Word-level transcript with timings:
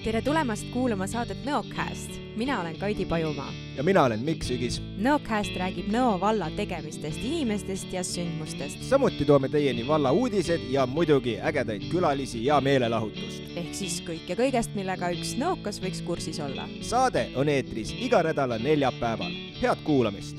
tere 0.00 0.22
tulemast 0.24 0.64
kuulama 0.72 1.04
saadet 1.06 1.42
Nõocast. 1.44 2.14
mina 2.36 2.60
olen 2.60 2.76
Kaidi 2.78 3.04
Pajumaa. 3.04 3.52
ja 3.76 3.82
mina 3.82 4.02
olen 4.02 4.20
Mikk 4.20 4.42
Sügis. 4.42 4.80
Nõocast 4.98 5.52
räägib 5.56 5.90
Nõo 5.92 6.20
valla 6.20 6.48
tegemistest, 6.56 7.18
inimestest 7.22 7.92
ja 7.92 8.00
sündmustest. 8.04 8.82
samuti 8.82 9.24
toome 9.24 9.48
teieni 9.48 9.86
valla 9.88 10.12
uudised 10.12 10.60
ja 10.70 10.86
muidugi 10.86 11.36
ägedaid 11.40 11.82
külalisi 11.92 12.44
ja 12.44 12.60
meelelahutust. 12.60 13.42
ehk 13.56 13.74
siis 13.74 14.00
kõike 14.06 14.36
kõigest, 14.36 14.74
millega 14.74 15.10
üks 15.12 15.34
nõokas 15.36 15.82
võiks 15.82 16.00
kursis 16.06 16.40
olla. 16.40 16.68
saade 16.80 17.28
on 17.36 17.48
eetris 17.48 17.92
iga 18.00 18.22
nädala 18.22 18.58
neljapäeval. 18.58 19.32
head 19.60 19.84
kuulamist. 19.84 20.36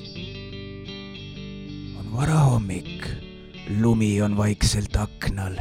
on 2.00 2.18
varahommik, 2.18 3.05
lumi 3.82 4.21
on 4.21 4.37
vaikselt 4.37 4.97
aknal, 4.97 5.54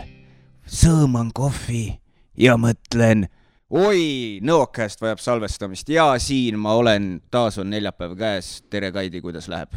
sõõman 0.64 1.32
kohvi 1.34 1.98
ja 2.36 2.56
mõtlen 2.56 3.28
oi, 3.70 4.40
Nõokast 4.42 5.02
vajab 5.02 5.20
salvestamist 5.22 5.90
ja 5.90 6.10
siin 6.22 6.58
ma 6.58 6.74
olen, 6.78 7.20
taas 7.30 7.58
on 7.62 7.70
neljapäev 7.70 8.16
käes. 8.18 8.62
tere, 8.70 8.90
Kaidi, 8.92 9.20
kuidas 9.22 9.48
läheb? 9.48 9.74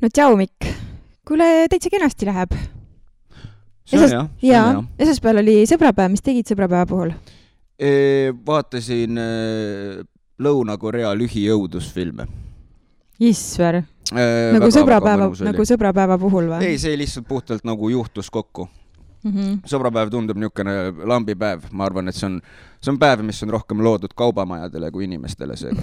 no 0.00 0.08
tšau, 0.08 0.36
Mikk. 0.36 0.66
kuule, 1.28 1.68
täitsa 1.70 1.90
kenasti 1.92 2.26
läheb. 2.26 2.56
see 3.84 4.00
on 4.00 4.10
jah. 4.10 4.28
jaa, 4.42 4.84
esmaspäeval 4.98 5.42
oli 5.44 5.60
sõbrapäev, 5.68 6.14
mis 6.14 6.24
tegid 6.24 6.48
sõbrapäeva 6.48 6.88
puhul? 6.88 7.12
vaatasin 8.46 9.18
äh, 9.18 10.04
Lõuna-Korea 10.42 11.12
lühiõudusfilme. 11.18 12.26
Issver 13.20 13.82
äh,. 13.82 14.52
nagu 14.56 14.70
sõbrapäeva, 14.72 15.28
nagu 15.44 15.66
sõbrapäeva 15.68 16.16
puhul 16.18 16.48
või? 16.54 16.70
ei, 16.72 16.78
see 16.80 16.96
lihtsalt 16.96 17.28
puhtalt 17.28 17.68
nagu 17.68 17.92
juhtus 17.92 18.32
kokku 18.32 18.70
mm 19.22 19.32
-hmm. 19.32 19.58
sõbrapäev 19.68 20.10
tundub 20.10 20.38
niisugune 20.38 21.06
lambipäev, 21.08 21.68
ma 21.72 21.86
arvan, 21.86 22.08
et 22.08 22.18
see 22.18 22.26
on, 22.28 22.40
see 22.80 22.92
on 22.92 22.98
päev, 22.98 23.22
mis 23.26 23.42
on 23.42 23.54
rohkem 23.54 23.82
loodud 23.84 24.14
kaubamajadele 24.16 24.90
kui 24.90 25.04
inimestele 25.04 25.56
seega 25.56 25.82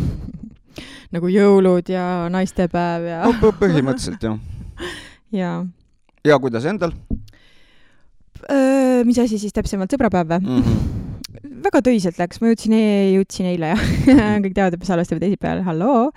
nagu 1.16 1.32
jõulud 1.32 1.90
ja 1.90 2.30
naistepäev 2.30 3.08
ja 3.08 3.24
no, 3.26 3.52
põhimõtteliselt 3.62 4.24
jah. 4.24 4.40
ja. 5.42 5.66
ja 6.26 6.40
kuidas 6.40 6.66
endal? 6.66 6.96
mis 9.06 9.20
asi 9.20 9.38
siis 9.40 9.54
täpsemalt, 9.54 9.92
sõbrapäev 9.92 10.30
või 10.30 10.40
mm? 10.40 10.64
-hmm. 10.64 10.98
väga 11.66 11.82
töiselt 11.84 12.20
läks, 12.20 12.40
ma 12.42 12.52
jõudsin 12.52 12.74
e, 12.74 12.84
jõudsin 13.18 13.46
eile 13.52 13.74
ja 13.74 13.76
kõik 14.44 14.54
teavad, 14.56 14.74
et 14.74 14.80
me 14.80 14.88
salvestame 14.88 15.20
teisipäeval, 15.20 15.64
halloo 15.64 16.12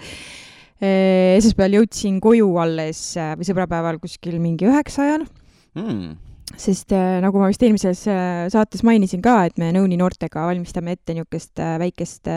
esmaspäeval 0.82 1.78
jõudsin 1.78 2.18
koju 2.20 2.56
alles 2.58 3.14
või 3.38 3.46
sõbrapäeval 3.46 4.00
kuskil 4.02 4.40
mingi 4.42 4.66
üheksa 4.66 5.02
ajal 5.02 5.26
mm 5.78 6.31
sest 6.56 6.92
äh, 6.92 7.18
nagu 7.22 7.40
ma 7.40 7.48
vist 7.50 7.62
eelmises 7.64 8.04
äh, 8.10 8.46
saates 8.52 8.82
mainisin 8.86 9.22
ka, 9.24 9.42
et 9.48 9.60
me 9.60 9.70
Nõuni 9.74 9.96
noortega 10.00 10.46
valmistame 10.48 10.96
ette 10.96 11.14
niisugust 11.16 11.62
äh, 11.62 11.76
väikest, 11.80 12.28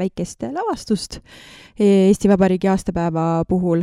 väikest 0.00 0.46
lavastust 0.54 1.20
Eesti 1.80 2.30
Vabariigi 2.30 2.70
aastapäeva 2.70 3.44
puhul. 3.48 3.82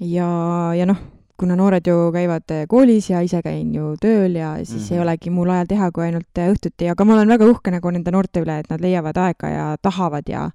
ja, 0.00 0.30
ja 0.74 0.86
noh, 0.86 0.98
kuna 1.38 1.56
noored 1.56 1.86
ju 1.86 2.10
käivad 2.12 2.52
koolis 2.68 3.10
ja 3.10 3.20
ise 3.22 3.42
käin 3.44 3.74
ju 3.74 3.94
tööl 4.00 4.34
ja 4.36 4.56
siis 4.64 4.70
mm 4.70 4.78
-hmm. 4.78 4.92
ei 4.92 4.98
mhm. 4.98 5.02
olegi 5.02 5.30
muul 5.30 5.50
ajal 5.50 5.66
teha 5.66 5.90
kui 5.92 6.04
ainult 6.04 6.42
õhtuti, 6.48 6.90
aga 6.90 7.04
ma 7.04 7.14
olen 7.14 7.28
väga 7.28 7.46
uhke 7.46 7.70
nagu 7.70 7.90
nende 7.90 8.10
noorte 8.10 8.40
üle, 8.40 8.58
et 8.58 8.70
nad 8.70 8.80
leiavad 8.80 9.16
aega 9.16 9.48
ja 9.48 9.76
tahavad 9.82 10.28
ja 10.28 10.50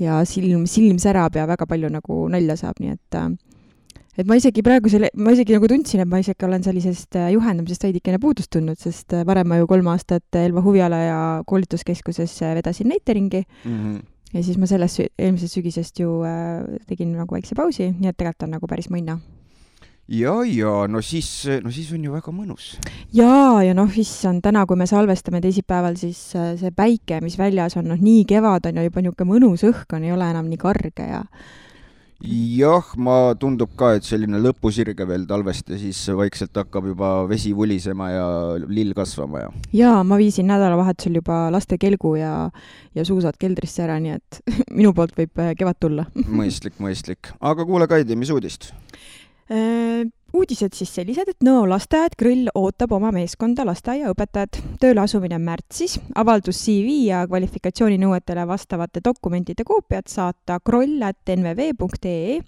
ja 0.00 0.24
silm, 0.24 0.66
silm 0.66 0.98
särab 0.98 1.36
ja 1.36 1.46
väga 1.46 1.66
palju 1.66 1.88
nagu 1.88 2.28
nalja 2.28 2.56
saab, 2.56 2.80
nii 2.80 2.90
et 2.90 3.14
äh, 3.14 3.30
et 4.20 4.28
ma 4.28 4.36
isegi 4.38 4.62
praegu 4.64 4.90
selle, 4.92 5.10
ma 5.16 5.32
isegi 5.34 5.56
nagu 5.56 5.68
tundsin, 5.70 6.02
et 6.04 6.10
ma 6.10 6.20
isegi 6.20 6.46
olen 6.46 6.64
sellisest 6.64 7.18
äh, 7.18 7.30
juhendamisest 7.34 7.86
veidikene 7.86 8.20
puudust 8.22 8.52
tundnud, 8.52 8.78
sest 8.80 9.16
äh, 9.16 9.24
varem 9.28 9.48
ma 9.50 9.60
ju 9.60 9.68
kolm 9.70 9.90
aastat 9.92 10.40
Elva 10.40 10.62
huviala 10.64 11.00
ja 11.02 11.18
koolituskeskuses 11.48 12.36
äh, 12.44 12.54
vedasin 12.58 12.90
näiteringi 12.92 13.42
mm. 13.42 13.76
-hmm. 13.76 14.00
ja 14.34 14.44
siis 14.44 14.58
ma 14.58 14.68
sellest 14.70 15.02
eelmisest 15.18 15.58
sügisest 15.58 16.00
ju 16.00 16.22
äh, 16.24 16.80
tegin 16.88 17.12
nagu 17.16 17.34
väikse 17.34 17.54
pausi, 17.54 17.92
nii 17.92 18.10
et 18.12 18.16
tegelikult 18.16 18.48
on 18.48 18.58
nagu 18.58 18.66
päris 18.66 18.90
mõnna 18.90 19.20
ja, 20.08 20.34
ja 20.44 20.74
no 20.88 21.00
siis, 21.02 21.46
no 21.62 21.70
siis 21.70 21.92
on 21.92 22.04
ju 22.04 22.12
väga 22.12 22.32
mõnus. 22.34 22.76
ja, 23.12 23.62
ja 23.62 23.74
noh, 23.74 23.90
issand, 23.96 24.42
täna, 24.42 24.66
kui 24.66 24.76
me 24.76 24.86
salvestame 24.86 25.40
teisipäeval, 25.40 25.96
siis 25.96 26.20
see 26.34 26.70
päike, 26.76 27.20
mis 27.20 27.38
väljas 27.38 27.76
on, 27.76 27.88
noh, 27.88 27.98
nii 27.98 28.24
kevad 28.24 28.66
on 28.66 28.76
ja 28.76 28.84
juba 28.84 29.00
niisugune 29.00 29.32
mõnus 29.32 29.64
õhk 29.64 29.96
on, 29.96 30.04
ei 30.04 30.12
ole 30.12 30.30
enam 30.30 30.50
nii 30.50 30.58
karge 30.58 31.06
ja 31.08 31.24
jah, 32.24 32.90
ma, 33.00 33.32
tundub 33.40 33.72
ka, 33.80 33.94
et 33.96 34.04
selline 34.04 34.40
lõpusirge 34.42 35.06
veel 35.08 35.24
talvest 35.28 35.70
ja 35.72 35.78
siis 35.80 36.00
vaikselt 36.16 36.56
hakkab 36.60 36.90
juba 36.92 37.12
vesi 37.30 37.54
vulisema 37.56 38.10
ja 38.12 38.26
lill 38.68 38.92
kasvama 38.96 39.44
ja. 39.46 39.50
jaa, 39.76 40.02
ma 40.04 40.18
viisin 40.20 40.50
nädalavahetusel 40.50 41.20
juba 41.20 41.42
laste 41.54 41.80
kelgu 41.80 42.16
ja, 42.20 42.34
ja 42.96 43.06
suusad 43.08 43.40
keldrisse 43.40 43.86
ära, 43.86 43.98
nii 44.02 44.16
et 44.18 44.40
minu 44.78 44.92
poolt 44.96 45.16
võib 45.16 45.40
äh, 45.40 45.54
kevad 45.58 45.80
tulla 45.80 46.06
mõistlik, 46.26 46.76
mõistlik. 46.82 47.32
aga 47.40 47.66
kuule, 47.68 47.88
Kaidi, 47.90 48.18
mis 48.20 48.32
uudist? 48.34 48.72
Uudised 50.32 50.76
siis 50.78 50.92
sellised, 50.94 51.26
et 51.26 51.42
Nõo 51.42 51.64
lasteaed 51.66 52.14
Grill 52.18 52.46
ootab 52.54 52.92
oma 52.94 53.10
meeskonda 53.10 53.64
lasteaiaõpetajat. 53.66 54.60
tööle 54.78 55.02
asumine 55.02 55.38
märtsis, 55.42 55.96
avaldus 56.14 56.60
CV 56.62 57.08
ja 57.08 57.24
kvalifikatsiooninõuetele 57.26 58.44
vastavate 58.46 59.02
dokumentide 59.04 59.66
koopiad 59.66 60.06
saata 60.06 60.60
kroll.nvv.ee 60.62 62.38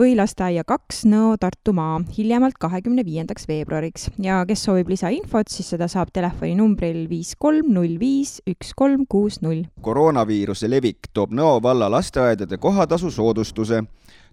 või 0.00 0.14
lasteaia 0.16 0.64
kaks 0.64 1.04
Nõo 1.04 1.36
Tartumaa 1.40 2.00
hiljemalt 2.16 2.56
kahekümne 2.58 3.04
viiendaks 3.04 3.44
veebruariks 3.48 4.08
ja 4.18 4.40
kes 4.48 4.64
soovib 4.64 4.88
lisainfot, 4.88 5.52
siis 5.52 5.68
seda 5.74 5.90
saab 5.92 6.14
telefoninumbril 6.16 7.04
viis 7.10 7.34
kolm 7.36 7.68
null 7.74 7.98
viis 8.00 8.38
üks 8.48 8.72
kolm 8.72 9.04
kuus 9.04 9.42
null. 9.44 9.66
koroonaviiruse 9.82 10.70
levik 10.70 11.12
toob 11.12 11.36
Nõo 11.36 11.60
valla 11.62 11.90
lasteaedade 11.92 12.56
kohatasu 12.56 13.10
soodustuse 13.10 13.84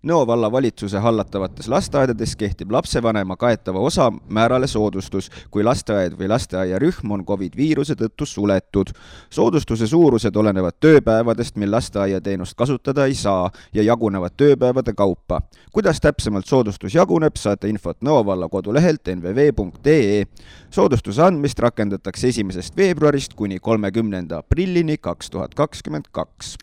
Nõo 0.05 0.27
vallavalitsuse 0.29 0.99
hallatavates 1.01 1.65
lasteaedades 1.67 2.35
kehtib 2.37 2.69
lapsevanema 2.71 3.33
kaetava 3.35 3.79
osa 3.81 4.11
määrale 4.29 4.67
soodustus, 4.69 5.31
kui 5.49 5.63
lasteaed 5.65 6.13
või 6.19 6.27
lasteaiarühm 6.29 7.15
on 7.15 7.23
Covid 7.25 7.55
viiruse 7.57 7.95
tõttu 7.97 8.25
suletud. 8.25 8.91
soodustuse 9.29 9.87
suurused 9.87 10.35
olenevad 10.35 10.77
tööpäevadest, 10.79 11.57
mil 11.57 11.71
lasteaiateenust 11.71 12.53
kasutada 12.57 13.05
ei 13.05 13.15
saa 13.15 13.49
ja 13.73 13.83
jagunevad 13.83 14.37
tööpäevade 14.37 14.93
kaupa. 14.93 15.41
kuidas 15.71 16.01
täpsemalt 16.01 16.45
soodustus 16.45 16.95
jaguneb, 16.95 17.35
saate 17.35 17.67
infot 17.67 17.97
Nõo 18.01 18.25
valla 18.25 18.49
kodulehelt 18.49 19.07
nvv.ee. 19.15 20.25
soodustuse 20.69 21.23
andmist 21.23 21.59
rakendatakse 21.59 22.27
esimesest 22.27 22.77
veebruarist 22.77 23.33
kuni 23.33 23.59
kolmekümnenda 23.59 24.37
aprillini 24.37 24.97
kaks 24.97 25.29
tuhat 25.29 25.55
kakskümmend 25.55 26.05
kaks 26.11 26.57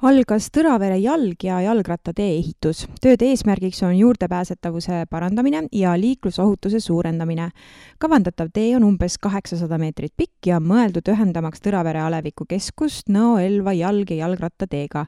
algas 0.00 0.48
Tõravere 0.48 0.96
jalg- 0.96 1.44
ja 1.44 1.60
jalgrattatee 1.60 2.38
ehitus. 2.38 2.86
tööde 3.02 3.26
eesmärgiks 3.28 3.82
on 3.82 3.98
juurdepääsetavuse 3.98 5.04
parandamine 5.10 5.68
ja 5.72 6.00
liiklusohutuse 6.00 6.80
suurendamine. 6.80 7.50
kavandatav 7.98 8.48
tee 8.52 8.76
on 8.76 8.84
umbes 8.84 9.18
kaheksasada 9.18 9.78
meetrit 9.78 10.12
pikk 10.16 10.46
ja 10.46 10.60
mõeldud 10.60 11.04
ühendamaks 11.08 11.60
Tõravere 11.60 12.00
aleviku 12.00 12.44
keskust 12.48 13.08
Nõo-Elva 13.08 13.72
jalg- 13.72 14.10
ja 14.10 14.16
jalgrattateega. 14.16 15.06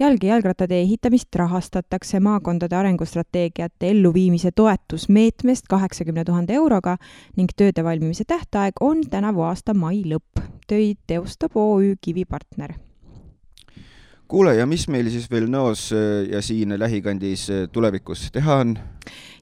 jalg- 0.00 0.24
ja 0.24 0.34
jalgrattatee 0.34 0.80
ehitamist 0.80 1.36
rahastatakse 1.36 2.20
maakondade 2.20 2.76
arengustrateegiate 2.76 3.90
elluviimise 3.90 4.50
toetusmeetmest 4.52 5.68
kaheksakümne 5.68 6.24
tuhande 6.24 6.54
euroga 6.54 6.96
ning 7.36 7.50
tööde 7.56 7.84
valmimise 7.84 8.24
tähtaeg 8.24 8.72
on 8.80 9.00
tänavu 9.10 9.42
aasta 9.42 9.74
mai 9.74 10.02
lõpp. 10.02 10.40
töid 10.66 10.96
teostab 11.06 11.50
OÜ 11.54 11.96
Kivipartner 12.00 12.89
kuule, 14.30 14.54
ja 14.54 14.66
mis 14.68 14.86
meil 14.92 15.10
siis 15.10 15.26
veel 15.30 15.48
Nõos 15.50 15.88
äh, 15.96 16.30
ja 16.30 16.42
siin 16.44 16.76
lähikandis 16.78 17.48
äh, 17.50 17.66
tulevikus 17.72 18.28
teha 18.34 18.60
on? 18.64 18.76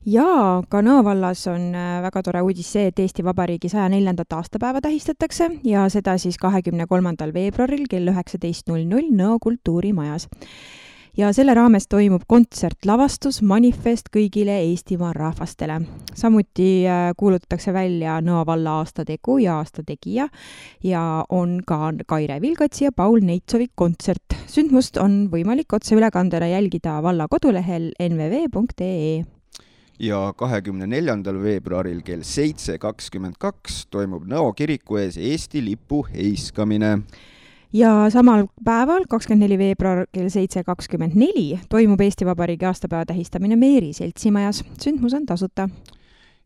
jaa, 0.09 0.63
ka 0.71 0.81
Nõo 0.85 1.03
vallas 1.05 1.45
on 1.51 1.71
äh, 1.77 1.99
väga 2.07 2.23
tore 2.25 2.43
uudis 2.47 2.73
see, 2.73 2.89
et 2.89 3.03
Eesti 3.05 3.25
Vabariigi 3.27 3.69
saja 3.73 3.89
neljandat 3.93 4.33
aastapäeva 4.39 4.81
tähistatakse 4.85 5.51
ja 5.69 5.85
seda 5.93 6.17
siis 6.19 6.41
kahekümne 6.41 6.89
kolmandal 6.89 7.35
veebruaril 7.37 7.85
kell 7.91 8.09
üheksateist 8.15 8.71
null 8.73 8.89
null 8.89 9.13
Nõo 9.13 9.37
kultuurimajas 9.45 10.29
ja 11.19 11.33
selle 11.35 11.55
raames 11.55 11.89
toimub 11.91 12.23
kontsertlavastus 12.31 13.41
Manifest 13.43 14.11
kõigile 14.15 14.55
Eestimaa 14.69 15.13
rahvastele. 15.13 15.81
samuti 16.15 16.87
äh, 16.87 17.11
kuulutatakse 17.17 17.73
välja 17.73 18.21
Nõo 18.23 18.45
valla 18.47 18.79
aastategu 18.79 19.39
ja 19.43 19.57
aastategija 19.59 20.29
ja 20.85 21.25
on 21.29 21.61
ka 21.67 21.93
Kaire 22.07 22.41
Vilgatsi 22.41 22.85
ja 22.85 22.93
Paul 22.93 23.21
Neitsovi 23.23 23.67
kontsert. 23.75 24.37
sündmust 24.47 24.97
on 24.97 25.27
võimalik 25.33 25.73
otseülekandena 25.73 26.47
jälgida 26.47 27.03
valla 27.03 27.27
kodulehel 27.29 27.91
nvv.ee 28.09 29.25
ja 29.99 30.33
kahekümne 30.37 30.87
neljandal 30.87 31.43
veebruaril 31.43 32.03
kell 32.07 32.23
seitse 32.23 32.79
kakskümmend 32.79 33.35
kaks 33.39 33.87
toimub 33.91 34.29
Nõo 34.31 34.53
kiriku 34.55 35.03
ees 35.03 35.19
Eesti 35.19 35.65
lipu 35.65 36.05
heiskamine 36.13 37.01
ja 37.73 38.11
samal 38.11 38.47
päeval, 38.65 39.05
kakskümmend 39.09 39.45
neli 39.45 39.59
veebruar 39.59 40.07
kell 40.13 40.31
seitse 40.33 40.65
kakskümmend 40.65 41.17
neli 41.19 41.61
toimub 41.69 42.01
Eesti 42.01 42.27
Vabariigi 42.27 42.65
aastapäeva 42.65 43.07
tähistamine 43.07 43.57
Meeri 43.57 43.93
seltsimajas. 43.93 44.65
sündmus 44.83 45.15
on 45.15 45.27
tasuta. 45.27 45.69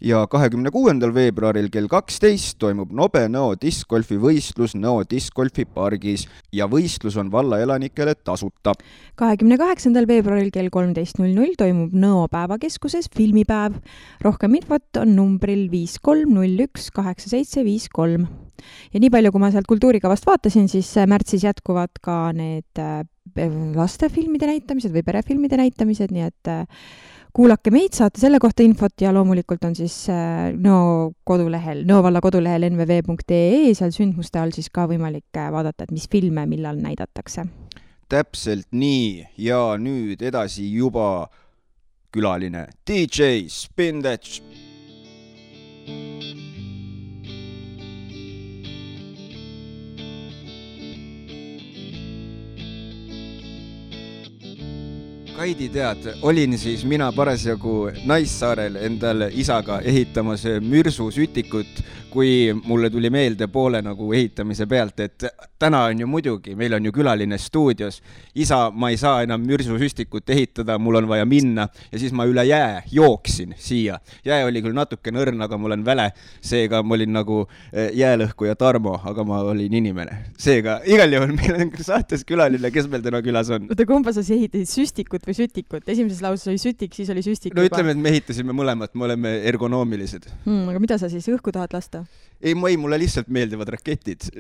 Ja 0.03 0.23
kahekümne 0.31 0.71
kuuendal 0.75 1.13
veebruaril 1.15 1.69
kell 1.73 1.87
kaksteist 1.91 2.57
toimub 2.63 2.91
Nobe 2.97 3.23
Nõo 3.31 3.55
diskgolfi 3.61 4.19
võistlus 4.21 4.75
Nõo 4.79 5.05
diskgolfi 5.09 5.65
pargis 5.65 6.27
ja 6.55 6.67
võistlus 6.71 7.17
on 7.21 7.31
valla 7.33 7.61
elanikele 7.63 8.15
tasuta. 8.19 8.75
kahekümne 9.15 9.59
kaheksandal 9.61 10.09
veebruaril 10.11 10.51
kell 10.51 10.73
kolmteist 10.75 11.21
null 11.23 11.35
null 11.37 11.55
toimub 11.59 11.95
Nõo 11.95 12.27
päevakeskuses 12.33 13.11
filmipäev. 13.15 13.79
rohkem 14.21 14.59
infot 14.59 15.03
on 15.03 15.15
numbril 15.17 15.69
viis 15.71 15.99
kolm 16.03 16.35
null 16.35 16.67
üks 16.67 16.91
kaheksa 16.91 17.31
seitse 17.37 17.65
viis 17.65 17.89
kolm. 17.89 18.27
ja 18.93 19.01
nii 19.01 19.11
palju, 19.11 19.31
kui 19.31 19.41
ma 19.41 19.53
sealt 19.55 19.71
kultuurikavast 19.71 20.27
vaatasin, 20.27 20.69
siis 20.69 20.91
märtsis 21.07 21.47
jätkuvad 21.47 22.03
ka 22.03 22.33
need 22.35 22.79
äh, 22.79 23.07
lastefilmide 23.77 24.51
näitamised 24.51 24.91
või 24.91 25.07
perefilmide 25.07 25.57
näitamised, 25.57 26.11
nii 26.11 26.27
et 26.27 26.51
äh, 26.51 26.67
kuulake 27.33 27.73
meid, 27.73 27.95
saate 27.97 28.21
selle 28.21 28.39
kohta 28.43 28.65
infot 28.65 29.01
ja 29.01 29.13
loomulikult 29.15 29.65
on 29.65 29.77
siis 29.77 29.95
äh, 30.13 30.51
Nõo 30.53 31.13
kodulehel, 31.29 31.85
Nõo 31.89 32.03
valla 32.05 32.21
kodulehel 32.25 32.69
nvv.ee, 32.69 33.73
seal 33.77 33.95
sündmuste 33.95 34.41
all 34.43 34.53
siis 34.55 34.69
ka 34.73 34.87
võimalik 34.91 35.41
äh, 35.41 35.51
vaadata, 35.55 35.87
et 35.87 35.95
mis 35.95 36.09
filme 36.13 36.47
millal 36.51 36.81
näidatakse. 36.83 37.47
täpselt 38.13 38.69
nii 38.77 39.25
ja 39.41 39.79
nüüd 39.81 40.21
edasi 40.21 40.67
juba 40.75 41.31
külaline 42.13 42.67
DJ 42.85 43.49
Spin 43.49 44.03
That 44.05 44.29
Kaidi, 55.37 55.69
tead, 55.73 56.07
olin 56.23 56.59
siis 56.59 56.85
mina 56.85 57.07
parasjagu 57.13 57.91
Naissaarel 58.05 58.77
endal 58.85 59.31
isaga 59.33 59.79
ehitamas 59.81 60.45
mürsusütikut, 60.61 61.81
kui 62.13 62.53
mulle 62.65 62.91
tuli 62.93 63.09
meelde 63.11 63.49
poole 63.49 63.81
nagu 63.83 64.11
ehitamise 64.13 64.67
pealt, 64.69 65.01
et 65.01 65.25
täna 65.59 65.87
on 65.89 66.03
ju 66.03 66.07
muidugi, 66.07 66.53
meil 66.59 66.77
on 66.77 66.85
ju 66.85 66.93
külaline 66.93 67.39
stuudios. 67.39 68.03
isa, 68.35 68.71
ma 68.71 68.91
ei 68.91 68.97
saa 68.97 69.23
enam 69.23 69.41
mürsusüstikut 69.47 70.31
ehitada, 70.31 70.79
mul 70.79 71.01
on 71.01 71.09
vaja 71.09 71.25
minna 71.25 71.69
ja 71.93 71.99
siis 71.99 72.13
ma 72.13 72.27
üle 72.29 72.45
jää 72.45 72.83
jooksin 72.93 73.55
siia. 73.57 73.99
jää 74.25 74.45
oli 74.47 74.63
küll 74.63 74.77
natuke 74.77 75.11
õrn, 75.11 75.41
aga 75.43 75.59
ma 75.59 75.67
olen 75.71 75.85
väle, 75.85 76.11
seega 76.41 76.83
ma 76.83 76.95
olin 76.95 77.13
nagu 77.13 77.47
eh, 77.73 77.91
jäälõhkuja 77.97 78.57
Tarmo, 78.57 78.99
aga 79.05 79.25
ma 79.25 79.41
olin 79.41 79.75
inimene. 79.75 80.19
seega 80.39 80.81
igal 80.85 81.13
juhul 81.13 81.33
meil 81.33 81.61
on 81.63 81.73
saates 81.81 82.25
külaline, 82.29 82.71
kes 82.71 82.89
meil 82.89 83.03
täna 83.03 83.23
külas 83.25 83.51
on? 83.51 83.71
oota, 83.71 83.89
kumba 83.89 84.13
sa 84.13 84.23
siis 84.23 84.39
ehitasid, 84.39 84.75
süstikut 84.75 85.22
või 85.29 85.37
sütikut? 85.39 85.87
esimeses 85.89 86.23
lauses 86.25 86.51
oli 86.53 86.61
sütik, 86.63 86.95
siis 86.97 87.11
oli 87.13 87.25
süstik 87.25 87.57
no 87.57 87.65
juba. 87.65 87.77
ütleme, 87.77 87.95
et 87.95 88.03
me 88.03 88.13
ehitasime 88.15 88.57
mõlemat, 88.57 88.95
me 88.95 89.09
oleme 89.09 89.35
ergonoomilised 89.51 90.29
hmm,. 90.45 90.69
aga 90.73 90.83
mida 90.83 90.99
sa 91.01 91.11
siis 91.13 91.29
õhku 91.33 91.55
tahad 91.55 91.75
lasta? 91.77 92.05
ei, 92.41 92.55
ma 92.59 92.73
ei, 92.73 92.79
mulle 92.81 93.01
lihtsalt 93.03 93.31
meeldivad 93.33 93.71
raketid, 93.77 94.31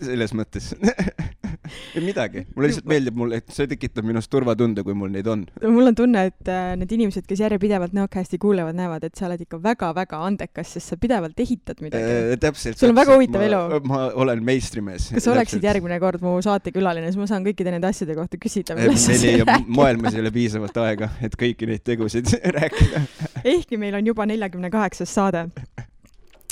selles 0.00 0.36
mõttes 0.36 0.72
ei 1.96 2.02
midagi, 2.04 2.44
mulle 2.54 2.70
lihtsalt 2.70 2.88
meeldib 2.90 3.18
mul, 3.20 3.34
et 3.36 3.52
see 3.54 3.68
tekitab 3.70 4.06
minust 4.06 4.30
turvatunde, 4.32 4.84
kui 4.86 4.96
mul 4.96 5.12
neid 5.12 5.28
on. 5.30 5.44
mul 5.64 5.90
on 5.90 5.98
tunne, 5.98 6.24
et 6.30 6.50
äh, 6.50 6.72
need 6.80 6.94
inimesed, 6.96 7.26
kes 7.28 7.42
järjepidevalt 7.44 7.94
Nõocasti 7.96 8.38
kuulevad, 8.40 8.76
näevad, 8.78 9.04
et 9.08 9.18
sa 9.18 9.26
oled 9.26 9.42
ikka 9.44 9.58
väga-väga 9.64 10.20
andekas, 10.28 10.74
sest 10.76 10.92
sa 10.92 10.98
pidevalt 11.00 11.40
ehitad 11.42 11.82
midagi 11.84 12.16
äh,. 12.16 12.36
täpselt. 12.40 12.78
sul 12.80 12.92
on 12.92 12.98
väga 13.00 13.16
huvitav 13.16 13.44
elu. 13.46 13.60
ma 13.90 14.02
olen 14.24 14.44
meistrimees. 14.46 15.10
kas 15.16 15.26
sa 15.26 15.34
oleksid 15.34 15.66
järgmine 15.66 16.00
kord 16.02 16.24
mu 16.24 16.36
saatekülaline, 16.44 17.10
siis 17.10 17.20
ma 17.20 17.28
saan 17.30 17.46
kõikide 17.46 17.74
nende 17.74 17.90
asjade 17.90 18.16
kohta 18.18 18.40
küsida, 18.40 18.78
millest 18.78 19.08
sa 19.10 19.18
meil 19.18 19.44
ei, 19.44 19.68
maailmas 19.80 20.16
ei 20.16 20.24
ole 20.24 20.34
piisavalt 20.34 20.82
aega, 20.84 21.12
et 21.24 21.36
kõiki 21.40 21.68
neid 21.70 21.84
tegusid 21.86 22.34
rääkida. 22.58 23.04
ehkki 23.44 23.80
meil 23.80 23.98
on 23.98 24.12
juba 24.12 24.28
neljakümne 24.30 24.72
kaheksas 24.72 25.14
saade 25.14 25.48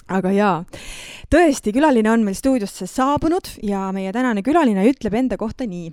aga 0.09 0.33
jaa, 0.33 0.57
tõesti, 1.33 1.73
külaline 1.77 2.11
on 2.11 2.25
meil 2.25 2.37
stuudiosse 2.37 2.89
saabunud 2.89 3.51
ja 3.65 3.89
meie 3.93 4.13
tänane 4.15 4.43
külaline 4.45 4.87
ütleb 4.89 5.15
enda 5.19 5.37
kohta 5.41 5.67
nii. 5.69 5.93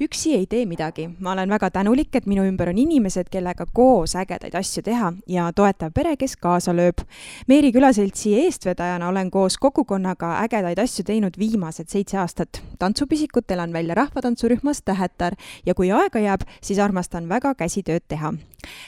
üksi 0.00 0.32
ei 0.32 0.46
tee 0.46 0.64
midagi, 0.66 1.08
ma 1.20 1.32
olen 1.34 1.50
väga 1.52 1.68
tänulik, 1.70 2.14
et 2.16 2.26
minu 2.26 2.46
ümber 2.48 2.70
on 2.70 2.78
inimesed, 2.78 3.28
kellega 3.30 3.66
koos 3.74 4.14
ägedaid 4.16 4.54
asju 4.56 4.82
teha 4.82 5.12
ja 5.28 5.50
toetav 5.52 5.92
pere, 5.92 6.16
kes 6.16 6.36
kaasa 6.40 6.72
lööb. 6.72 7.02
Meeri 7.46 7.72
külaseltsi 7.74 8.32
eestvedajana 8.40 9.08
olen 9.08 9.30
koos 9.30 9.58
kogukonnaga 9.58 10.38
ägedaid 10.46 10.80
asju 10.80 11.04
teinud 11.04 11.36
viimased 11.38 11.90
seitse 11.92 12.18
aastat. 12.18 12.62
tantsupisikut 12.78 13.50
elan 13.50 13.72
välja 13.72 13.94
rahvatantsurühmas 13.94 14.82
Tähetar 14.82 15.34
ja 15.66 15.74
kui 15.74 15.90
aega 15.92 16.18
jääb, 16.18 16.46
siis 16.62 16.78
armastan 16.78 17.28
väga 17.28 17.54
käsitööd 17.54 18.06
teha. 18.08 18.32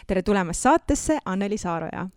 tere 0.06 0.22
tulemast 0.22 0.60
saatesse, 0.60 1.18
Anneli 1.24 1.58
Saaroja 1.58 2.08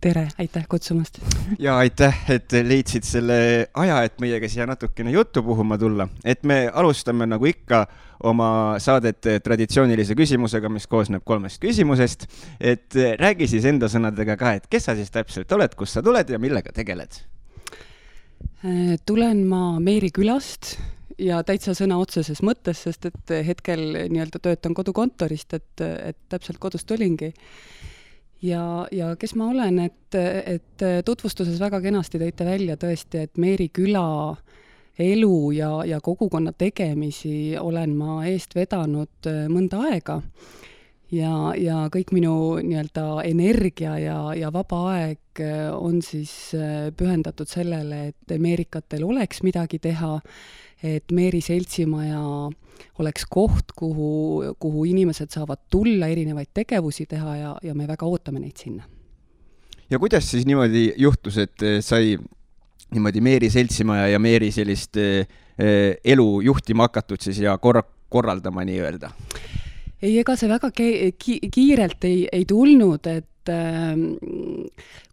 tere, 0.00 0.28
aitäh 0.38 0.66
kutsumast! 0.68 1.18
ja 1.58 1.76
aitäh, 1.76 2.16
et 2.30 2.52
leidsid 2.52 3.04
selle 3.06 3.36
aja, 3.74 4.00
et 4.06 4.16
meiega 4.22 4.48
siia 4.48 4.66
natukene 4.68 5.12
juttu 5.14 5.42
puhuma 5.42 5.78
tulla. 5.78 6.08
et 6.24 6.42
me 6.44 6.70
alustame 6.72 7.26
nagu 7.26 7.46
ikka 7.46 7.84
oma 8.24 8.48
saadet 8.78 9.26
traditsioonilise 9.44 10.16
küsimusega, 10.16 10.68
mis 10.72 10.86
koosneb 10.86 11.24
kolmest 11.24 11.60
küsimusest. 11.62 12.26
et 12.60 12.96
räägi 13.20 13.48
siis 13.50 13.64
enda 13.68 13.88
sõnadega 13.92 14.36
ka, 14.40 14.54
et 14.58 14.66
kes 14.70 14.90
sa 14.90 14.96
siis 14.96 15.10
täpselt 15.10 15.52
oled, 15.52 15.74
kust 15.76 15.98
sa 15.98 16.02
tuled 16.02 16.30
ja 16.30 16.40
millega 16.40 16.72
tegeled? 16.72 17.20
Tulen 19.06 19.44
ma 19.48 19.78
Meeri 19.80 20.08
külast 20.14 20.78
ja 21.20 21.42
täitsa 21.44 21.74
sõna 21.76 21.98
otseses 22.00 22.40
mõttes, 22.42 22.80
sest 22.86 23.10
et 23.10 23.32
hetkel 23.46 23.84
nii-öelda 24.08 24.40
töötan 24.40 24.74
kodukontorist, 24.74 25.52
et, 25.52 25.84
et 25.84 26.18
täpselt 26.32 26.58
kodust 26.62 26.88
tulingi 26.88 27.34
ja, 28.44 28.64
ja 28.92 29.14
kes 29.16 29.34
ma 29.40 29.48
olen, 29.50 29.78
et, 29.88 30.14
et 30.14 30.84
tutvustuses 31.04 31.56
väga 31.60 31.80
kenasti 31.84 32.20
tõite 32.20 32.46
välja 32.46 32.76
tõesti, 32.80 33.24
et 33.24 33.40
Meeri 33.40 33.70
küla 33.72 34.04
elu 34.98 35.52
ja, 35.52 35.84
ja 35.84 36.00
kogukonna 36.00 36.52
tegemisi 36.52 37.56
olen 37.60 37.96
ma 37.96 38.20
eest 38.28 38.54
vedanud 38.54 39.26
äh, 39.26 39.46
mõnda 39.50 39.82
aega. 39.90 40.20
ja, 41.12 41.52
ja 41.58 41.84
kõik 41.92 42.12
minu 42.14 42.56
nii-öelda 42.62 43.22
energia 43.26 43.98
ja, 43.98 44.18
ja 44.38 44.52
vaba 44.52 44.80
aeg 44.94 45.42
äh, 45.42 45.70
on 45.74 46.00
siis 46.02 46.54
äh, 46.54 46.92
pühendatud 46.96 47.50
sellele, 47.50 48.12
et 48.12 48.38
meerikatel 48.38 49.04
oleks 49.04 49.42
midagi 49.42 49.78
teha, 49.78 50.20
et 50.82 51.10
Meeri 51.12 51.40
seltsimaja 51.40 52.22
oleks 53.02 53.26
koht, 53.30 53.74
kuhu, 53.76 54.54
kuhu 54.60 54.84
inimesed 54.90 55.32
saavad 55.34 55.64
tulla, 55.70 56.08
erinevaid 56.12 56.52
tegevusi 56.54 57.06
teha 57.10 57.36
ja, 57.36 57.54
ja 57.62 57.74
me 57.74 57.88
väga 57.90 58.06
ootame 58.06 58.42
neid 58.42 58.60
sinna. 58.60 58.84
ja 59.90 59.98
kuidas 59.98 60.30
siis 60.30 60.46
niimoodi 60.46 60.92
juhtus, 60.96 61.38
et 61.38 61.66
sai 61.84 62.16
niimoodi 62.94 63.20
Meeri 63.20 63.50
seltsimaja 63.50 64.08
ja 64.14 64.18
Meeri 64.22 64.50
sellist 64.54 64.96
eh, 64.96 65.26
elu 66.04 66.28
juhtima 66.46 66.88
hakatud 66.88 67.22
siis 67.22 67.42
ja 67.42 67.56
korra-, 67.58 67.86
korraldama 68.08 68.64
nii-öelda? 68.64 69.10
ei, 70.02 70.18
ega 70.20 70.36
see 70.36 70.50
väga 70.50 70.70
ki 70.74 71.38
kiirelt 71.50 72.04
ei, 72.06 72.24
ei 72.32 72.44
tulnud, 72.46 73.06
et 73.10 73.50
äh, 73.50 73.94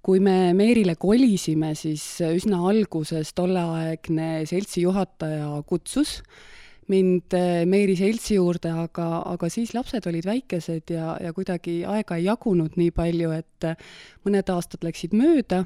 kui 0.06 0.22
me 0.22 0.54
Meerile 0.54 0.96
kolisime, 1.02 1.74
siis 1.80 2.06
üsna 2.30 2.62
alguses 2.70 3.34
tolleaegne 3.34 4.46
seltsi 4.50 4.86
juhataja 4.86 5.56
kutsus 5.66 6.20
äh, 6.20 6.50
mind 6.92 7.36
eh, 7.38 7.64
Meeri 7.70 7.96
seltsi 8.00 8.38
juurde, 8.38 8.72
aga, 8.86 9.08
aga 9.34 9.50
siis 9.52 9.74
lapsed 9.76 10.08
olid 10.10 10.28
väikesed 10.28 10.94
ja, 10.94 11.16
ja 11.22 11.34
kuidagi 11.36 11.82
aega 11.88 12.18
ei 12.20 12.28
jagunud 12.28 12.78
nii 12.80 12.94
palju, 12.96 13.32
et 13.36 13.70
eh, 13.70 13.92
mõned 14.28 14.52
aastad 14.54 14.84
läksid 14.86 15.16
mööda 15.18 15.64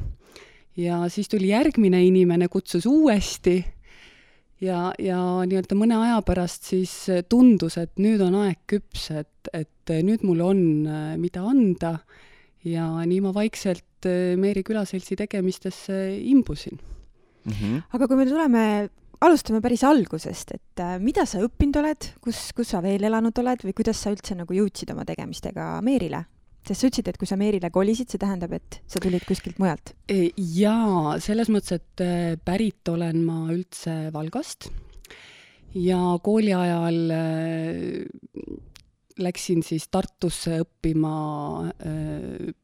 ja 0.79 1.03
siis 1.11 1.31
tuli 1.31 1.51
järgmine 1.53 2.01
inimene, 2.05 2.49
kutsus 2.51 2.87
uuesti 2.89 3.57
ja, 4.63 4.91
ja 4.99 5.19
nii-öelda 5.47 5.77
mõne 5.77 5.99
aja 6.03 6.19
pärast 6.25 6.69
siis 6.71 6.95
tundus, 7.31 7.79
et 7.81 7.95
nüüd 8.01 8.23
on 8.25 8.37
aeg 8.43 8.61
küps, 8.69 9.09
et, 9.15 9.53
et 9.53 9.95
nüüd 10.05 10.25
mul 10.27 10.43
on, 10.45 10.61
eh, 10.85 11.13
mida 11.21 11.45
anda 11.47 11.97
ja 12.65 12.89
nii 13.05 13.21
ma 13.25 13.35
vaikselt 13.35 13.83
Meeri 14.05 14.61
külaseltsi 14.61 15.15
tegemistesse 15.17 15.95
imbusin 16.29 16.77
mm. 16.77 17.53
-hmm. 17.53 17.81
aga 17.93 18.07
kui 18.07 18.17
me 18.19 18.25
tuleme 18.29 18.63
alustame 19.23 19.61
päris 19.63 19.83
algusest, 19.87 20.55
et 20.57 20.83
äh, 20.83 20.95
mida 21.01 21.25
sa 21.29 21.41
õppinud 21.45 21.79
oled, 21.81 22.07
kus, 22.23 22.49
kus 22.55 22.73
sa 22.73 22.81
veel 22.83 23.05
elanud 23.07 23.35
oled 23.41 23.65
või 23.67 23.75
kuidas 23.77 24.01
sa 24.03 24.13
üldse 24.13 24.37
nagu 24.37 24.55
jõudsid 24.55 24.91
oma 24.95 25.05
tegemistega 25.07 25.75
Meerile? 25.85 26.25
sest 26.65 26.81
sa 26.81 26.87
ütlesid, 26.89 27.09
et 27.11 27.17
kui 27.21 27.29
sa 27.29 27.35
Meerile 27.37 27.69
kolisid, 27.69 28.09
see 28.09 28.17
tähendab, 28.17 28.55
et 28.57 28.79
sa 28.89 28.97
tulid 28.97 29.21
kuskilt 29.27 29.59
mujalt. 29.61 29.91
E, 30.09 30.31
jaa, 30.57 31.19
selles 31.21 31.51
mõttes, 31.53 31.77
et 31.77 32.01
äh, 32.01 32.33
pärit 32.41 32.89
olen 32.89 33.19
ma 33.21 33.43
üldse 33.53 34.09
Valgast 34.15 34.71
ja 35.77 35.99
kooli 36.25 36.55
ajal 36.57 36.97
äh, 37.13 38.01
läksin 39.21 39.61
siis 39.63 39.85
Tartusse 39.93 40.57
õppima 40.65 41.13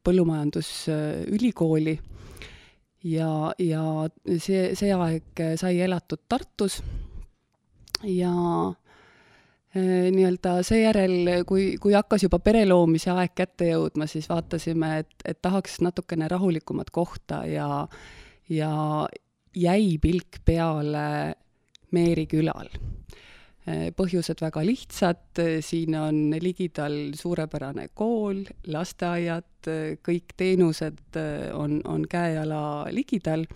põllumajandusülikooli 0.04 1.94
ja, 3.04 3.52
ja 3.58 3.82
see, 4.38 4.72
see 4.78 4.92
aeg 4.94 5.42
sai 5.60 5.80
elatud 5.84 6.22
Tartus 6.28 6.80
ja 8.06 8.32
nii-öelda 9.74 10.58
seejärel, 10.66 11.44
kui, 11.48 11.76
kui 11.80 11.94
hakkas 11.96 12.26
juba 12.26 12.38
pere 12.44 12.66
loomise 12.68 13.10
aeg 13.14 13.32
kätte 13.34 13.70
jõudma, 13.70 14.06
siis 14.10 14.28
vaatasime, 14.28 14.98
et, 15.00 15.14
et 15.24 15.40
tahaks 15.42 15.80
natukene 15.80 16.28
rahulikumat 16.28 16.90
kohta 16.92 17.42
ja, 17.48 17.86
ja 18.52 18.72
jäi 19.56 19.96
pilk 20.02 20.42
peale 20.44 21.06
Meeri 21.92 22.26
külal. 22.26 22.70
Põhjused 23.96 24.40
väga 24.42 24.64
lihtsad, 24.66 25.38
siin 25.62 25.94
on 25.94 26.16
ligidal 26.42 26.96
suurepärane 27.14 27.88
kool, 27.94 28.40
lasteaiad, 28.66 29.70
kõik 30.02 30.34
teenused 30.36 31.18
on, 31.54 31.78
on 31.86 32.08
käe-jala 32.10 32.90
ligidal 32.90 33.46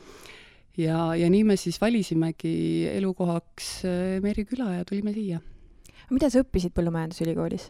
ja, 0.78 1.10
ja 1.18 1.26
nii 1.32 1.42
me 1.48 1.58
siis 1.58 1.80
valisimegi 1.82 2.86
elukohaks 2.92 3.72
Meeri 4.22 4.46
küla 4.46 4.76
ja 4.76 4.86
tulime 4.86 5.10
siia 5.16 5.42
mida 6.12 6.30
sa 6.30 6.42
õppisid 6.44 6.74
Põllumajandusülikoolis? 6.76 7.68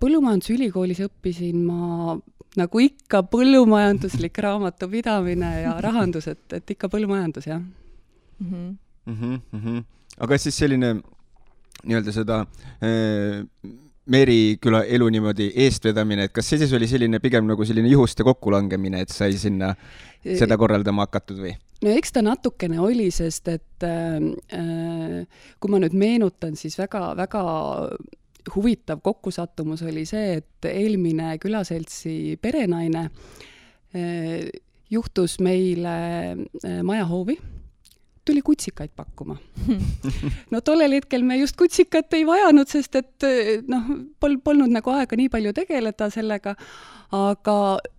Põllumajandusülikoolis 0.00 1.02
õppisin 1.08 1.64
ma 1.66 2.14
nagu 2.58 2.82
ikka 2.82 3.24
põllumajanduslik 3.30 4.38
raamatupidamine 4.46 5.50
ja 5.64 5.76
rahandus, 5.82 6.28
et, 6.30 6.44
et 6.54 6.74
ikka 6.76 6.90
põllumajandus, 6.92 7.48
jah 7.50 7.60
mm. 7.60 8.46
-hmm. 8.50 8.76
Mm 9.06 9.16
-hmm. 9.52 9.82
Aga 10.20 10.38
siis 10.40 10.58
selline 10.62 10.94
nii-öelda 11.84 12.14
seda 12.14 12.42
äh, 12.84 13.40
Meri 14.10 14.56
küla 14.58 14.80
elu 14.90 15.06
niimoodi 15.12 15.50
eestvedamine, 15.62 16.24
et 16.26 16.32
kas 16.34 16.48
see 16.50 16.58
siis 16.58 16.72
oli 16.74 16.88
selline 16.90 17.20
pigem 17.22 17.44
nagu 17.46 17.62
selline 17.68 17.92
juhuste 17.92 18.24
kokkulangemine, 18.26 19.04
et 19.04 19.12
sai 19.14 19.36
sinna 19.38 19.68
seda 20.24 20.56
korraldama 20.58 21.04
hakatud 21.06 21.38
või? 21.44 21.52
no 21.84 21.92
eks 21.94 22.16
ta 22.16 22.22
natukene 22.24 22.80
oli, 22.82 23.10
sest 23.14 23.52
et 23.52 23.86
äh, 23.86 25.20
kui 25.60 25.72
ma 25.72 25.82
nüüd 25.84 25.94
meenutan, 26.00 26.56
siis 26.58 26.74
väga-väga 26.80 27.44
huvitav 28.54 29.04
kokkusattumus 29.04 29.84
oli 29.86 30.06
see, 30.08 30.40
et 30.40 30.68
eelmine 30.72 31.36
külaseltsi 31.42 32.38
perenaine 32.42 33.06
äh, 33.06 34.50
juhtus 34.90 35.38
meile 35.44 35.96
äh, 36.34 36.80
majahoovi 36.82 37.38
tuli 38.30 38.42
kutsikaid 38.46 38.94
pakkuma. 38.96 39.36
no 40.52 40.62
tollel 40.64 40.94
hetkel 41.00 41.26
me 41.26 41.40
just 41.40 41.58
kutsikat 41.58 42.14
ei 42.16 42.24
vajanud, 42.28 42.70
sest 42.70 42.96
et 43.00 43.28
noh, 43.70 43.92
pol-, 44.22 44.38
polnud 44.44 44.70
nagu 44.72 44.94
aega 44.94 45.18
nii 45.18 45.30
palju 45.32 45.52
tegeleda 45.56 46.10
sellega, 46.14 46.54
aga 47.16 47.54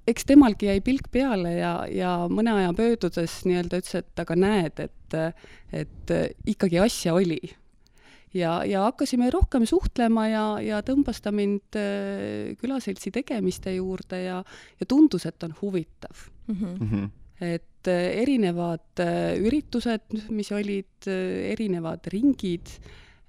eks 0.07 0.27
temalgi 0.29 0.69
jäi 0.69 0.81
pilk 0.83 1.09
peale 1.11 1.55
ja, 1.57 1.73
ja 1.91 2.11
mõne 2.31 2.53
aja 2.55 2.71
möödudes 2.75 3.41
nii-öelda 3.47 3.81
ütles, 3.81 3.97
et 3.99 4.23
aga 4.23 4.37
näed, 4.39 4.85
et, 4.87 5.17
et 5.83 6.13
ikkagi 6.53 6.79
asja 6.79 7.15
oli. 7.17 7.41
ja, 8.33 8.61
ja 8.63 8.85
hakkasime 8.87 9.29
rohkem 9.33 9.65
suhtlema 9.67 10.27
ja, 10.31 10.45
ja 10.63 10.79
tõmbas 10.87 11.19
ta 11.23 11.33
mind 11.35 11.75
äh, 11.79 12.53
külaseltsi 12.61 13.11
tegemiste 13.11 13.75
juurde 13.75 14.23
ja, 14.23 14.39
ja 14.79 14.87
tundus, 14.87 15.27
et 15.27 15.43
on 15.43 15.55
huvitav 15.61 16.29
mm. 16.47 16.55
-hmm. 16.63 17.09
et 17.41 17.67
äh, 17.87 18.21
erinevad 18.21 18.99
äh, 18.99 19.37
üritused, 19.41 20.13
mis 20.29 20.51
olid, 20.51 21.07
erinevad 21.07 22.05
ringid, 22.13 22.69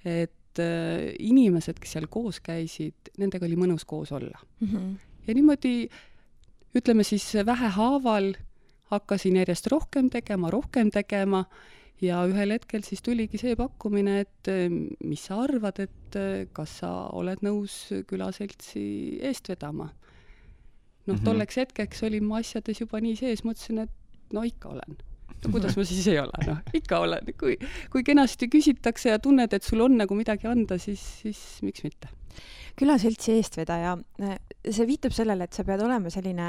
et 0.04 0.30
inimesed, 0.59 1.78
kes 1.80 1.94
seal 1.94 2.11
koos 2.12 2.42
käisid, 2.44 3.09
nendega 3.16 3.47
oli 3.49 3.56
mõnus 3.56 3.87
koos 3.88 4.11
olla 4.12 4.37
mm. 4.61 4.68
-hmm 4.68 5.12
ja 5.26 5.35
niimoodi 5.35 5.88
ütleme 6.75 7.04
siis 7.06 7.26
vähehaaval 7.47 8.32
hakkasin 8.92 9.37
järjest 9.37 9.66
rohkem 9.73 10.11
tegema, 10.11 10.50
rohkem 10.50 10.90
tegema 10.90 11.44
ja 12.02 12.25
ühel 12.28 12.56
hetkel 12.56 12.82
siis 12.85 13.02
tuligi 13.04 13.38
see 13.40 13.56
pakkumine, 13.56 14.21
et 14.25 14.50
mis 15.06 15.26
sa 15.28 15.42
arvad, 15.44 15.78
et 15.85 16.18
kas 16.52 16.78
sa 16.82 16.92
oled 17.14 17.44
nõus 17.47 17.76
külaseltsi 18.09 18.85
eest 19.23 19.49
vedama. 19.49 19.92
noh 21.06 21.14
mm 21.16 21.21
-hmm., 21.21 21.25
tolleks 21.25 21.56
hetkeks 21.56 22.02
olin 22.02 22.25
ma 22.25 22.38
asjades 22.38 22.80
juba 22.80 23.00
nii 23.00 23.16
sees, 23.16 23.44
mõtlesin, 23.44 23.82
et 23.82 23.90
no 24.32 24.44
ikka 24.46 24.72
olen. 24.72 24.98
no 25.42 25.52
kuidas 25.52 25.76
ma 25.76 25.84
siis 25.88 26.06
ei 26.12 26.18
ole, 26.22 26.44
noh, 26.46 26.58
ikka 26.74 27.02
olen, 27.04 27.32
kui, 27.38 27.56
kui 27.92 28.04
kenasti 28.06 28.48
küsitakse 28.52 29.12
ja 29.12 29.22
tunned, 29.22 29.52
et 29.52 29.66
sul 29.66 29.82
on 29.84 29.96
nagu 29.98 30.16
midagi 30.18 30.50
anda, 30.50 30.78
siis, 30.82 31.02
siis 31.22 31.40
miks 31.66 31.86
mitte 31.86 32.10
külaseltsi 32.78 33.34
eestvedaja, 33.36 33.96
see 34.64 34.86
viitab 34.88 35.12
sellele, 35.12 35.44
et 35.44 35.56
sa 35.56 35.64
pead 35.66 35.82
olema 35.84 36.08
selline 36.12 36.46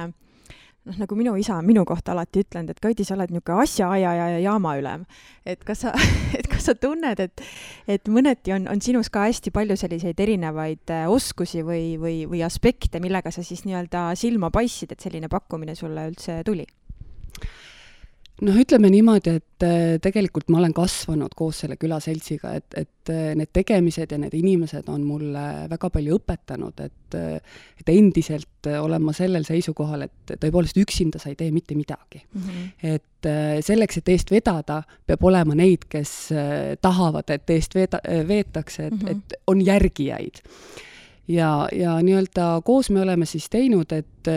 noh, 0.84 0.98
nagu 1.00 1.16
minu 1.18 1.34
isa 1.40 1.58
on 1.60 1.68
minu 1.68 1.84
kohta 1.88 2.14
alati 2.14 2.44
ütlenud, 2.44 2.74
et 2.74 2.82
Kaidi, 2.84 3.06
sa 3.08 3.16
oled 3.16 3.32
niisugune 3.34 3.64
asjaajaja 3.64 4.28
ja 4.36 4.40
jaamaülem. 4.44 5.06
et 5.46 5.64
kas 5.68 5.84
sa, 5.86 5.94
et 6.40 6.48
kas 6.52 6.70
sa 6.70 6.76
tunned, 6.76 7.20
et, 7.24 7.44
et 7.88 8.12
mõneti 8.12 8.56
on, 8.56 8.68
on 8.72 8.82
sinus 8.84 9.12
ka 9.14 9.28
hästi 9.28 9.54
palju 9.56 9.78
selliseid 9.80 10.20
erinevaid 10.20 10.94
äh, 10.94 11.06
oskusi 11.12 11.64
või, 11.64 11.96
või, 12.00 12.24
või 12.30 12.44
aspekte, 12.46 13.02
millega 13.04 13.32
sa 13.32 13.44
siis 13.44 13.66
nii-öelda 13.68 14.12
silma 14.20 14.52
paistsid, 14.54 14.96
et 14.96 15.04
selline 15.04 15.32
pakkumine 15.32 15.76
sulle 15.80 16.08
üldse 16.12 16.42
tuli? 16.48 16.68
Noh, 18.42 18.56
ütleme 18.58 18.90
niimoodi, 18.90 19.36
et 19.38 19.66
äh, 19.66 19.82
tegelikult 20.02 20.50
ma 20.52 20.60
olen 20.60 20.74
kasvanud 20.76 21.36
koos 21.38 21.62
selle 21.64 21.78
külaseltsiga, 21.80 22.54
et, 22.58 22.78
et 22.80 23.12
äh, 23.14 23.34
need 23.38 23.52
tegemised 23.54 24.14
ja 24.14 24.18
need 24.20 24.34
inimesed 24.38 24.90
on 24.92 25.04
mulle 25.06 25.44
väga 25.72 25.90
palju 25.94 26.18
õpetanud, 26.18 26.82
et 26.84 27.18
äh, 27.20 27.60
et 27.84 27.92
endiselt 27.94 28.70
olen 28.80 29.04
ma 29.04 29.14
sellel 29.16 29.46
seisukohal, 29.46 30.08
et 30.08 30.36
tõepoolest 30.42 30.80
üksinda 30.82 31.22
sa 31.22 31.30
ei 31.30 31.38
tee 31.40 31.52
mitte 31.54 31.76
midagi 31.78 32.24
mm. 32.24 32.42
-hmm. 32.42 32.96
et 32.96 33.30
selleks, 33.64 33.98
et 33.98 34.10
eest 34.10 34.32
vedada, 34.32 34.82
peab 35.08 35.24
olema 35.24 35.56
neid, 35.56 35.86
kes 35.90 36.34
tahavad, 36.82 37.30
et 37.32 37.50
eest 37.50 37.76
veda-, 37.76 38.02
veetakse, 38.28 38.88
et 38.88 38.94
mm, 38.94 39.00
-hmm. 39.00 39.12
et 39.12 39.34
on 39.48 39.62
järgijaid. 39.66 40.42
ja, 41.28 41.68
ja 41.72 42.00
nii-öelda 42.02 42.62
koos 42.64 42.90
me 42.90 43.02
oleme 43.02 43.26
siis 43.26 43.50
teinud, 43.50 43.92
et 43.92 44.28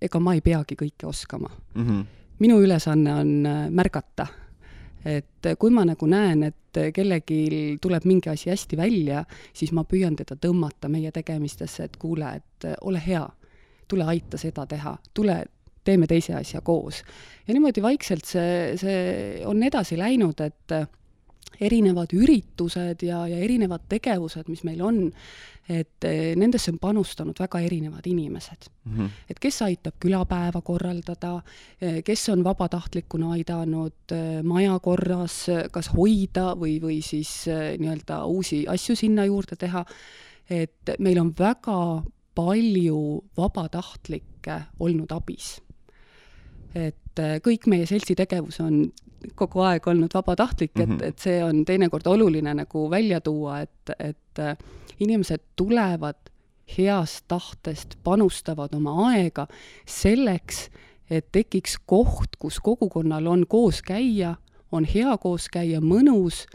ega 0.00 0.20
ma 0.20 0.34
ei 0.34 0.40
peagi 0.40 0.76
kõike 0.76 1.06
oskama 1.06 1.50
mm. 1.74 1.86
-hmm 1.88 2.04
minu 2.38 2.60
ülesanne 2.62 3.14
on 3.14 3.46
äh, 3.46 3.70
märgata. 3.70 4.26
et 5.04 5.46
kui 5.60 5.68
ma 5.70 5.82
nagu 5.84 6.06
näen, 6.08 6.42
et 6.46 6.78
kellelgi 6.96 7.76
tuleb 7.80 8.06
mingi 8.08 8.30
asi 8.32 8.48
hästi 8.48 8.76
välja, 8.76 9.24
siis 9.52 9.72
ma 9.76 9.82
püüan 9.84 10.16
teda 10.16 10.32
tõmmata 10.40 10.88
meie 10.88 11.10
tegemistesse, 11.12 11.84
et 11.84 11.98
kuule, 12.00 12.30
et 12.40 12.64
äh, 12.64 12.78
ole 12.80 13.02
hea, 13.06 13.26
tule 13.88 14.06
aita 14.08 14.40
seda 14.40 14.64
teha, 14.66 14.96
tule 15.14 15.42
teeme 15.84 16.06
teise 16.08 16.34
asja 16.34 16.60
koos. 16.60 17.02
ja 17.46 17.54
niimoodi 17.54 17.82
vaikselt 17.82 18.24
see, 18.24 18.76
see 18.80 19.42
on 19.44 19.62
edasi 19.62 19.98
läinud, 20.00 20.40
et 20.40 20.72
äh, 20.72 20.88
erinevad 21.60 22.12
üritused 22.14 23.02
ja, 23.06 23.24
ja 23.30 23.38
erinevad 23.38 23.84
tegevused, 23.88 24.48
mis 24.50 24.64
meil 24.66 24.80
on, 24.84 25.00
et 25.70 26.04
eh, 26.04 26.34
nendesse 26.36 26.72
on 26.72 26.78
panustanud 26.82 27.38
väga 27.40 27.60
erinevad 27.64 28.06
inimesed 28.06 28.68
mm. 28.84 28.96
-hmm. 28.96 29.10
et 29.30 29.38
kes 29.40 29.62
aitab 29.62 29.94
külapäeva 30.00 30.60
korraldada, 30.60 31.42
eh, 31.80 32.02
kes 32.04 32.28
on 32.28 32.44
vabatahtlikuna 32.44 33.32
aidanud 33.32 34.12
eh, 34.12 34.42
maja 34.42 34.78
korras 34.78 35.46
kas 35.70 35.88
hoida 35.94 36.52
või, 36.58 36.80
või 36.82 37.00
siis 37.02 37.46
nii-öelda 37.78 38.24
uusi 38.24 38.64
asju 38.68 38.96
sinna 38.96 39.24
juurde 39.24 39.56
teha, 39.56 39.84
et 40.50 40.96
meil 40.98 41.18
on 41.18 41.32
väga 41.38 42.02
palju 42.34 43.24
vabatahtlikke 43.36 44.62
olnud 44.80 45.12
abis 45.12 45.60
et 46.74 47.22
äh, 47.22 47.38
kõik 47.44 47.68
meie 47.70 47.86
seltsi 47.86 48.16
tegevus 48.18 48.60
on 48.60 48.86
kogu 49.38 49.62
aeg 49.64 49.86
olnud 49.88 50.12
vabatahtlik 50.14 50.74
mm, 50.74 50.82
-hmm. 50.82 50.94
et, 50.94 51.00
mhm. 51.00 51.08
et 51.08 51.18
see 51.18 51.44
on 51.44 51.64
teinekord 51.64 52.06
oluline 52.06 52.54
nagu 52.54 52.90
välja 52.90 53.20
tuua, 53.20 53.60
et, 53.60 53.90
et 53.98 54.38
äh, 54.38 54.56
inimesed 55.00 55.40
tulevad 55.56 56.16
heast 56.78 57.24
tahtest, 57.28 57.94
panustavad 58.04 58.74
oma 58.74 59.10
aega 59.10 59.46
selleks, 59.86 60.70
et 61.10 61.26
tekiks 61.32 61.78
koht, 61.86 62.36
kus 62.38 62.60
kogukonnal 62.60 63.26
on 63.26 63.46
koos 63.48 63.82
käia, 63.82 64.36
on 64.72 64.84
hea 64.84 65.18
koos 65.18 65.48
käia, 65.52 65.80
mõnus 65.80 66.46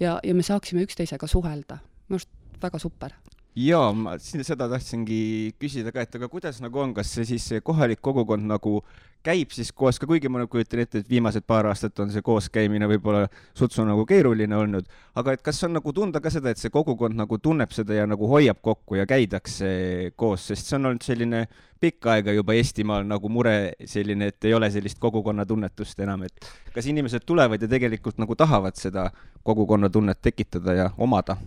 ja, 0.00 0.20
ja 0.22 0.34
me 0.34 0.42
saaksime 0.42 0.82
üksteisega 0.82 1.26
suhelda. 1.26 1.78
minu 2.08 2.18
arust 2.18 2.28
väga 2.62 2.78
super 2.78 3.12
jaa, 3.56 3.90
ma 3.96 4.16
seda 4.20 4.68
tahtsingi 4.68 5.54
küsida 5.60 5.92
ka, 5.94 6.04
et 6.04 6.16
aga 6.18 6.28
kuidas 6.28 6.60
nagu 6.60 6.80
on, 6.82 6.92
kas 6.96 7.14
see 7.16 7.24
siis 7.32 7.46
see 7.52 7.62
kohalik 7.64 8.02
kogukond 8.04 8.44
nagu 8.44 8.82
käib 9.26 9.50
siis 9.54 9.72
koos 9.74 9.98
ka, 9.98 10.06
kuigi 10.06 10.28
ma 10.30 10.42
nagu 10.42 10.50
kujutan 10.52 10.82
ette, 10.84 11.00
et 11.00 11.08
viimased 11.10 11.46
paar 11.48 11.66
aastat 11.70 11.98
on 12.04 12.12
see 12.12 12.22
kooskäimine 12.26 12.86
võib-olla 12.90 13.24
sutsu 13.56 13.86
nagu 13.88 14.04
keeruline 14.06 14.54
olnud, 14.54 14.86
aga 15.18 15.34
et 15.34 15.42
kas 15.46 15.62
on 15.66 15.74
nagu 15.78 15.94
tunda 15.96 16.20
ka 16.22 16.30
seda, 16.30 16.52
et 16.52 16.60
see 16.60 16.70
kogukond 16.74 17.16
nagu 17.16 17.40
tunneb 17.42 17.72
seda 17.74 17.96
ja 17.96 18.06
nagu 18.06 18.28
hoiab 18.30 18.60
kokku 18.62 19.00
ja 19.00 19.08
käidakse 19.08 20.12
koos, 20.20 20.46
sest 20.52 20.68
see 20.68 20.78
on 20.78 20.92
olnud 20.92 21.08
selline 21.08 21.46
pikka 21.80 22.16
aega 22.18 22.36
juba 22.36 22.54
Eestimaal 22.60 23.08
nagu 23.08 23.32
mure 23.32 23.72
selline, 23.88 24.30
et 24.30 24.48
ei 24.48 24.54
ole 24.56 24.68
sellist 24.72 25.00
kogukonnatunnetust 25.00 26.04
enam, 26.04 26.28
et 26.28 26.52
kas 26.76 26.92
inimesed 26.92 27.24
tulevad 27.24 27.64
ja 27.64 27.72
tegelikult 27.72 28.20
nagu 28.20 28.36
tahavad 28.36 28.76
seda 28.76 29.08
kogukonnatunnet 29.48 30.22
tekitada 30.28 30.82
ja 30.84 30.90
omada? 30.98 31.40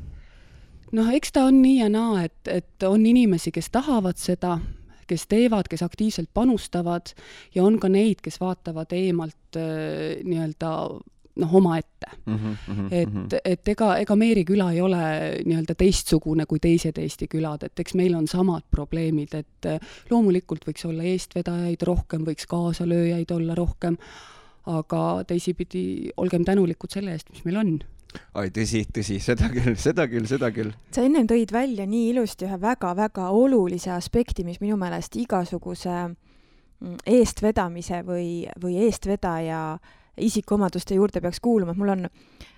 Noh, 0.91 1.13
eks 1.13 1.31
ta 1.35 1.45
on 1.49 1.61
nii 1.61 1.79
ja 1.79 1.89
naa, 1.89 2.23
et, 2.29 2.39
et 2.47 2.87
on 2.87 3.05
inimesi, 3.05 3.51
kes 3.55 3.69
tahavad 3.73 4.17
seda, 4.21 4.57
kes 5.09 5.25
teevad, 5.29 5.69
kes 5.69 5.83
aktiivselt 5.85 6.29
panustavad 6.33 7.13
ja 7.55 7.63
on 7.65 7.79
ka 7.81 7.89
neid, 7.89 8.21
kes 8.25 8.39
vaatavad 8.41 8.93
eemalt 8.97 9.57
äh, 9.57 10.19
nii-öelda 10.23 10.73
noh, 11.39 11.55
omaette 11.55 12.07
mm. 12.25 12.35
-hmm, 12.35 12.87
et 12.91 13.09
mm, 13.09 13.21
-hmm. 13.21 13.37
et 13.45 13.67
ega, 13.67 13.97
ega 13.97 14.15
Meeri 14.15 14.45
küla 14.45 14.71
ei 14.71 14.81
ole 14.81 15.03
nii-öelda 15.45 15.75
teistsugune 15.75 16.45
kui 16.45 16.59
teised 16.59 16.97
Eesti 16.97 17.27
külad, 17.27 17.63
et 17.63 17.79
eks 17.79 17.93
meil 17.93 18.15
on 18.15 18.27
samad 18.27 18.63
probleemid, 18.71 19.33
et 19.33 19.65
äh, 19.65 19.79
loomulikult 20.09 20.65
võiks 20.67 20.85
olla 20.85 21.03
eestvedajaid 21.03 21.81
rohkem, 21.81 22.25
võiks 22.25 22.47
kaasalööjaid 22.47 23.31
olla 23.31 23.55
rohkem, 23.55 23.97
aga 24.65 25.23
teisipidi 25.27 26.11
olgem 26.17 26.45
tänulikud 26.45 26.91
selle 26.91 27.11
eest, 27.11 27.29
mis 27.29 27.45
meil 27.45 27.57
on 27.57 27.79
ai, 28.33 28.49
tõsi, 28.53 28.83
tõsi, 28.93 29.19
seda 29.23 29.49
küll, 29.53 29.75
seda 29.79 30.07
küll, 30.09 30.27
seda 30.29 30.49
küll. 30.55 30.73
sa 30.95 31.05
ennem 31.05 31.27
tõid 31.29 31.53
välja 31.53 31.85
nii 31.89 32.09
ilusti 32.13 32.47
ühe 32.47 32.57
väga-väga 32.61 33.29
olulise 33.35 33.91
aspekti, 33.95 34.45
mis 34.47 34.61
minu 34.63 34.77
meelest 34.81 35.15
igasuguse 35.19 35.95
mm, 36.07 37.01
eestvedamise 37.05 38.03
või, 38.07 38.47
või 38.61 38.79
eestvedaja 38.87 39.63
isikuomaduste 40.19 40.97
juurde 40.97 41.21
peaks 41.23 41.39
kuuluma, 41.39 41.75
et 41.75 41.79
mul 41.79 41.93
on, 41.95 42.07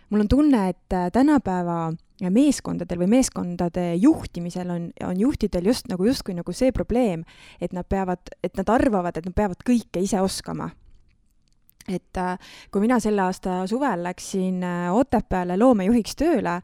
mul 0.10 0.25
on 0.25 0.31
tunne, 0.31 0.63
et 0.72 0.98
äh, 0.98 1.10
tänapäeva 1.13 1.91
meeskondadel 2.22 3.00
või 3.01 3.10
meeskondade 3.15 3.86
juhtimisel 3.98 4.70
on, 4.70 4.91
on 5.08 5.17
juhtidel 5.20 5.72
just 5.72 5.89
nagu 5.89 6.05
justkui 6.05 6.36
nagu 6.38 6.53
see 6.53 6.72
probleem, 6.75 7.25
et 7.62 7.74
nad 7.74 7.88
peavad, 7.89 8.34
et 8.43 8.55
nad 8.58 8.70
arvavad, 8.70 9.17
et 9.17 9.25
nad 9.25 9.36
peavad 9.36 9.65
kõike 9.65 10.03
ise 10.05 10.22
oskama 10.22 10.70
et 11.88 12.18
äh, 12.18 12.38
kui 12.72 12.84
mina 12.84 13.00
selle 13.00 13.24
aasta 13.26 13.62
suvel 13.70 14.04
läksin 14.04 14.64
äh, 14.64 14.90
Otepääle 14.96 15.58
loomejuhiks 15.60 16.16
tööle, 16.20 16.60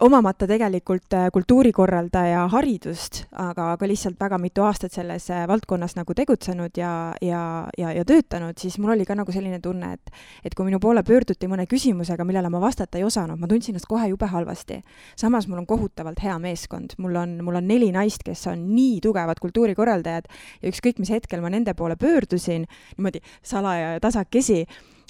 omamata 0.00 0.46
tegelikult 0.48 1.12
eh, 1.12 1.26
kultuurikorraldaja 1.32 2.46
haridust, 2.48 3.26
aga, 3.36 3.72
aga 3.74 3.88
lihtsalt 3.88 4.16
väga 4.20 4.38
mitu 4.40 4.64
aastat 4.64 4.94
selles 4.96 5.28
eh, 5.28 5.42
valdkonnas 5.48 5.98
nagu 5.98 6.14
tegutsenud 6.16 6.78
ja, 6.80 6.92
ja, 7.20 7.40
ja, 7.76 7.90
ja 7.92 8.04
töötanud, 8.08 8.56
siis 8.56 8.78
mul 8.80 8.94
oli 8.94 9.04
ka 9.04 9.14
nagu 9.18 9.32
selline 9.32 9.60
tunne, 9.60 9.92
et 9.92 10.14
et 10.48 10.54
kui 10.56 10.64
minu 10.64 10.80
poole 10.80 11.02
pöörduti 11.04 11.48
mõne 11.50 11.66
küsimusega, 11.68 12.24
millele 12.24 12.48
ma 12.52 12.60
vastata 12.62 12.96
ei 12.96 13.04
osanud, 13.04 13.36
ma 13.36 13.50
tundsin 13.50 13.74
ennast 13.74 13.88
kohe 13.90 14.08
jube 14.08 14.26
halvasti. 14.30 14.80
samas 15.16 15.48
mul 15.48 15.60
on 15.60 15.66
kohutavalt 15.66 16.22
hea 16.24 16.38
meeskond, 16.40 16.94
mul 16.98 17.16
on, 17.20 17.36
mul 17.44 17.60
on 17.60 17.68
neli 17.68 17.90
naist, 17.92 18.24
kes 18.24 18.46
on 18.48 18.70
nii 18.72 19.00
tugevad 19.04 19.40
kultuurikorraldajad 19.44 20.30
ja 20.62 20.70
ükskõik 20.70 21.02
mis 21.02 21.12
hetkel 21.12 21.44
ma 21.44 21.50
nende 21.52 21.74
poole 21.74 21.96
pöördusin, 22.00 22.64
niimoodi 22.96 23.20
salaja 23.42 23.92
ja 23.96 24.00
tasakesi, 24.00 24.64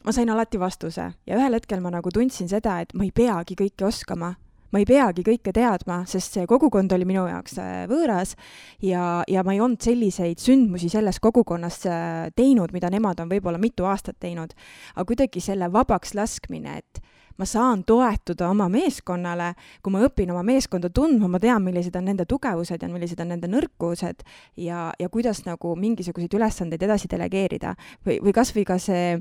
ma 0.04 0.12
sain 0.12 0.30
alati 0.30 0.58
vastuse. 0.58 1.12
Ja 1.26 1.38
ühel 1.38 1.54
hetkel 1.54 1.80
ma 1.80 1.94
nagu 1.94 2.10
tundsin 2.10 2.50
seda, 2.50 2.80
et 2.82 2.94
ma 2.94 3.06
ei 3.06 3.14
peagi 3.14 3.54
kõike 3.58 3.86
oskama, 3.86 4.34
ma 4.76 4.82
ei 4.82 4.88
peagi 4.88 5.22
kõike 5.24 5.54
teadma, 5.56 6.02
sest 6.04 6.36
see 6.36 6.44
kogukond 6.48 6.92
oli 6.92 7.06
minu 7.08 7.22
jaoks 7.30 7.56
äh, 7.62 7.76
võõras 7.88 8.34
ja, 8.84 9.22
ja 9.24 9.44
ma 9.46 9.54
ei 9.56 9.62
olnud 9.64 9.80
selliseid 9.80 10.42
sündmusi 10.42 10.90
selles 10.92 11.16
kogukonnas 11.24 11.78
äh, 11.88 12.26
teinud, 12.36 12.74
mida 12.76 12.90
nemad 12.92 13.22
on 13.24 13.30
võib-olla 13.30 13.60
mitu 13.62 13.88
aastat 13.88 14.18
teinud. 14.20 14.52
aga 14.94 15.06
kuidagi 15.08 15.40
selle 15.40 15.70
vabaks 15.72 16.12
laskmine, 16.18 16.76
et 16.82 17.00
ma 17.40 17.48
saan 17.48 17.86
toetuda 17.88 18.50
oma 18.52 18.68
meeskonnale, 18.72 19.54
kui 19.80 19.96
ma 19.96 20.04
õpin 20.04 20.34
oma 20.34 20.44
meeskonda 20.44 20.92
tundma, 20.92 21.32
ma 21.32 21.40
tean, 21.40 21.64
millised 21.64 21.96
on 21.96 22.10
nende 22.10 22.28
tugevused 22.28 22.84
ja 22.84 22.92
millised 22.92 23.20
on 23.24 23.32
nende 23.32 23.48
nõrkused 23.48 24.28
ja, 24.60 24.90
ja 25.00 25.08
kuidas 25.08 25.46
nagu 25.48 25.72
mingisuguseid 25.80 26.36
ülesandeid 26.36 26.84
edasi 26.84 27.08
delegeerida 27.12 27.72
või, 28.04 28.20
või 28.20 28.36
kas 28.36 28.52
või 28.52 28.68
ka 28.68 28.76
see 28.76 29.16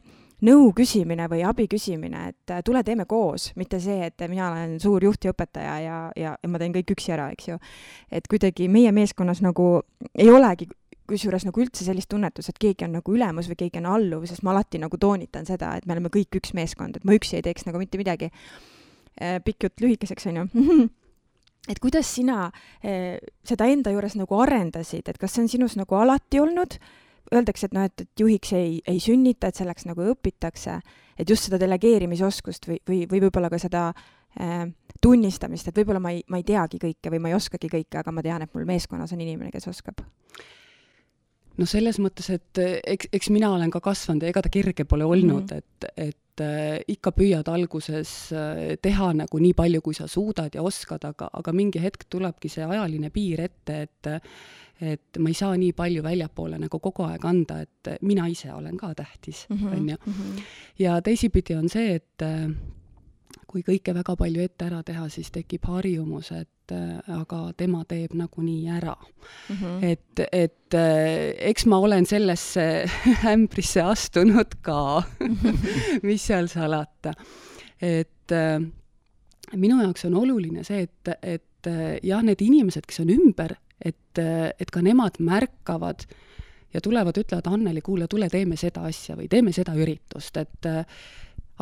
nõu 0.46 0.70
küsimine 0.76 1.28
või 1.32 1.44
abi 1.48 1.68
küsimine, 1.72 2.30
et 2.32 2.54
äh, 2.54 2.62
tule 2.66 2.82
teeme 2.86 3.06
koos, 3.10 3.52
mitte 3.60 3.80
see, 3.84 4.10
et 4.10 4.26
mina 4.30 4.50
olen 4.52 4.78
suur 4.82 5.04
juht 5.04 5.26
ja 5.26 5.34
õpetaja 5.34 5.76
ja, 5.84 6.00
ja, 6.18 6.34
ja 6.42 6.52
ma 6.52 6.62
teen 6.62 6.76
kõik 6.76 6.96
üksi 6.96 7.14
ära, 7.16 7.30
eks 7.34 7.52
ju. 7.52 7.60
et 8.12 8.28
kuidagi 8.32 8.68
meie 8.72 8.92
meeskonnas 8.96 9.42
nagu 9.46 9.70
ei 10.14 10.30
olegi 10.32 10.70
kusjuures 11.06 11.46
nagu 11.46 11.62
üldse 11.62 11.86
sellist 11.86 12.10
tunnetust, 12.10 12.50
et 12.50 12.62
keegi 12.62 12.88
on 12.88 12.96
nagu 12.98 13.14
ülemus 13.14 13.50
või 13.52 13.60
keegi 13.60 13.82
on 13.84 13.90
alluv, 13.94 14.26
sest 14.30 14.46
ma 14.46 14.56
alati 14.56 14.82
nagu 14.82 14.98
toonitan 14.98 15.46
seda, 15.46 15.76
et 15.78 15.86
me 15.86 15.94
oleme 15.94 16.10
kõik 16.14 16.40
üks 16.42 16.56
meeskond, 16.58 16.98
et 16.98 17.06
ma 17.06 17.14
üksi 17.18 17.38
ei 17.38 17.46
teeks 17.46 17.68
nagu 17.68 17.82
mitte 17.82 18.02
midagi. 18.02 18.32
Äh, 19.16 19.38
pikk 19.46 19.68
jutt 19.68 19.84
lühikeseks, 19.86 20.28
on 20.32 20.42
ju 20.42 20.88
et 21.72 21.80
kuidas 21.82 22.10
sina 22.14 22.52
seda 22.82 23.66
enda 23.66 23.90
juures 23.90 24.14
nagu 24.20 24.38
arendasid, 24.38 25.08
et 25.10 25.18
kas 25.18 25.34
see 25.34 25.46
on 25.46 25.50
sinus 25.50 25.78
nagu 25.80 25.98
alati 25.98 26.38
olnud 26.38 26.78
öeldakse, 27.34 27.70
et 27.70 27.78
noh, 27.78 27.88
et, 27.88 28.06
et 28.06 28.26
juhiks 28.26 28.54
ei, 28.58 28.82
ei 28.88 29.00
sünnita, 29.02 29.50
et 29.50 29.62
selleks 29.62 29.88
nagu 29.90 30.06
õpitakse, 30.14 30.80
et 31.18 31.30
just 31.30 31.48
seda 31.48 31.60
delegeerimisoskust 31.62 32.70
või, 32.70 32.82
või, 32.88 33.00
või 33.12 33.24
võib-olla 33.26 33.50
ka 33.50 33.60
seda 33.62 33.88
äh, 33.94 34.68
tunnistamist, 35.02 35.70
et 35.70 35.80
võib-olla 35.80 36.04
ma 36.04 36.14
ei, 36.16 36.22
ma 36.30 36.42
ei 36.42 36.48
teagi 36.48 36.82
kõike 36.82 37.14
või 37.14 37.24
ma 37.24 37.32
ei 37.32 37.40
oskagi 37.40 37.72
kõike, 37.72 38.02
aga 38.02 38.14
ma 38.14 38.26
tean, 38.26 38.46
et 38.46 38.54
mul 38.54 38.68
meeskonnas 38.70 39.16
on 39.16 39.24
inimene, 39.26 39.54
kes 39.54 39.72
oskab 39.72 40.04
no 41.60 41.68
selles 41.70 42.00
mõttes, 42.04 42.30
et 42.34 42.62
eks, 42.62 43.10
eks 43.16 43.32
mina 43.34 43.50
olen 43.56 43.72
ka 43.74 43.82
kasvanud 43.84 44.26
ja 44.26 44.32
ega 44.34 44.44
ta 44.44 44.52
kerge 44.52 44.86
pole 44.88 45.08
olnud 45.08 45.52
mm, 45.52 45.62
-hmm. 45.62 45.90
et, 45.96 46.12
et 46.12 46.44
äh, 46.44 46.80
ikka 46.92 47.14
püüad 47.16 47.48
alguses 47.52 48.12
äh, 48.36 48.76
teha 48.82 49.14
nagu 49.16 49.40
nii 49.40 49.54
palju, 49.56 49.82
kui 49.82 49.96
sa 49.96 50.08
suudad 50.12 50.56
ja 50.56 50.64
oskad, 50.64 51.06
aga, 51.08 51.30
aga 51.32 51.54
mingi 51.56 51.82
hetk 51.82 52.08
tulebki 52.10 52.52
see 52.52 52.66
ajaline 52.66 53.10
piir 53.10 53.46
ette, 53.48 53.82
et 53.88 54.12
et 54.82 55.20
ma 55.20 55.32
ei 55.32 55.38
saa 55.38 55.56
nii 55.58 55.72
palju 55.76 56.04
väljapoole 56.04 56.60
nagu 56.60 56.80
kogu 56.84 57.06
aeg 57.08 57.26
anda, 57.26 57.62
et 57.64 57.92
mina 58.04 58.28
ise 58.32 58.52
olen 58.54 58.78
ka 58.78 58.94
tähtis, 58.96 59.46
mhm, 59.50 59.68
on 59.68 59.90
ju. 59.90 59.98
Mhm. 60.06 60.42
ja 60.80 61.02
teisipidi 61.02 61.56
on 61.56 61.70
see, 61.70 61.96
et 61.96 62.22
äh, 62.26 62.50
kui 63.48 63.64
kõike 63.64 63.94
väga 63.96 64.16
palju 64.20 64.44
ette 64.44 64.68
ära 64.68 64.82
teha, 64.84 65.08
siis 65.10 65.32
tekib 65.32 65.64
harjumus, 65.70 66.32
et 66.36 66.76
äh, 66.76 67.00
aga 67.08 67.54
tema 67.58 67.86
teeb 67.88 68.14
nagunii 68.14 68.68
ära 68.68 68.96
mm. 68.96 69.56
-hmm. 69.56 69.84
et, 69.84 70.28
et 70.32 70.74
äh, 70.74 71.32
eks 71.52 71.66
ma 71.66 71.78
olen 71.78 72.06
sellesse 72.06 72.86
ämbrisse 73.34 73.82
astunud 73.82 74.60
ka 74.62 75.04
mis 76.08 76.28
seal 76.28 76.48
salata. 76.48 77.14
et 77.82 78.32
minu 79.56 79.82
jaoks 79.82 80.06
on 80.06 80.16
oluline 80.16 80.64
see, 80.64 80.82
et, 80.82 81.10
et 81.22 81.68
jah, 82.04 82.24
need 82.24 82.42
inimesed, 82.42 82.86
kes 82.88 83.00
on 83.00 83.10
ümber, 83.10 83.56
et, 83.82 84.20
et 84.60 84.72
ka 84.72 84.82
nemad 84.82 85.20
märkavad 85.20 86.06
ja 86.76 86.82
tulevad, 86.82 87.18
ütlevad, 87.18 87.48
Anneli, 87.48 87.82
kuule, 87.82 88.08
tule 88.08 88.30
teeme 88.30 88.58
seda 88.60 88.84
asja 88.90 89.16
või 89.16 89.30
teeme 89.32 89.54
seda 89.56 89.76
üritust, 89.80 90.36
et 90.42 90.68
äh, 90.68 90.84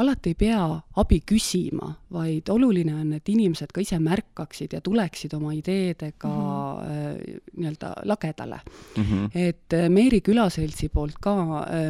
alati 0.02 0.34
ei 0.34 0.38
pea 0.40 0.64
abi 1.02 1.20
küsima, 1.30 1.92
vaid 2.14 2.50
oluline 2.50 2.96
on, 2.98 3.12
et 3.20 3.30
inimesed 3.30 3.70
ka 3.74 3.84
ise 3.84 4.00
märkaksid 4.02 4.74
ja 4.74 4.82
tuleksid 4.82 5.36
oma 5.38 5.54
ideedega 5.54 6.32
mm 6.32 6.88
-hmm. 6.88 7.40
nii-öelda 7.58 7.94
lagedale 8.10 8.60
mm. 8.98 9.04
-hmm. 9.04 9.30
et 9.36 9.74
äh, 9.74 9.90
Meeri 9.90 10.22
Külaseltsi 10.22 10.90
poolt 10.90 11.22
ka 11.22 11.36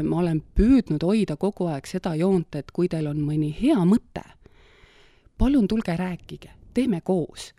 ma 0.03 0.17
olen 0.19 0.43
püüdnud 0.55 1.03
hoida 1.03 1.35
kogu 1.35 1.67
aeg 1.67 1.87
seda 1.87 2.15
joont, 2.15 2.55
et 2.55 2.71
kui 2.71 2.87
teil 2.87 3.07
on 3.07 3.17
mõni 3.17 3.55
hea 3.61 3.79
mõte, 3.85 4.23
palun 5.37 5.67
tulge 5.67 5.95
rääkige, 5.95 6.49
teeme 6.73 7.01
koos 7.01 7.53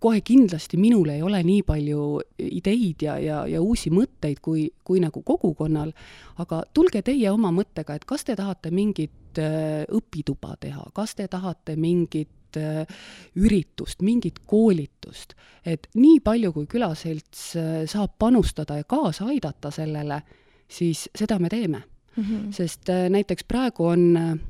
kohe 0.00 0.20
kindlasti 0.24 0.78
minul 0.80 1.10
ei 1.12 1.22
ole 1.22 1.42
nii 1.44 1.62
palju 1.66 2.04
ideid 2.40 3.04
ja, 3.04 3.18
ja, 3.20 3.42
ja 3.48 3.60
uusi 3.60 3.92
mõtteid 3.92 4.40
kui, 4.42 4.66
kui 4.84 5.00
nagu 5.02 5.22
kogukonnal, 5.26 5.92
aga 6.40 6.62
tulge 6.74 7.02
teie 7.04 7.28
oma 7.32 7.52
mõttega, 7.54 7.98
et 7.98 8.06
kas 8.08 8.24
te 8.24 8.36
tahate 8.38 8.72
mingit 8.74 9.40
äh, 9.40 9.84
õpituba 9.92 10.56
teha, 10.60 10.86
kas 10.96 11.14
te 11.18 11.28
tahate 11.30 11.76
mingit 11.80 12.60
äh, 12.60 12.88
üritust, 13.36 14.00
mingit 14.06 14.40
koolitust, 14.48 15.36
et 15.68 15.90
nii 16.00 16.22
palju, 16.24 16.54
kui 16.56 16.70
külaselts 16.70 17.46
äh, 17.60 17.70
saab 17.90 18.16
panustada 18.18 18.80
ja 18.80 18.88
kaasa 18.88 19.28
aidata 19.28 19.72
sellele, 19.74 20.22
siis 20.70 21.08
seda 21.18 21.38
me 21.38 21.52
teeme 21.52 21.82
mm. 21.82 22.22
-hmm. 22.22 22.52
sest 22.56 22.88
näiteks 22.88 23.44
praegu 23.44 23.84
on 23.90 24.40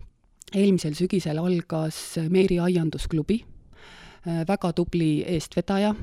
eelmisel 0.55 0.95
sügisel 0.95 1.39
algas 1.39 2.19
Meeri 2.29 2.59
aiandusklubi 2.61 3.45
väga 4.27 4.73
tubli 4.73 5.25
eestvedaja 5.27 5.95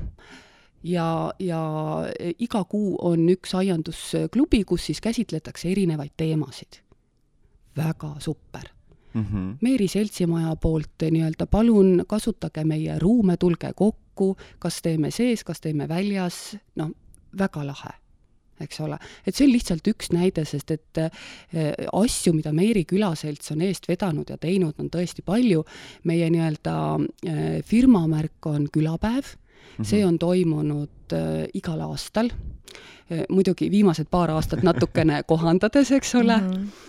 ja, 0.82 1.32
ja 1.38 1.60
iga 2.38 2.64
kuu 2.64 2.96
on 3.02 3.28
üks 3.30 3.54
aiandusklubi, 3.54 4.64
kus 4.64 4.88
siis 4.88 5.00
käsitletakse 5.00 5.70
erinevaid 5.70 6.16
teemasid. 6.16 6.82
väga 7.76 8.14
super 8.18 8.68
mm. 9.14 9.24
-hmm. 9.24 9.56
Meeri 9.60 9.88
Seltsimaja 9.88 10.56
poolt 10.56 11.02
nii-öelda 11.10 11.46
palun 11.46 12.04
kasutage 12.06 12.64
meie 12.64 12.98
ruume, 12.98 13.36
tulge 13.36 13.72
kokku, 13.74 14.36
kas 14.58 14.82
teeme 14.82 15.10
sees, 15.10 15.44
kas 15.44 15.60
teeme 15.60 15.88
väljas, 15.88 16.56
noh, 16.76 16.90
väga 17.38 17.66
lahe 17.66 18.07
eks 18.60 18.80
ole. 18.84 18.98
et 19.26 19.34
see 19.34 19.46
on 19.46 19.52
lihtsalt 19.52 19.90
üks 19.90 20.12
näide, 20.14 20.44
sest 20.48 20.70
et 20.74 21.00
äh, 21.02 21.10
asju, 21.92 22.34
mida 22.36 22.52
Meeri 22.52 22.84
külaselts 22.88 23.52
on 23.54 23.62
eest 23.66 23.88
vedanud 23.88 24.30
ja 24.30 24.38
teinud, 24.40 24.74
on 24.78 24.90
tõesti 24.92 25.24
palju. 25.24 25.64
meie 26.04 26.30
nii-öelda 26.30 26.76
äh, 26.98 27.46
firmamärk 27.64 28.46
on 28.46 28.68
külapäev 28.72 29.24
mm, 29.24 29.72
-hmm. 29.78 29.84
see 29.84 30.04
on 30.06 30.18
toimunud 30.18 31.12
äh, 31.12 31.46
igal 31.54 31.80
aastal 31.80 32.30
äh,, 32.32 33.24
muidugi 33.28 33.70
viimased 33.70 34.06
paar 34.10 34.30
aastat 34.30 34.62
natukene 34.62 35.22
kohandades, 35.22 35.92
eks 35.92 36.14
ole 36.14 36.36
mm, 36.36 36.52
-hmm 36.52 36.88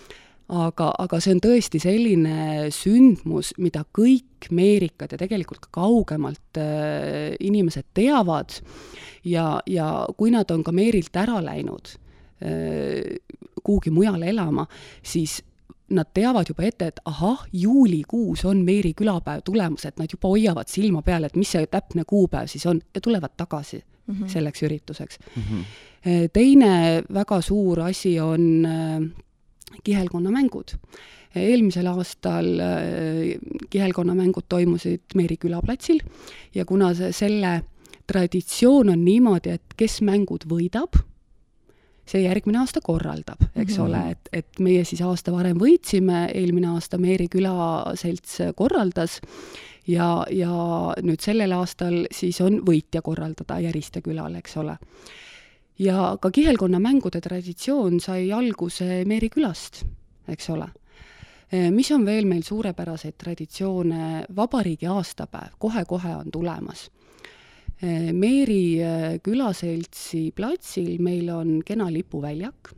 aga, 0.50 0.90
aga 0.98 1.20
see 1.22 1.36
on 1.36 1.42
tõesti 1.44 1.82
selline 1.82 2.70
sündmus, 2.74 3.54
mida 3.62 3.84
kõik 3.96 4.50
meerikad 4.56 5.14
ja 5.14 5.20
tegelikult 5.22 5.68
ka 5.68 5.82
kaugemalt 5.82 6.60
äh, 6.62 7.36
inimesed 7.40 7.92
teavad 7.98 8.56
ja, 9.28 9.60
ja 9.70 9.90
kui 10.18 10.34
nad 10.34 10.50
on 10.52 10.64
ka 10.66 10.74
Meerilt 10.76 11.16
ära 11.20 11.38
läinud 11.46 11.94
äh, 12.42 13.20
kuhugi 13.62 13.94
mujale 13.94 14.32
elama, 14.32 14.66
siis 15.04 15.40
nad 15.94 16.10
teavad 16.14 16.50
juba 16.50 16.66
ette, 16.68 16.90
et 16.92 17.00
ahah, 17.10 17.46
juulikuus 17.54 18.44
on 18.46 18.62
Meeri 18.66 18.94
külapäev 18.98 19.42
tulemas, 19.46 19.86
et 19.90 19.98
nad 20.02 20.10
juba 20.12 20.30
hoiavad 20.30 20.70
silma 20.70 21.02
peal, 21.06 21.26
et 21.26 21.38
mis 21.38 21.50
see 21.50 21.70
täpne 21.70 22.06
kuupäev 22.10 22.50
siis 22.50 22.66
on 22.70 22.82
ja 22.94 23.02
tulevad 23.02 23.34
tagasi 23.38 23.82
mm 23.82 24.16
-hmm. 24.16 24.28
selleks 24.30 24.64
ürituseks 24.64 25.20
mm. 25.36 25.42
-hmm. 25.44 26.30
teine 26.34 27.04
väga 27.14 27.42
suur 27.42 27.82
asi 27.82 28.20
on 28.20 28.66
kihelkonnamängud 29.84 30.78
eelmisel 31.36 31.88
aastal 31.92 32.48
kihelkonnamängud 33.70 34.48
toimusid 34.50 35.14
Meeri 35.16 35.38
külaplatsil 35.38 36.00
ja 36.56 36.66
kuna 36.66 36.94
see, 36.98 37.12
selle 37.14 37.60
traditsioon 38.10 38.90
on 38.90 39.06
niimoodi, 39.06 39.54
et 39.60 39.78
kes 39.78 40.00
mängud 40.06 40.48
võidab, 40.50 40.98
see 42.10 42.24
järgmine 42.24 42.64
aasta 42.64 42.82
korraldab, 42.82 43.44
eks 43.54 43.78
mm 43.78 43.84
-hmm. 43.84 43.86
ole, 43.86 44.12
et, 44.12 44.30
et 44.34 44.60
meie 44.60 44.84
siis 44.84 45.02
aasta 45.06 45.32
varem 45.32 45.58
võitsime, 45.62 46.26
eelmine 46.34 46.74
aasta 46.74 46.98
Meeri 46.98 47.28
külaselts 47.30 48.40
korraldas 48.56 49.20
ja, 49.88 50.26
ja 50.32 50.54
nüüd 51.02 51.22
sellel 51.22 51.54
aastal 51.54 52.08
siis 52.12 52.42
on 52.42 52.62
võitja 52.66 53.02
korraldada 53.02 53.60
Järiste 53.60 54.02
külal, 54.02 54.36
eks 54.36 54.58
ole. 54.58 54.78
Ja 55.80 56.18
ka 56.22 56.32
kihelkonnamängude 56.32 57.22
traditsioon 57.22 58.00
sai 58.00 58.32
alguse 58.36 59.04
Meeri 59.06 59.30
külast, 59.30 59.84
eks 60.28 60.50
ole. 60.50 60.68
Mis 61.74 61.90
on 61.92 62.04
veel 62.06 62.28
meil 62.30 62.44
suurepäraseid 62.46 63.16
traditsioone, 63.18 64.26
vabariigi 64.38 64.86
aastapäev 64.86 65.56
kohe-kohe 65.58 66.12
on 66.20 66.30
tulemas. 66.32 66.90
Eh, 67.80 68.12
Meeri 68.12 68.82
eh, 68.84 69.20
külaseltsi 69.24 70.34
platsil 70.36 70.98
meil 71.00 71.30
on 71.32 71.60
kena 71.64 71.86
lipuväljak 71.88 72.74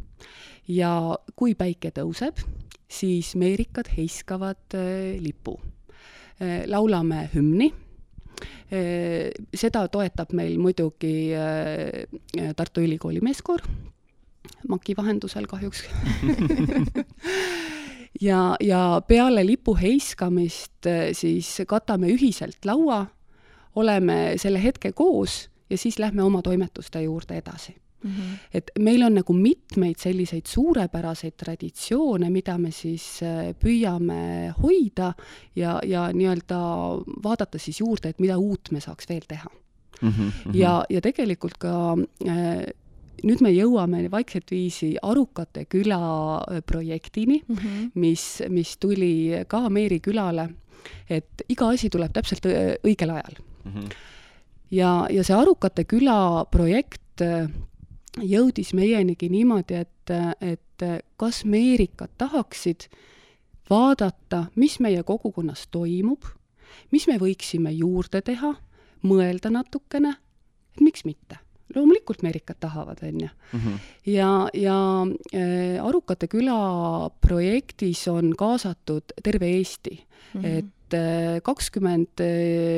ja 0.69 0.91
kui 1.33 1.55
päike 1.57 1.89
tõuseb, 1.95 2.37
siis 2.85 3.31
meerikad 3.33 3.89
heiskavad 3.95 4.77
eh, 4.77 5.17
lipu. 5.21 5.57
laulame 6.41 7.27
hümni, 7.35 7.67
seda 9.53 9.85
toetab 9.91 10.33
meil 10.37 10.57
muidugi 10.61 11.31
Tartu 12.55 12.83
Ülikooli 12.85 13.21
meeskoor, 13.23 13.63
MAK-i 14.67 14.95
vahendusel 14.97 15.49
kahjuks. 15.51 15.85
Ja, 18.21 18.55
ja 18.61 19.01
peale 19.07 19.41
lipu 19.41 19.73
heiskamist 19.79 20.85
siis 21.17 21.47
katame 21.65 22.11
ühiselt 22.11 22.67
laua 22.67 23.05
oleme 23.75 24.33
selle 24.37 24.61
hetke 24.61 24.91
koos 24.91 25.47
ja 25.69 25.77
siis 25.77 25.97
lähme 25.99 26.23
oma 26.23 26.41
toimetuste 26.45 27.01
juurde 27.01 27.39
edasi 27.39 27.73
Mm 28.03 28.09
-hmm. 28.09 28.37
et 28.53 28.71
meil 28.79 29.03
on 29.03 29.13
nagu 29.13 29.33
mitmeid 29.33 29.99
selliseid 29.99 30.45
suurepäraseid 30.45 31.33
traditsioone, 31.37 32.29
mida 32.29 32.57
me 32.57 32.71
siis 32.71 33.21
äh, 33.23 33.53
püüame 33.53 34.53
hoida 34.61 35.13
ja, 35.55 35.79
ja 35.85 36.09
nii-öelda 36.13 36.59
vaadata 37.23 37.57
siis 37.57 37.79
juurde, 37.79 38.09
et 38.09 38.19
mida 38.19 38.37
uut 38.37 38.71
me 38.71 38.79
saaks 38.79 39.09
veel 39.09 39.21
teha 39.27 39.49
mm. 40.01 40.09
-hmm. 40.09 40.53
ja, 40.53 40.83
ja 40.89 41.01
tegelikult 41.01 41.57
ka 41.57 41.97
äh, 42.27 42.65
nüüd 43.23 43.41
me 43.41 43.51
jõuame 43.53 44.05
vaikselt 44.11 44.51
viisi 44.51 44.95
Arukate 45.01 45.65
küla 45.65 45.99
äh, 46.41 46.61
projektini 46.65 47.41
mm, 47.47 47.55
-hmm. 47.55 47.91
mis, 47.95 48.41
mis 48.49 48.77
tuli 48.77 49.43
ka 49.47 49.69
Meeri 49.69 49.99
külale, 49.99 50.49
et 51.09 51.43
iga 51.49 51.69
asi 51.69 51.89
tuleb 51.89 52.13
täpselt 52.13 52.45
äh, 52.45 52.75
õigel 52.83 53.09
ajal 53.09 53.35
mm. 53.63 53.71
-hmm. 53.71 53.89
ja, 54.71 55.07
ja 55.09 55.23
see 55.23 55.35
Arukate 55.35 55.83
küla 55.83 56.45
projekt 56.51 56.99
jõudis 58.19 58.73
meienigi 58.75 59.29
niimoodi, 59.31 59.83
et, 59.85 60.13
et 60.41 60.85
kas 61.17 61.43
meerikad 61.45 62.11
tahaksid 62.17 62.89
vaadata, 63.69 64.45
mis 64.55 64.79
meie 64.83 65.03
kogukonnas 65.07 65.67
toimub, 65.71 66.25
mis 66.91 67.07
me 67.07 67.17
võiksime 67.21 67.71
juurde 67.75 68.21
teha, 68.25 68.55
mõelda 69.07 69.51
natukene, 69.53 70.15
et 70.75 70.83
miks 70.83 71.05
mitte 71.07 71.39
loomulikult 71.75 72.19
meerikad 72.25 72.59
tahavad, 72.59 72.99
on 73.07 73.21
ju. 73.21 73.29
Mhm. 73.53 73.75
ja, 74.11 74.49
ja 74.53 74.77
äh, 75.33 75.79
Arukate 75.79 76.27
küla 76.27 77.09
projektis 77.21 78.07
on 78.11 78.33
kaasatud 78.37 79.13
terve 79.23 79.47
Eesti 79.47 79.95
mm, 80.33 80.41
-hmm. 80.41 80.45
et 80.57 80.93
äh, 80.93 81.41
kakskümmend 81.43 82.19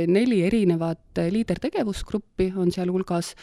neli 0.08 0.44
erinevat 0.46 1.24
liidertegevusgruppi 1.32 2.54
on 2.56 2.72
sealhulgas 2.72 3.36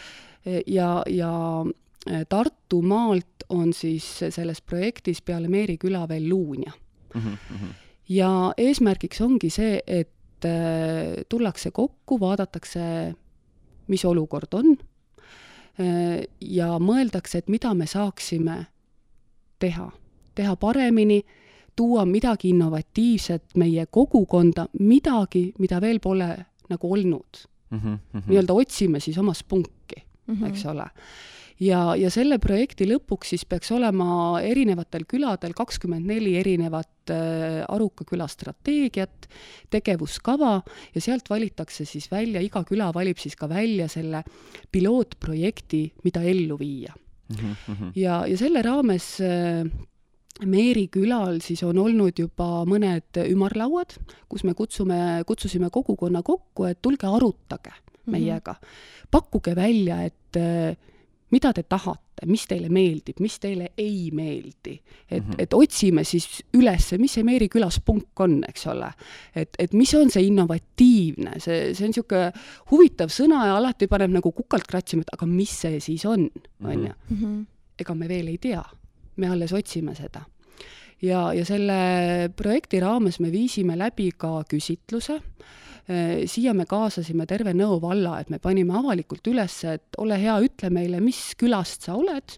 ja, 0.67 1.03
ja 1.07 1.65
äh, 2.11 2.25
Tartumaalt 2.29 3.45
on 3.49 3.73
siis 3.73 4.07
selles 4.31 4.63
projektis 4.63 5.23
peale 5.23 5.49
Meeri 5.49 5.79
küla 5.79 6.09
veel 6.09 6.29
Luunja 6.29 6.73
mm. 7.15 7.21
-hmm. 7.21 7.75
ja 8.09 8.53
eesmärgiks 8.57 9.21
ongi 9.21 9.51
see, 9.51 9.83
et 9.87 10.11
tullakse 11.29 11.71
kokku, 11.71 12.21
vaadatakse, 12.21 13.15
mis 13.87 14.05
olukord 14.05 14.55
on 14.57 14.77
ja 16.41 16.79
mõeldakse, 16.79 17.39
et 17.39 17.49
mida 17.49 17.75
me 17.75 17.87
saaksime 17.87 18.67
teha, 19.59 19.91
teha 20.35 20.57
paremini 20.57 21.23
tuua 21.77 22.05
midagi 22.05 22.49
innovatiivset 22.49 23.57
meie 23.57 23.87
kogukonda, 23.87 24.67
midagi, 24.81 25.53
mida 25.59 25.81
veel 25.81 26.01
pole 26.01 26.29
nagu 26.71 26.93
olnud 26.93 27.45
mm 27.71 27.79
-hmm. 27.79 28.23
nii-öelda 28.27 28.53
otsime 28.53 29.01
siis 29.01 29.19
oma 29.19 29.35
spunki 29.35 30.03
mm, 30.27 30.35
-hmm. 30.35 30.49
eks 30.49 30.65
ole. 30.67 30.87
ja, 31.61 31.81
ja 31.97 32.11
selle 32.11 32.39
projekti 32.39 32.87
lõpuks 32.89 33.35
siis 33.35 33.45
peaks 33.45 33.73
olema 33.73 34.41
erinevatel 34.43 35.05
küladel 35.09 35.53
kakskümmend 35.57 36.07
neli 36.07 36.37
erinevat 36.41 37.11
äh, 37.11 37.65
Aruka 37.69 38.05
küla 38.05 38.29
strateegiat, 38.29 39.29
tegevuskava 39.71 40.63
ja 40.95 41.01
sealt 41.01 41.31
valitakse 41.31 41.85
siis 41.85 42.11
välja, 42.11 42.41
iga 42.41 42.65
küla 42.65 42.93
valib 42.95 43.19
siis 43.19 43.37
ka 43.37 43.49
välja 43.49 43.89
selle 43.89 44.25
pilootprojekti, 44.73 45.85
mida 46.05 46.23
ellu 46.23 46.59
viia 46.59 46.95
mm. 47.29 47.55
-hmm. 47.67 47.93
ja, 47.95 48.27
ja 48.27 48.37
selle 48.37 48.63
raames 48.63 49.21
äh, 49.21 49.65
Meeri 50.47 50.87
külal 50.89 51.41
siis 51.45 51.61
on 51.67 51.79
olnud 51.81 52.17
juba 52.17 52.63
mõned 52.69 53.19
ümarlauad, 53.27 53.97
kus 54.31 54.45
me 54.49 54.55
kutsume, 54.57 54.99
kutsusime 55.29 55.69
kogukonna 55.73 56.23
kokku, 56.25 56.65
et 56.71 56.81
tulge 56.81 57.09
arutage. 57.09 57.75
Meiega 58.11 58.53
mm. 58.53 58.67
-hmm. 58.67 59.09
pakkuge 59.11 59.57
välja, 59.57 60.03
et 60.03 60.37
äh, 60.37 60.77
mida 61.31 61.53
te 61.53 61.63
tahate, 61.63 62.27
mis 62.27 62.47
teile 62.51 62.69
meeldib, 62.69 63.21
mis 63.23 63.39
teile 63.41 63.71
ei 63.79 64.11
meeldi. 64.13 64.81
et 65.11 65.25
mm, 65.25 65.31
-hmm. 65.31 65.35
et 65.39 65.55
otsime 65.55 66.05
siis 66.05 66.43
üles, 66.55 66.93
mis 66.99 67.13
see 67.13 67.25
Meeri 67.25 67.49
külas 67.49 67.81
punk 67.81 68.21
on, 68.21 68.45
eks 68.49 68.67
ole. 68.67 68.93
et, 69.35 69.49
et 69.59 69.73
mis 69.73 69.95
on 69.95 70.11
see 70.11 70.27
innovatiivne, 70.27 71.39
see, 71.39 71.75
see 71.75 71.85
on 71.85 71.91
niisugune 71.95 72.33
huvitav 72.71 73.09
sõna 73.09 73.47
ja 73.47 73.57
alati 73.57 73.87
paneb 73.87 74.11
nagu 74.11 74.33
kukalt 74.33 74.67
kratsima, 74.67 75.03
et 75.03 75.15
aga 75.15 75.27
mis 75.27 75.61
see 75.61 75.81
siis 75.81 76.05
on, 76.05 76.31
on 76.65 76.87
ju. 76.87 76.93
Mhm. 77.11 77.41
ega 77.79 77.95
me 77.95 78.09
veel 78.09 78.29
ei 78.29 78.39
tea 78.39 78.65
me 79.17 79.29
alles 79.29 79.53
otsime 79.53 79.95
seda. 79.95 80.25
ja, 81.03 81.33
ja 81.33 81.45
selle 81.45 82.31
projekti 82.37 82.81
raames 82.81 83.21
me 83.21 83.31
viisime 83.33 83.77
läbi 83.79 84.11
ka 84.17 84.43
küsitluse, 84.49 85.17
äh, 85.17 85.61
siia 86.31 86.53
me 86.55 86.69
kaasasime 86.71 87.25
terve 87.27 87.51
Nõo 87.57 87.81
valla, 87.83 88.21
et 88.21 88.29
me 88.31 88.39
panime 88.39 88.77
avalikult 88.79 89.27
üles, 89.27 89.57
et 89.67 89.97
ole 89.99 90.15
hea, 90.23 90.37
ütle 90.47 90.71
meile, 90.71 91.01
mis 91.03 91.33
külast 91.41 91.89
sa 91.89 91.97
oled, 91.99 92.37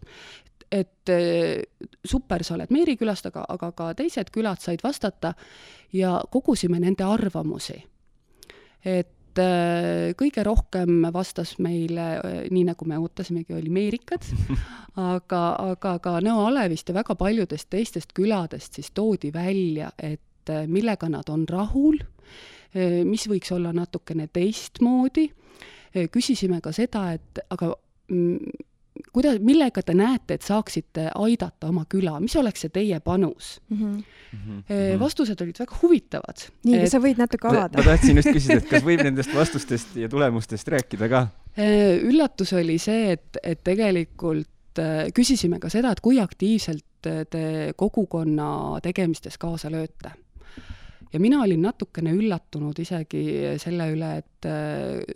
et 0.73 1.12
äh, 1.12 1.62
super, 2.05 2.43
sa 2.45 2.57
oled 2.57 2.73
Meeri 2.73 2.97
külast, 3.01 3.29
aga, 3.29 3.45
aga 3.53 3.73
ka 3.77 3.91
teised 3.99 4.33
külad 4.33 4.62
said 4.62 4.83
vastata 4.85 5.35
ja 5.93 6.17
kogusime 6.33 6.81
nende 6.81 7.05
arvamusi. 7.05 7.77
et 8.83 9.38
äh, 9.38 10.12
kõige 10.19 10.43
rohkem 10.45 11.05
vastas 11.12 11.55
meile, 11.62 12.07
äh, 12.19 12.38
nii 12.51 12.65
nagu 12.73 12.88
me 12.88 12.99
ootasimegi, 12.99 13.55
oli 13.55 13.71
Meerikad, 13.71 14.25
aga, 15.12 15.43
aga 15.75 15.99
ka 16.03 16.17
Nõo 16.25 16.49
Alevist 16.49 16.88
ja 16.88 16.97
väga 16.97 17.15
paljudest 17.21 17.69
teistest 17.71 18.17
küladest 18.17 18.81
siis 18.81 18.91
toodi 18.97 19.33
välja, 19.35 19.93
et 19.99 20.51
äh, 20.51 20.65
millega 20.67 21.09
nad 21.12 21.29
on 21.29 21.45
rahul, 21.49 22.01
mis 22.75 23.27
võiks 23.29 23.53
olla 23.53 23.73
natukene 23.77 24.29
teistmoodi, 24.33 25.27
küsisime 26.13 26.61
ka 26.65 26.73
seda, 26.73 27.11
et 27.13 27.43
aga 27.53 27.69
mm, 28.09 28.53
kuidas, 29.13 29.39
millega 29.45 29.83
te 29.83 29.95
näete, 29.97 30.37
et 30.37 30.47
saaksite 30.47 31.09
aidata 31.15 31.69
oma 31.71 31.85
küla, 31.91 32.15
mis 32.23 32.35
oleks 32.39 32.65
see 32.65 32.73
teie 32.73 33.01
panus 33.05 33.55
mm? 33.71 34.03
-hmm. 34.33 35.01
vastused 35.01 35.41
olid 35.41 35.59
väga 35.59 35.79
huvitavad. 35.83 36.47
nii 36.65 36.77
et..., 36.77 36.87
kas 36.87 36.97
sa 36.97 37.03
võid 37.03 37.21
natuke 37.21 37.49
avada? 37.49 37.79
ma 37.79 37.85
tahtsin 37.85 38.21
just 38.21 38.33
küsida, 38.33 38.59
et 38.61 38.71
kas 38.71 38.85
võib 38.87 39.05
nendest 39.05 39.35
vastustest 39.35 39.97
ja 39.97 40.09
tulemustest 40.09 40.69
rääkida 40.69 41.09
ka? 41.09 41.27
Äh, 41.59 42.01
üllatus 42.09 42.53
oli 42.57 42.79
see, 42.79 43.13
et, 43.17 43.41
et 43.43 43.63
tegelikult 43.65 44.81
äh, 44.81 45.07
küsisime 45.15 45.61
ka 45.61 45.69
seda, 45.73 45.93
et 45.93 46.01
kui 46.01 46.21
aktiivselt 46.21 46.87
te 47.03 47.73
kogukonna 47.77 48.79
tegemistes 48.83 49.39
kaasa 49.39 49.71
lööte 49.71 50.13
ja 51.12 51.20
mina 51.20 51.42
olin 51.42 51.62
natukene 51.62 52.12
üllatunud 52.16 52.79
isegi 52.83 53.25
selle 53.61 53.88
üle, 53.92 54.14
et 54.22 54.48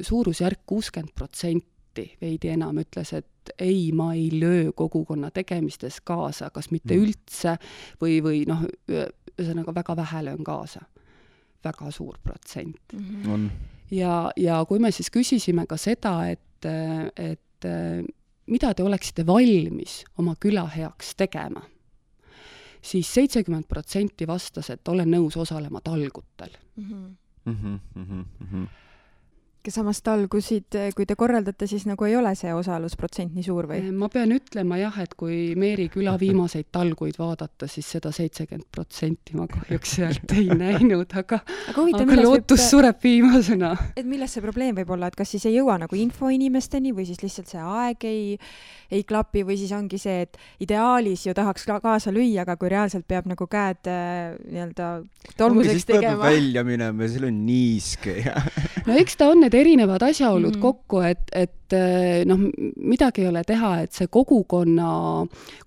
suurusjärk 0.05 0.65
kuuskümmend 0.69 1.15
protsenti, 1.17 2.11
veidi 2.21 2.53
enam, 2.53 2.79
ütles, 2.83 3.13
et 3.17 3.53
ei, 3.63 3.93
ma 3.97 4.11
ei 4.15 4.29
löö 4.33 4.73
kogukonna 4.77 5.31
tegemistes 5.31 6.01
kaasa, 6.05 6.51
kas 6.51 6.71
mitte 6.71 6.97
mm. 6.97 7.07
üldse 7.07 7.57
või, 8.03 8.19
või 8.25 8.43
noh, 8.49 8.67
ühesõnaga 8.91 9.75
väga 9.77 9.97
vähe 10.03 10.25
löön 10.31 10.45
kaasa. 10.45 10.85
väga 11.65 11.91
suur 11.91 12.19
protsent 12.23 12.93
mm. 12.93 13.23
-hmm. 13.23 13.49
ja, 13.91 14.31
ja 14.37 14.65
kui 14.69 14.79
me 14.79 14.91
siis 14.91 15.11
küsisime 15.11 15.67
ka 15.67 15.77
seda, 15.77 16.29
et, 16.29 16.67
et 17.17 17.67
mida 18.47 18.75
te 18.75 18.83
oleksite 18.83 19.27
valmis 19.27 20.05
oma 20.19 20.37
küla 20.41 20.67
heaks 20.77 21.15
tegema 21.17 21.63
siis 22.83 23.15
seitsekümmend 23.15 23.69
protsenti 23.69 24.27
vastas, 24.27 24.71
et 24.71 24.89
olen 24.89 25.11
nõus 25.11 25.37
osalema 25.37 25.81
talgutel 25.81 26.51
mm. 26.77 26.85
-hmm. 26.85 27.15
Mm 27.45 27.57
-hmm, 27.57 27.79
mm 27.95 28.49
-hmm 28.53 28.86
aga 29.67 29.75
samas 29.75 29.99
talgusid, 30.07 30.77
kui 30.95 31.07
te 31.09 31.17
korraldate, 31.19 31.67
siis 31.67 31.87
nagu 31.89 32.07
ei 32.07 32.15
ole 32.15 32.31
see 32.39 32.53
osalusprotsent 32.55 33.35
nii 33.35 33.43
suur 33.43 33.67
või? 33.67 33.81
ma 33.91 34.07
pean 34.13 34.31
ütlema 34.37 34.79
jah, 34.79 34.95
et 35.03 35.17
kui 35.19 35.57
Meeri 35.59 35.89
küla 35.91 36.15
viimaseid 36.21 36.69
talguid 36.75 37.19
vaadata, 37.19 37.67
siis 37.71 37.89
seda 37.97 38.13
seitsekümmend 38.15 38.69
protsenti 38.71 39.35
ma 39.39 39.49
kahjuks 39.51 39.95
sealt 39.99 40.35
ei 40.37 40.47
näinud, 40.55 41.11
aga 41.19 41.41
aga, 41.43 41.75
huvitav, 41.81 42.07
aga 42.07 42.19
lootus 42.23 42.61
võib... 42.61 42.69
sureb 42.69 43.03
viimasena. 43.03 43.73
et 43.99 44.07
milles 44.07 44.37
see 44.37 44.45
probleem 44.45 44.79
võib 44.79 44.93
olla, 44.95 45.11
et 45.11 45.19
kas 45.19 45.35
siis 45.35 45.49
ei 45.51 45.57
jõua 45.59 45.81
nagu 45.83 45.99
info 45.99 46.31
inimesteni 46.31 46.95
või 46.95 47.09
siis 47.11 47.23
lihtsalt 47.25 47.51
see 47.51 47.63
aeg 47.63 48.07
ei, 48.07 48.39
ei 48.95 49.03
klapi 49.09 49.43
või 49.49 49.59
siis 49.59 49.75
ongi 49.75 49.99
see, 49.99 50.29
et 50.29 50.39
ideaalis 50.63 51.27
ju 51.27 51.35
tahaks 51.35 51.67
ka 51.67 51.81
kaasa 51.83 52.15
lüüa, 52.15 52.45
aga 52.47 52.55
kui 52.61 52.71
reaalselt 52.71 53.09
peab 53.11 53.27
nagu 53.33 53.51
käed 53.51 53.91
äh, 53.91 54.39
nii-öelda 54.47 54.93
tolmuseks 55.41 55.91
tegema. 55.91 56.23
välja 56.23 56.63
minema 56.67 57.03
ja 57.03 57.13
seal 57.17 57.29
on 57.33 57.43
niiske 57.49 58.21
ja 58.23 58.39
no 58.87 58.95
eks 58.95 59.19
ta 59.19 59.33
on 59.33 59.43
need 59.43 59.56
erinevad 59.61 60.03
asjaolud 60.03 60.55
mm 60.55 60.57
-hmm. 60.57 60.63
kokku, 60.63 61.01
et, 61.01 61.23
et 61.33 61.73
eh, 61.73 62.25
noh, 62.27 62.39
midagi 62.77 63.23
ei 63.23 63.29
ole 63.29 63.43
teha, 63.45 63.71
et 63.83 63.93
see 63.93 64.07
kogukonna 64.07 64.91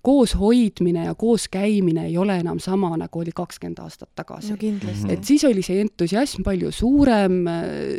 kooshoidmine 0.02 1.04
ja 1.04 1.14
kooskäimine 1.14 2.06
ei 2.06 2.16
ole 2.18 2.38
enam 2.40 2.58
sama, 2.58 2.96
nagu 2.96 3.20
oli 3.20 3.32
kakskümmend 3.34 3.78
aastat 3.78 4.08
tagasi 4.14 4.52
no,. 4.52 5.12
et 5.12 5.24
siis 5.24 5.44
oli 5.44 5.62
see 5.62 5.80
entusiasm 5.80 6.42
palju 6.42 6.72
suurem, 6.72 7.44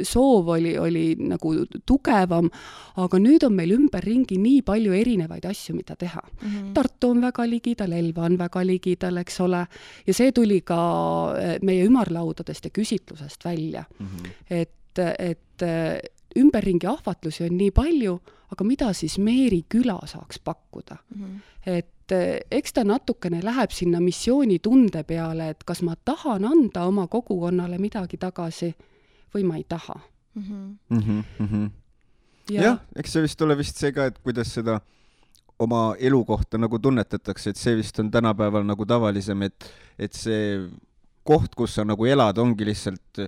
soov 0.03 0.47
oli, 0.47 0.77
oli 0.77 1.15
nagu 1.19 1.53
tugevam, 1.85 2.49
aga 2.95 3.19
nüüd 3.19 3.45
on 3.45 3.53
meil 3.53 3.71
ümberringi 3.77 4.37
nii 4.41 4.61
palju 4.61 4.93
erinevaid 4.93 5.45
asju, 5.45 5.75
mida 5.75 5.95
teha 5.95 6.21
mm. 6.21 6.49
-hmm. 6.49 6.73
Tartu 6.73 7.09
on 7.09 7.21
väga 7.21 7.49
ligidal, 7.49 7.91
Elva 7.91 8.25
on 8.25 8.37
väga 8.37 8.65
ligidal, 8.65 9.17
eks 9.17 9.39
ole, 9.39 9.65
ja 10.07 10.13
see 10.13 10.31
tuli 10.31 10.61
ka 10.61 10.81
eh, 11.39 11.57
meie 11.61 11.85
ümarlaudadest 11.85 12.65
ja 12.65 12.71
küsitlusest 12.71 13.45
välja 13.45 13.83
mm. 13.99 14.07
-hmm. 14.07 14.29
et 14.49 14.80
et, 14.99 15.21
et 15.63 16.39
ümberringi 16.39 16.87
ahvatlusi 16.87 17.43
on 17.45 17.57
nii 17.57 17.71
palju, 17.71 18.19
aga 18.51 18.67
mida 18.67 18.91
siis 18.93 19.17
Meeri 19.19 19.63
küla 19.69 19.99
saaks 20.05 20.39
pakkuda 20.39 20.97
mm? 21.15 21.25
-hmm. 21.25 21.39
et 21.65 22.15
eks 22.51 22.73
ta 22.73 22.83
natukene 22.83 23.39
läheb 23.43 23.71
sinna 23.71 23.99
missioonitunde 23.99 25.03
peale, 25.03 25.49
et 25.49 25.63
kas 25.63 25.81
ma 25.81 25.95
tahan 25.95 26.45
anda 26.45 26.85
oma 26.85 27.07
kogukonnale 27.07 27.77
midagi 27.77 28.17
tagasi 28.17 28.73
või 29.35 29.43
ma 29.43 29.57
ei 29.57 29.65
taha 29.67 29.99
mm. 30.35 30.43
-hmm. 30.43 31.23
Mm 31.39 31.47
-hmm. 31.47 31.69
ja 32.49 32.63
jah, 32.63 32.79
eks 32.95 33.13
see 33.13 33.21
vist 33.21 33.41
ole 33.41 33.57
vist 33.57 33.77
see 33.77 33.91
ka, 33.91 34.05
et 34.05 34.19
kuidas 34.19 34.53
seda 34.53 34.81
oma 35.59 35.95
elukohta 35.99 36.57
nagu 36.57 36.79
tunnetatakse, 36.79 37.49
et 37.49 37.57
see 37.57 37.75
vist 37.77 37.99
on 37.99 38.11
tänapäeval 38.11 38.63
nagu 38.65 38.85
tavalisem, 38.85 39.41
et, 39.41 39.71
et 39.99 40.13
see 40.13 40.69
koht, 41.23 41.55
kus 41.55 41.75
sa 41.75 41.85
nagu 41.85 42.05
elad, 42.05 42.37
ongi 42.37 42.65
lihtsalt 42.65 43.21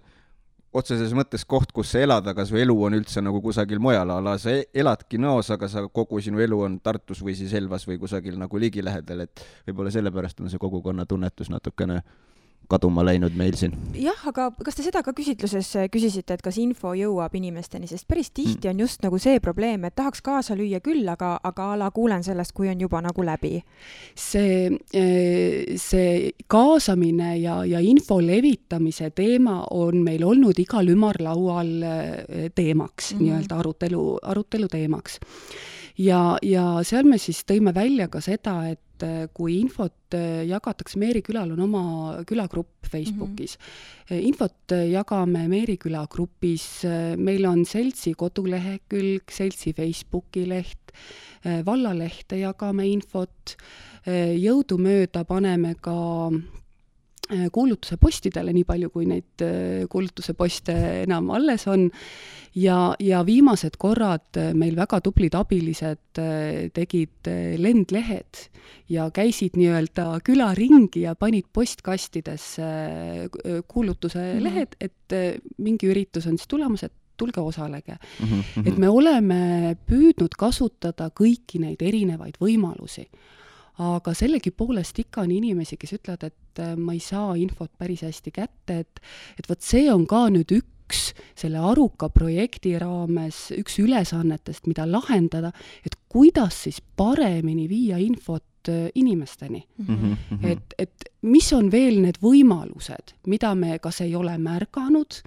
otseses 0.74 1.14
mõttes 1.16 1.46
koht, 1.46 1.72
kus 1.76 1.94
sa 1.94 2.02
elad, 2.04 2.28
aga 2.30 2.46
su 2.50 2.58
elu 2.60 2.76
on 2.88 2.98
üldse 2.98 3.22
nagu 3.24 3.42
kusagil 3.44 3.82
mujal, 3.84 4.10
a 4.10 4.20
la 4.24 4.36
sa 4.42 4.54
e-, 4.54 4.66
eladki 4.74 5.20
Nõos, 5.22 5.52
aga 5.54 5.70
sa, 5.70 5.86
kogu 5.88 6.22
sinu 6.24 6.42
elu 6.44 6.60
on 6.66 6.80
Tartus 6.84 7.22
või 7.24 7.38
siis 7.38 7.54
Elvas 7.58 7.86
või 7.90 8.00
kusagil 8.02 8.40
nagu 8.42 8.62
ligilähedal, 8.62 9.26
et 9.28 9.46
võib-olla 9.68 9.94
sellepärast 9.94 10.42
on 10.42 10.52
see 10.52 10.62
kogukonna 10.62 11.06
tunnetus 11.10 11.54
natukene 11.54 12.02
kaduma 12.70 13.04
läinud 13.06 13.36
meil 13.38 13.56
siin. 13.60 13.74
jah, 14.00 14.20
aga 14.30 14.50
kas 14.64 14.78
te 14.78 14.86
seda 14.86 15.04
ka 15.04 15.14
küsitluses 15.16 15.70
küsisite, 15.94 16.38
et 16.38 16.44
kas 16.46 16.58
info 16.62 16.94
jõuab 16.98 17.36
inimesteni, 17.38 17.88
sest 17.90 18.08
päris 18.08 18.32
tihti 18.32 18.70
on 18.72 18.80
just 18.86 19.04
nagu 19.04 19.20
see 19.22 19.40
probleem, 19.44 19.86
et 19.86 19.96
tahaks 19.96 20.24
kaasa 20.26 20.58
lüüa 20.60 20.80
küll, 20.84 21.08
aga, 21.10 21.36
aga 21.44 21.72
a 21.74 21.80
la 21.80 21.90
kuulen 21.92 22.24
sellest, 22.26 22.56
kui 22.56 22.70
on 22.72 22.82
juba 22.82 23.02
nagu 23.04 23.26
läbi. 23.26 23.62
see, 24.16 24.70
eh, 24.94 25.76
see 25.78 26.32
kaasamine 26.48 27.38
ja, 27.42 27.64
ja 27.66 27.80
info 27.80 28.20
levitamise 28.22 29.12
teema 29.12 29.64
on 29.72 30.04
meil 30.04 30.24
olnud 30.24 30.60
igal 30.60 30.88
ümarlaual 30.90 31.76
eh, 31.84 32.50
teemaks 32.56 33.14
mm 33.14 33.20
-hmm., 33.20 33.24
nii-öelda 33.24 33.60
arutelu, 33.60 34.20
arutelu 34.24 34.68
teemaks 34.68 35.20
ja, 35.98 36.38
ja 36.42 36.66
seal 36.86 37.08
me 37.10 37.18
siis 37.22 37.44
tõime 37.50 37.74
välja 37.76 38.08
ka 38.12 38.22
seda, 38.24 38.56
et 38.72 38.82
et 39.04 39.28
äh, 39.28 39.28
kui 39.34 39.60
infot 39.60 40.16
äh, 40.16 40.44
jagatakse, 40.48 40.98
Meeri 41.00 41.22
külal 41.26 41.52
on 41.54 41.64
oma 41.66 42.24
külagrupp 42.28 42.88
Facebookis 42.88 43.58
mm. 43.58 43.64
-hmm. 44.10 44.24
infot 44.28 44.72
jagame 44.72 45.48
Meeri 45.48 45.78
küla 45.78 46.06
grupis, 46.10 46.86
meil 47.18 47.46
on 47.46 47.66
seltsi 47.66 48.14
kodulehekülg, 48.14 49.24
seltsi 49.32 49.74
Facebooki 49.74 50.46
leht, 50.48 50.92
vallalehte 51.66 52.38
jagame 52.38 52.88
infot, 52.88 53.56
jõudumööda 54.06 55.24
paneme 55.26 55.76
ka 55.82 56.30
kuulutuse 57.52 57.96
postidele, 57.98 58.52
nii 58.54 58.66
palju 58.68 58.90
kui 58.92 59.06
neid 59.08 59.44
kuulutuse 59.90 60.34
poste 60.38 60.74
enam 61.06 61.30
alles 61.32 61.64
on 61.72 61.88
ja, 62.56 62.96
ja 63.00 63.22
viimased 63.26 63.78
korrad 63.82 64.38
äh, 64.38 64.54
meil 64.58 64.76
väga 64.78 65.00
tublid 65.04 65.36
abilised 65.38 66.22
äh, 66.22 66.70
tegid 66.74 67.30
äh, 67.30 67.56
lendlehed 67.62 68.48
ja 68.92 69.10
käisid 69.14 69.58
nii-öelda 69.58 70.20
küla 70.26 70.52
ringi 70.58 71.06
ja 71.06 71.16
panid 71.16 71.48
postkastidesse 71.54 72.64
kuulutuse 73.68 74.20
-hmm. 74.20 74.44
lehed, 74.44 74.76
et 74.80 75.40
mingi 75.58 75.88
üritus 75.88 76.28
on 76.28 76.38
siis 76.38 76.48
tulemas, 76.48 76.84
et 76.84 76.94
tulge 77.18 77.42
osalege 77.42 77.96
mm. 78.20 78.28
-hmm. 78.28 78.68
et 78.68 78.78
me 78.78 78.90
oleme 78.90 79.76
püüdnud 79.88 80.36
kasutada 80.38 81.10
kõiki 81.10 81.60
neid 81.60 81.82
erinevaid 81.82 82.38
võimalusi 82.42 83.08
aga 83.82 84.14
sellegipoolest 84.14 85.00
ikka 85.00 85.24
on 85.24 85.32
inimesi, 85.32 85.78
kes 85.82 85.96
ütlevad, 85.98 86.28
et 86.30 86.62
ma 86.78 86.94
ei 86.94 87.02
saa 87.02 87.34
infot 87.42 87.72
päris 87.78 88.04
hästi 88.06 88.32
kätte, 88.32 88.80
et 88.86 89.02
et 89.40 89.50
vot 89.50 89.62
see 89.62 89.88
on 89.92 90.06
ka 90.08 90.28
nüüd 90.30 90.52
üks 90.54 90.74
üks 90.94 91.12
selle 91.38 91.62
aruka 91.64 92.10
projekti 92.14 92.76
raames, 92.82 93.50
üks 93.56 93.80
ülesannetest, 93.82 94.68
mida 94.70 94.86
lahendada, 94.90 95.54
et 95.86 95.96
kuidas 96.12 96.64
siis 96.66 96.82
paremini 96.98 97.68
viia 97.70 98.00
infot 98.02 98.70
äh, 98.70 98.90
inimesteni 98.96 99.64
mm. 99.78 99.96
-hmm. 99.96 100.48
et, 100.52 100.74
et 100.78 101.10
mis 101.22 101.54
on 101.54 101.72
veel 101.72 102.02
need 102.02 102.20
võimalused, 102.22 103.16
mida 103.28 103.56
me 103.56 103.80
kas 103.80 104.02
ei 104.02 104.16
ole 104.16 104.38
märganud, 104.38 105.22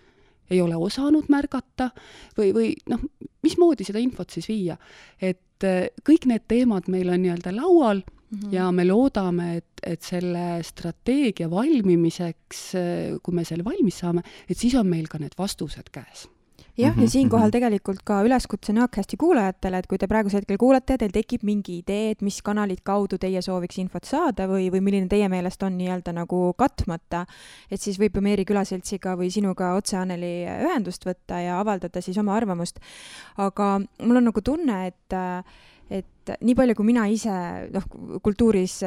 ei 0.50 0.60
ole 0.60 0.76
osanud 0.76 1.26
märgata 1.28 1.90
või, 2.38 2.52
või 2.54 2.74
noh, 2.88 3.00
mismoodi 3.42 3.84
seda 3.84 3.98
infot 3.98 4.30
siis 4.30 4.48
viia. 4.48 4.76
et 5.20 5.64
äh, 5.64 5.88
kõik 6.08 6.26
need 6.26 6.46
teemad 6.48 6.88
meil 6.88 7.08
on 7.08 7.22
nii-öelda 7.22 7.56
laual 7.56 8.02
Mm 8.30 8.38
-hmm. 8.38 8.54
ja 8.54 8.72
me 8.72 8.84
loodame, 8.84 9.56
et, 9.56 9.82
et 9.82 10.02
selle 10.02 10.62
strateegia 10.62 11.50
valmimiseks, 11.50 12.72
kui 13.22 13.34
me 13.34 13.44
selle 13.44 13.64
valmis 13.64 13.98
saame, 13.98 14.22
et 14.50 14.58
siis 14.58 14.74
on 14.74 14.86
meil 14.86 15.06
ka 15.08 15.18
need 15.18 15.38
vastused 15.38 15.90
käes 15.92 16.26
jah 16.76 16.90
mm, 16.90 16.94
-hmm. 16.94 17.00
ja 17.00 17.06
mhm, 17.06 17.10
siinkohal 17.10 17.46
mhm. 17.46 17.52
tegelikult 17.52 18.02
ka 18.04 18.22
üleskutse 18.22 18.72
Nõakasti 18.72 19.16
kuulajatele, 19.16 19.78
et 19.78 19.86
kui 19.86 19.98
te 19.98 20.06
praegusel 20.06 20.40
hetkel 20.40 20.58
kuulate 20.58 20.92
ja 20.92 20.98
teil 20.98 21.10
tekib 21.10 21.42
mingi 21.42 21.78
idee, 21.78 22.10
et 22.10 22.22
mis 22.22 22.42
kanalid 22.42 22.82
kaudu 22.84 23.18
teie 23.18 23.42
sooviks 23.42 23.78
infot 23.78 24.04
saada 24.04 24.46
või, 24.46 24.70
või 24.70 24.80
milline 24.80 25.08
teie 25.08 25.28
meelest 25.28 25.62
on 25.62 25.78
nii-öelda 25.78 26.12
nagu 26.12 26.52
katmata, 26.58 27.26
et 27.70 27.80
siis 27.80 27.98
võib 27.98 28.16
ju 28.16 28.22
Meeri 28.22 28.44
Külaseltsiga 28.44 29.16
või 29.16 29.30
sinuga 29.30 29.74
otse, 29.74 29.96
Anneli, 29.96 30.44
ühendust 30.44 31.06
võtta 31.06 31.40
ja 31.40 31.60
avaldada 31.60 32.00
siis 32.00 32.18
oma 32.18 32.36
arvamust. 32.36 32.80
aga 33.36 33.80
mul 34.02 34.16
on 34.16 34.24
nagu 34.24 34.40
tunne, 34.40 34.86
et 34.86 35.14
et 35.90 36.36
nii 36.40 36.56
palju, 36.58 36.74
kui 36.78 36.88
mina 36.88 37.06
ise 37.10 37.34
noh, 37.74 37.86
kultuuris 38.24 38.80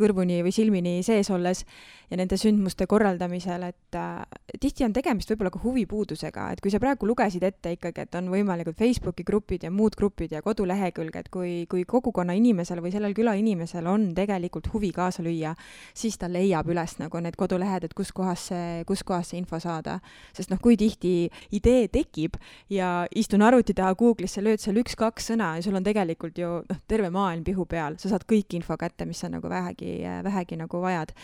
kõrvuni 0.00 0.40
või 0.44 0.52
silmini 0.54 1.00
sees 1.06 1.30
olles 1.32 1.64
ja 2.10 2.18
nende 2.18 2.34
sündmuste 2.40 2.86
korraldamisel, 2.90 3.62
et 3.68 3.96
äh, 3.98 4.24
tihti 4.60 4.84
on 4.84 4.94
tegemist 4.94 5.30
võib-olla 5.30 5.52
ka 5.54 5.60
huvipuudusega, 5.62 6.48
et 6.54 6.62
kui 6.62 6.72
sa 6.72 6.80
praegu 6.82 7.06
lugesid 7.06 7.44
ette 7.46 7.76
ikkagi, 7.76 8.02
et 8.02 8.16
on 8.18 8.30
võimalikud 8.32 8.74
Facebooki 8.78 9.22
grupid 9.26 9.62
ja 9.66 9.70
muud 9.70 9.94
grupid 9.98 10.34
ja 10.34 10.42
kodulehekülg, 10.42 11.20
et 11.20 11.28
kui, 11.30 11.52
kui 11.70 11.84
kogukonna 11.86 12.34
inimesel 12.34 12.82
või 12.82 12.90
sellel 12.94 13.14
küla 13.14 13.36
inimesel 13.38 13.86
on 13.86 14.08
tegelikult 14.16 14.72
huvi 14.74 14.90
kaasa 14.96 15.22
lüüa, 15.22 15.54
siis 15.94 16.18
ta 16.18 16.26
leiab 16.30 16.70
üles 16.74 16.96
nagu 16.98 17.22
need 17.22 17.38
kodulehed, 17.38 17.86
et 17.86 17.94
kuskohas 17.94 18.48
see, 18.50 18.82
kuskohas 18.90 19.30
see 19.30 19.38
info 19.38 19.62
saada. 19.62 20.00
sest 20.34 20.50
noh, 20.50 20.58
kui 20.62 20.76
tihti 20.80 21.30
idee 21.54 21.86
tekib 21.88 22.40
ja 22.70 23.06
istun 23.14 23.42
arvuti 23.46 23.74
taha 23.76 23.94
Google'isse, 23.94 24.42
lööd 24.42 24.58
seal 24.62 24.82
üks-kaks 24.82 25.30
sõna 25.30 25.54
ja 25.58 25.62
sul 25.62 25.78
on 25.78 25.86
tegelikult 25.86 26.38
ju 26.38 26.50
noh, 26.66 26.82
terve 26.90 27.10
maailm 27.14 27.46
pihu 27.46 27.66
peal, 27.70 28.00
sa 28.02 28.10
saad 28.10 28.26
kõik 28.26 28.58
info 28.58 28.74
kätte, 28.80 29.06
mis 29.06 29.22
sa 29.22 29.30
nagu 29.30 29.46
vähegi, 29.48 30.00
vähegi 30.26 30.58
nagu 30.58 30.82
vajad. 30.82 31.14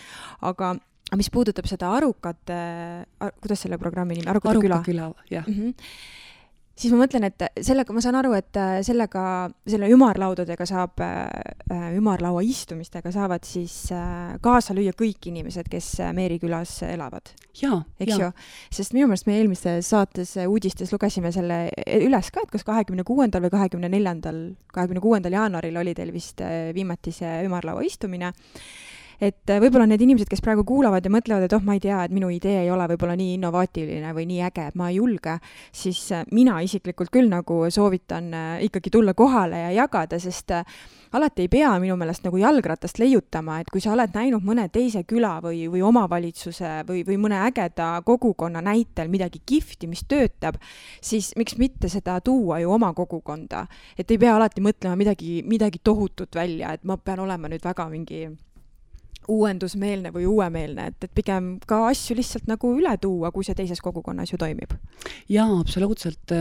aga 0.46 0.75
aga 1.06 1.18
mis 1.20 1.30
puudutab 1.30 1.68
seda 1.70 1.92
arukat 1.96 2.52
äh,, 2.52 3.32
kuidas 3.40 3.66
selle 3.66 3.78
programmi 3.78 4.18
nimi, 4.18 4.30
Arukate 4.30 4.56
Aruka 4.56 4.66
küla? 4.66 4.82
küla, 4.86 5.10
jah 5.30 5.46
mm. 5.46 5.58
-hmm 5.58 6.24
siis 6.76 6.92
ma 6.92 7.00
mõtlen, 7.00 7.26
et 7.28 7.44
sellega, 7.64 7.94
ma 7.96 8.02
saan 8.04 8.18
aru, 8.20 8.32
et 8.36 8.58
äh, 8.60 8.78
sellega, 8.86 9.22
selle 9.68 9.88
ümarlaudadega 9.92 10.66
saab, 10.68 11.00
äh, 11.04 11.86
ümarlaua 11.96 12.42
istumistega 12.44 13.12
saavad 13.14 13.46
siis 13.48 13.74
äh, 13.94 14.36
kaasa 14.44 14.76
lüüa 14.76 14.92
kõik 14.96 15.30
inimesed, 15.30 15.70
kes 15.72 15.94
Meeri 16.16 16.38
külas 16.42 16.78
elavad. 16.86 17.32
eks 18.00 18.18
ju, 18.20 18.30
sest 18.78 18.92
minu 18.96 19.08
meelest 19.08 19.28
me 19.28 19.38
eelmises 19.40 19.88
saates 19.88 20.34
uudistes 20.44 20.92
lugesime 20.92 21.32
selle 21.32 21.62
üles 21.96 22.28
ka, 22.32 22.44
et 22.44 22.52
kas 22.52 22.66
kahekümne 22.66 23.06
kuuendal 23.08 23.46
või 23.46 23.54
kahekümne 23.54 23.88
neljandal, 23.92 24.42
kahekümne 24.74 25.00
kuuendal 25.00 25.32
jaanuaril 25.38 25.80
oli 25.80 25.96
teil 25.96 26.12
vist 26.12 26.44
viimati 26.76 27.14
see 27.16 27.38
ümarlaua 27.48 27.84
istumine 27.86 28.34
et 29.20 29.50
äh, 29.50 29.60
võib-olla 29.62 29.86
need 29.88 30.02
inimesed, 30.04 30.28
kes 30.30 30.42
praegu 30.44 30.64
kuulavad 30.66 31.04
ja 31.04 31.12
mõtlevad, 31.12 31.46
et 31.46 31.54
oh, 31.56 31.64
ma 31.64 31.76
ei 31.76 31.82
tea, 31.82 32.02
et 32.04 32.14
minu 32.14 32.30
idee 32.32 32.62
ei 32.64 32.70
ole 32.72 32.86
võib-olla 32.92 33.16
nii 33.18 33.36
innovaatiline 33.38 34.12
või 34.16 34.26
nii 34.30 34.42
äge, 34.48 34.68
et 34.70 34.78
ma 34.78 34.90
ei 34.90 35.00
julge, 35.00 35.38
siis 35.74 36.00
äh, 36.14 36.26
mina 36.36 36.58
isiklikult 36.64 37.12
küll 37.14 37.30
nagu 37.32 37.62
soovitan 37.72 38.30
äh, 38.34 38.52
ikkagi 38.68 38.92
tulla 38.92 39.16
kohale 39.16 39.66
ja 39.66 39.72
jagada, 39.82 40.20
sest 40.20 40.52
alati 41.16 41.46
ei 41.46 41.48
pea 41.48 41.70
minu 41.80 41.96
meelest 41.96 42.26
nagu 42.26 42.38
jalgratast 42.40 42.98
leiutama, 43.00 43.60
et 43.62 43.70
kui 43.72 43.80
sa 43.80 43.94
oled 43.94 44.12
näinud 44.14 44.44
mõne 44.44 44.66
teise 44.72 45.04
küla 45.08 45.36
või, 45.44 45.64
või 45.72 45.82
omavalitsuse 45.86 46.82
või, 46.88 47.04
või 47.06 47.18
mõne 47.26 47.40
ägeda 47.46 48.02
kogukonna 48.06 48.62
näitel 48.64 49.08
midagi 49.12 49.40
kihvti, 49.46 49.88
mis 49.90 50.04
töötab, 50.08 50.60
siis 51.00 51.32
miks 51.38 51.56
mitte 51.60 51.90
seda 51.92 52.18
tuua 52.20 52.60
ju 52.60 52.72
oma 52.72 52.92
kogukonda. 52.96 53.66
et 53.98 54.10
ei 54.10 54.18
pea 54.18 54.36
alati 54.36 54.60
mõtlema 54.60 54.96
midagi, 54.96 55.42
midagi 55.46 55.80
tohutut 55.84 56.34
välja, 56.34 56.72
et 56.72 56.84
ma 56.84 56.96
pean 56.96 57.20
olema 57.24 57.48
nüüd 57.48 57.64
väga 57.64 57.88
mingi 57.88 58.26
uuendusmeelne 59.28 60.12
või 60.14 60.26
uuemeelne, 60.30 60.90
et, 60.90 61.08
et 61.08 61.14
pigem 61.14 61.56
ka 61.66 61.82
asju 61.90 62.16
lihtsalt 62.18 62.48
nagu 62.50 62.72
üle 62.78 62.96
tuua, 63.02 63.32
kui 63.34 63.46
see 63.46 63.56
teises 63.58 63.80
kogukonnas 63.84 64.32
ju 64.32 64.38
toimib. 64.40 64.74
jaa, 65.28 65.60
absoluutselt. 65.60 66.34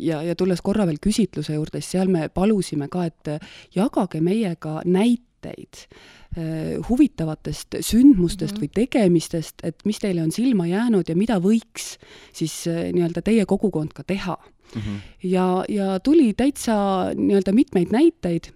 Ja, 0.00 0.22
ja 0.22 0.34
tulles 0.38 0.62
korra 0.64 0.86
veel 0.88 1.00
küsitluse 1.02 1.56
juurde, 1.56 1.82
siis 1.82 1.96
seal 1.96 2.12
me 2.12 2.28
palusime 2.28 2.88
ka, 2.92 3.08
et 3.08 3.32
jagage 3.74 4.20
meiega 4.24 4.82
näiteid 4.84 5.82
äh, 5.84 6.76
huvitavatest 6.88 7.80
sündmustest 7.80 8.54
mm 8.54 8.56
-hmm. 8.56 8.68
või 8.68 8.74
tegemistest, 8.74 9.54
et 9.62 9.84
mis 9.84 9.98
teile 9.98 10.22
on 10.22 10.32
silma 10.32 10.66
jäänud 10.66 11.08
ja 11.08 11.16
mida 11.16 11.38
võiks 11.38 11.96
siis 12.32 12.66
äh, 12.66 12.92
nii-öelda 12.92 13.22
teie 13.22 13.46
kogukond 13.46 13.92
ka 13.94 14.02
teha 14.04 14.36
mm. 14.74 14.80
-hmm. 14.80 15.00
ja, 15.22 15.64
ja 15.68 16.00
tuli 16.00 16.34
täitsa 16.34 16.74
nii-öelda 17.14 17.52
mitmeid 17.52 17.88
näiteid 17.90 18.52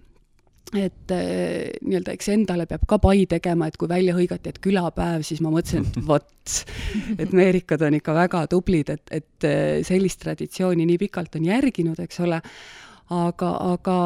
et 0.77 1.11
äh, 1.13 1.73
nii-öelda 1.85 2.13
eks 2.15 2.29
endale 2.33 2.65
peab 2.69 2.85
ka 2.89 2.97
pai 3.01 3.25
tegema, 3.29 3.67
et 3.69 3.77
kui 3.79 3.89
välja 3.89 4.15
hõigati, 4.17 4.49
et 4.49 4.61
külapäev, 4.63 5.25
siis 5.25 5.41
ma 5.43 5.51
mõtlesin, 5.53 5.85
et 5.85 5.99
vot, 6.07 6.55
et 7.17 7.35
meerikad 7.35 7.83
on 7.85 7.97
ikka 7.99 8.15
väga 8.17 8.45
tublid, 8.51 8.89
et, 8.93 9.03
et 9.13 9.47
äh, 9.49 9.83
sellist 9.85 10.23
traditsiooni 10.23 10.87
nii 10.89 10.99
pikalt 11.05 11.37
on 11.39 11.45
järginud, 11.49 11.99
eks 12.03 12.23
ole, 12.25 12.39
aga, 13.13 13.51
aga 13.75 13.97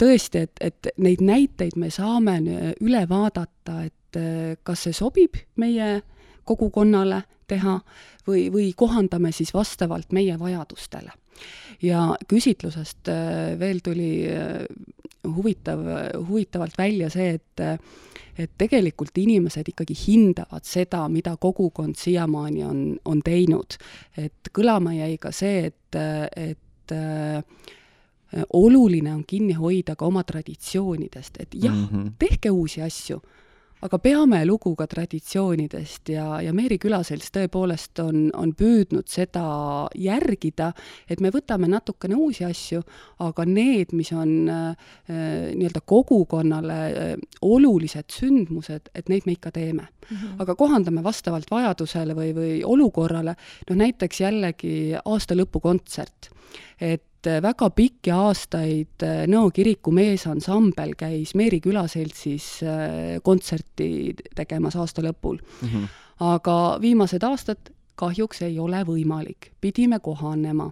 tõesti, 0.00 0.44
et, 0.48 0.64
et 0.70 0.92
neid 1.00 1.24
näiteid 1.24 1.78
me 1.80 1.90
saame 1.94 2.38
üle 2.80 3.04
vaadata, 3.08 3.80
et 3.88 4.20
äh, 4.20 4.56
kas 4.62 4.86
see 4.86 4.96
sobib 4.96 5.40
meie 5.60 6.00
kogukonnale 6.44 7.22
teha 7.50 7.78
või, 8.26 8.48
või 8.52 8.70
kohandame 8.76 9.32
siis 9.34 9.54
vastavalt 9.54 10.12
meie 10.12 10.36
vajadustele. 10.38 11.16
Ja 11.80 12.10
küsitlusest 12.28 13.08
veel 13.56 13.78
tuli 13.80 14.10
huvitav, 15.24 15.80
huvitavalt 16.28 16.78
välja 16.78 17.10
see, 17.10 17.34
et 17.38 17.66
et 18.40 18.52
tegelikult 18.58 19.18
inimesed 19.20 19.68
ikkagi 19.68 19.94
hindavad 20.06 20.64
seda, 20.64 21.02
mida 21.12 21.34
kogukond 21.36 21.98
siiamaani 21.98 22.62
on, 22.64 22.78
on 23.04 23.20
teinud. 23.24 23.76
et 24.16 24.48
kõlama 24.56 24.94
jäi 24.96 25.18
ka 25.20 25.32
see, 25.34 25.66
et, 25.66 25.98
et 26.36 26.94
äh, 26.94 27.42
oluline 28.52 29.12
on 29.12 29.24
kinni 29.28 29.52
hoida 29.58 29.96
ka 29.96 30.06
oma 30.06 30.22
traditsioonidest, 30.24 31.40
et 31.40 31.54
jah 31.54 31.74
mm, 31.74 31.88
-hmm. 31.92 32.12
tehke 32.18 32.50
uusi 32.50 32.82
asju 32.82 33.20
aga 33.86 33.98
peame 34.02 34.40
lugu 34.48 34.72
ka 34.78 34.86
traditsioonidest 34.90 36.12
ja, 36.14 36.26
ja 36.44 36.52
Meeri 36.56 36.78
külaselts 36.80 37.32
tõepoolest 37.34 38.02
on, 38.04 38.28
on 38.36 38.52
püüdnud 38.56 39.08
seda 39.10 39.44
järgida, 39.98 40.70
et 41.08 41.20
me 41.20 41.32
võtame 41.34 41.70
natukene 41.70 42.18
uusi 42.18 42.44
asju, 42.46 42.82
aga 43.24 43.46
need, 43.48 43.94
mis 43.96 44.12
on 44.16 44.34
äh, 44.52 44.94
nii-öelda 45.08 45.84
kogukonnale 45.86 46.80
äh, 46.90 47.12
olulised 47.42 48.10
sündmused, 48.12 48.90
et 48.94 49.12
neid 49.12 49.28
me 49.28 49.36
ikka 49.36 49.52
teeme 49.56 49.86
mm. 49.88 50.16
-hmm. 50.16 50.40
aga 50.44 50.54
kohandame 50.54 51.04
vastavalt 51.04 51.50
vajadusele 51.50 52.16
või, 52.16 52.34
või 52.36 52.56
olukorrale, 52.64 53.36
noh 53.70 53.80
näiteks 53.84 54.20
jällegi 54.20 54.74
aastalõpukontsert 55.04 56.30
et 56.80 57.04
et 57.09 57.09
väga 57.26 57.70
pikki 57.76 58.12
aastaid 58.14 59.04
äh, 59.04 59.24
Nõo 59.28 59.50
kiriku 59.54 59.92
meesansambel 59.92 60.94
käis 60.98 61.34
Meeri 61.34 61.60
külaseltsis 61.60 62.62
äh, 62.64 63.18
kontserti 63.22 64.14
tegemas 64.36 64.76
aasta 64.76 65.02
lõpul 65.04 65.38
mm. 65.40 65.68
-hmm. 65.68 65.88
aga 66.20 66.56
viimased 66.80 67.22
aastad 67.22 67.72
kahjuks 68.00 68.42
ei 68.42 68.58
ole 68.58 68.80
võimalik, 68.88 69.52
pidime 69.60 70.00
kohanema 70.00 70.70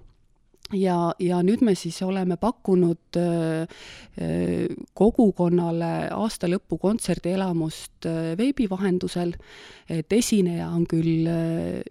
ja, 0.76 0.96
ja 1.20 1.38
nüüd 1.44 1.62
me 1.64 1.74
siis 1.78 2.00
oleme 2.04 2.36
pakkunud 2.40 3.16
äh, 3.16 3.62
äh, 4.20 4.76
kogukonnale 4.98 6.10
aasta 6.14 6.48
lõpu 6.50 6.78
kontserdielamust 6.82 8.08
äh, 8.08 8.34
veebi 8.38 8.68
vahendusel, 8.70 9.34
et 9.88 10.12
esineja 10.12 10.68
on 10.68 10.84
küll 10.88 11.28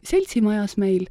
seltsimajas 0.06 0.78
meil, 0.78 1.08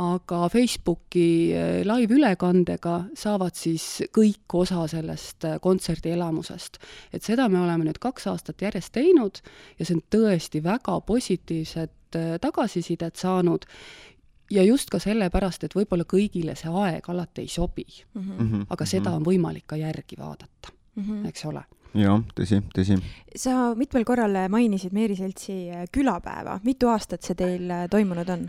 aga 0.00 0.46
Facebooki 0.48 1.52
live-ülekandega 1.84 2.94
saavad 3.18 3.58
siis 3.58 4.06
kõik 4.16 4.54
osa 4.56 4.86
sellest 4.88 5.44
kontserdielamusest. 5.60 6.78
et 7.12 7.22
seda 7.22 7.48
me 7.52 7.60
oleme 7.60 7.84
nüüd 7.84 8.00
kaks 8.00 8.30
aastat 8.32 8.62
järjest 8.62 8.94
teinud 8.96 9.42
ja 9.78 9.84
see 9.84 9.98
on 9.98 10.04
tõesti 10.08 10.62
väga 10.64 11.00
positiivset 11.04 12.16
tagasisidet 12.40 13.20
saanud 13.20 13.68
ja 14.50 14.62
just 14.66 14.90
ka 14.90 14.98
sellepärast, 14.98 15.64
et 15.64 15.74
võib-olla 15.74 16.04
kõigile 16.08 16.56
see 16.58 16.70
aeg 16.70 17.10
alati 17.12 17.44
ei 17.44 17.48
sobi 17.48 17.86
mm. 18.14 18.22
-hmm. 18.22 18.66
aga 18.70 18.86
seda 18.86 19.14
on 19.16 19.26
võimalik 19.26 19.66
ka 19.66 19.76
järgi 19.76 20.18
vaadata 20.18 20.72
mm, 20.96 21.04
-hmm. 21.04 21.28
eks 21.28 21.44
ole 21.44 21.64
jah, 21.94 22.22
tõsi, 22.36 22.60
tõsi. 22.74 22.98
sa 23.36 23.72
mitmel 23.78 24.04
korral 24.04 24.36
mainisid 24.52 24.94
Meeri 24.96 25.16
Seltsi 25.16 25.70
äh, 25.70 25.84
külapäeva, 25.92 26.60
mitu 26.64 26.90
aastat 26.92 27.26
see 27.26 27.38
teil 27.38 27.70
äh, 27.70 27.86
toimunud 27.90 28.28
on? 28.28 28.48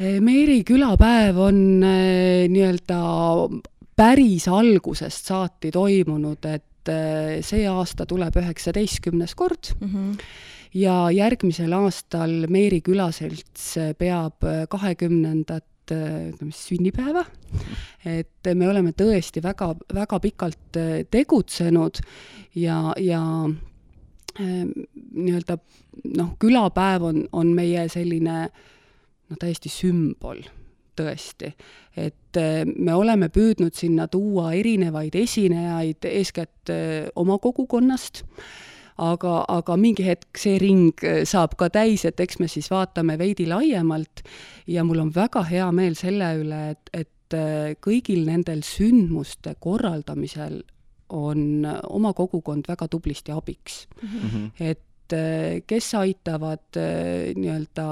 Äh, 0.00 0.20
Meeri 0.20 0.62
külapäev 0.64 1.38
on 1.38 1.80
nii-öelda 1.80 3.00
päris 3.96 4.48
algusest 4.48 5.26
saati 5.30 5.70
toimunud, 5.70 6.46
et 6.46 6.66
see 7.44 7.66
aasta 7.68 8.06
tuleb 8.08 8.36
üheksateistkümnes 8.40 9.34
kord 9.34 9.74
mm. 9.80 9.90
-hmm 9.92 10.48
ja 10.74 10.94
järgmisel 11.14 11.72
aastal 11.74 12.46
Meeri 12.48 12.80
külaselts 12.84 13.74
peab 13.98 14.46
kahekümnendat 14.70 15.66
ütleme 15.90 16.52
siis 16.54 16.68
sünnipäeva, 16.70 17.24
et 18.06 18.46
me 18.54 18.68
oleme 18.70 18.92
tõesti 18.94 19.42
väga, 19.42 19.72
väga 19.94 20.20
pikalt 20.22 20.78
tegutsenud 21.10 21.98
ja, 22.54 22.92
ja 23.02 23.22
ähm, 24.38 24.70
nii-öelda 25.10 25.58
noh, 26.16 26.34
külapäev 26.38 27.08
on, 27.10 27.24
on 27.32 27.50
meie 27.56 27.88
selline 27.90 28.36
no 29.30 29.38
täiesti 29.40 29.70
sümbol 29.72 30.42
tõesti. 31.00 31.52
et 31.96 32.38
äh, 32.38 32.64
me 32.66 32.94
oleme 32.94 33.30
püüdnud 33.32 33.74
sinna 33.74 34.06
tuua 34.08 34.52
erinevaid 34.58 35.14
esinejaid, 35.14 36.04
eeskätt 36.04 36.70
äh, 36.70 37.08
oma 37.16 37.38
kogukonnast 37.38 38.24
aga, 39.00 39.34
aga 39.48 39.76
mingi 39.80 40.04
hetk 40.04 40.40
see 40.40 40.58
ring 40.60 40.92
äh, 41.06 41.22
saab 41.28 41.56
ka 41.60 41.70
täis, 41.72 42.04
et 42.08 42.20
eks 42.20 42.40
me 42.40 42.48
siis 42.50 42.70
vaatame 42.72 43.16
veidi 43.20 43.46
laiemalt 43.50 44.24
ja 44.70 44.84
mul 44.86 45.02
on 45.06 45.14
väga 45.14 45.44
hea 45.48 45.70
meel 45.74 45.96
selle 45.98 46.34
üle, 46.42 46.60
et, 46.74 46.92
et 46.92 47.38
äh, 47.38 47.72
kõigil 47.80 48.26
nendel 48.28 48.62
sündmuste 48.66 49.56
korraldamisel 49.62 50.60
on 51.16 51.64
oma 51.66 52.12
kogukond 52.14 52.68
väga 52.70 52.86
tublisti 52.90 53.34
abiks 53.34 53.86
mm. 54.02 54.20
-hmm. 54.20 54.44
et 54.60 55.16
äh, 55.16 55.62
kes 55.66 55.94
aitavad 55.98 56.78
nii-öelda 56.78 57.88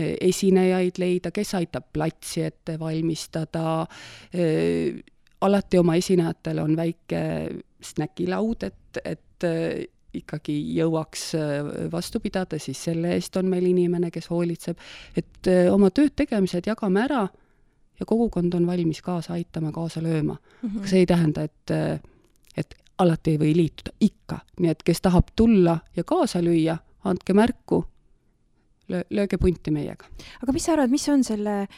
esinejaid 0.00 0.98
leida, 0.98 1.30
kes 1.30 1.54
aitab 1.58 1.90
platsi 1.92 2.44
ette 2.46 2.78
valmistada, 2.78 3.86
alati 5.40 5.78
oma 5.78 5.96
esinejatel 5.98 6.60
on 6.62 6.76
väike 6.78 7.22
snäkilaud, 7.82 8.62
et, 8.70 9.00
et 9.04 9.46
ikkagi 10.14 10.56
jõuaks 10.76 11.26
äh, 11.38 11.70
vastu 11.92 12.20
pidada, 12.20 12.58
siis 12.58 12.80
selle 12.88 13.14
eest 13.14 13.36
on 13.36 13.50
meil 13.50 13.66
inimene, 13.70 14.10
kes 14.10 14.30
hoolitseb, 14.30 14.78
et 15.16 15.50
äh, 15.50 15.68
oma 15.72 15.90
tööd 15.94 16.14
tegemised 16.18 16.66
jagame 16.66 17.04
ära 17.04 17.28
ja 18.00 18.06
kogukond 18.06 18.54
on 18.54 18.66
valmis 18.66 19.02
kaasa 19.04 19.36
aitama, 19.36 19.72
kaasa 19.72 20.02
lööma 20.02 20.34
mm. 20.34 20.68
-hmm. 20.68 20.78
aga 20.78 20.88
see 20.88 20.98
ei 21.04 21.06
tähenda, 21.06 21.42
et, 21.42 21.70
äh, 21.70 22.00
et 22.56 22.74
alati 22.98 23.36
ei 23.36 23.38
või 23.38 23.54
liituda, 23.56 23.94
ikka. 24.00 24.40
nii 24.60 24.70
et 24.70 24.82
kes 24.82 25.00
tahab 25.00 25.32
tulla 25.36 25.78
ja 25.96 26.04
kaasa 26.04 26.42
lüüa, 26.42 26.76
andke 27.04 27.34
märku, 27.34 27.84
löö, 28.88 29.02
lööge 29.10 29.38
punti 29.38 29.70
meiega. 29.70 30.04
aga 30.42 30.52
mis 30.52 30.64
sa 30.64 30.72
arvad, 30.72 30.90
mis 30.90 31.08
on 31.08 31.24
selle 31.24 31.68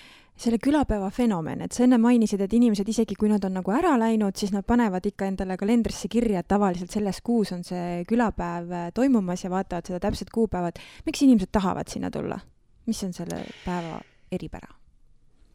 selle 0.43 0.59
külapäeva 0.63 1.11
fenomen, 1.15 1.63
et 1.65 1.75
sa 1.75 1.85
enne 1.87 1.99
mainisid, 2.03 2.43
et 2.43 2.57
inimesed 2.57 2.89
isegi 2.89 3.17
kui 3.19 3.31
nad 3.31 3.45
on 3.47 3.57
nagu 3.61 3.75
ära 3.75 3.95
läinud, 4.01 4.37
siis 4.39 4.53
nad 4.55 4.67
panevad 4.67 5.07
ikka 5.07 5.29
endale 5.31 5.57
kalendrisse 5.61 6.11
kirja, 6.13 6.43
et 6.43 6.51
tavaliselt 6.51 6.93
selles 6.95 7.23
kuus 7.25 7.53
on 7.55 7.63
see 7.67 8.03
külapäev 8.09 8.75
äh, 8.75 8.91
toimumas 8.95 9.45
ja 9.45 9.53
vaatavad 9.53 9.89
seda 9.89 10.03
täpset 10.03 10.33
kuupäeva, 10.35 10.73
et 10.73 10.83
miks 11.07 11.23
inimesed 11.23 11.53
tahavad 11.53 11.93
sinna 11.93 12.11
tulla? 12.11 12.41
mis 12.87 12.99
on 13.07 13.13
selle 13.15 13.45
päeva 13.63 14.01
eripära? 14.35 14.73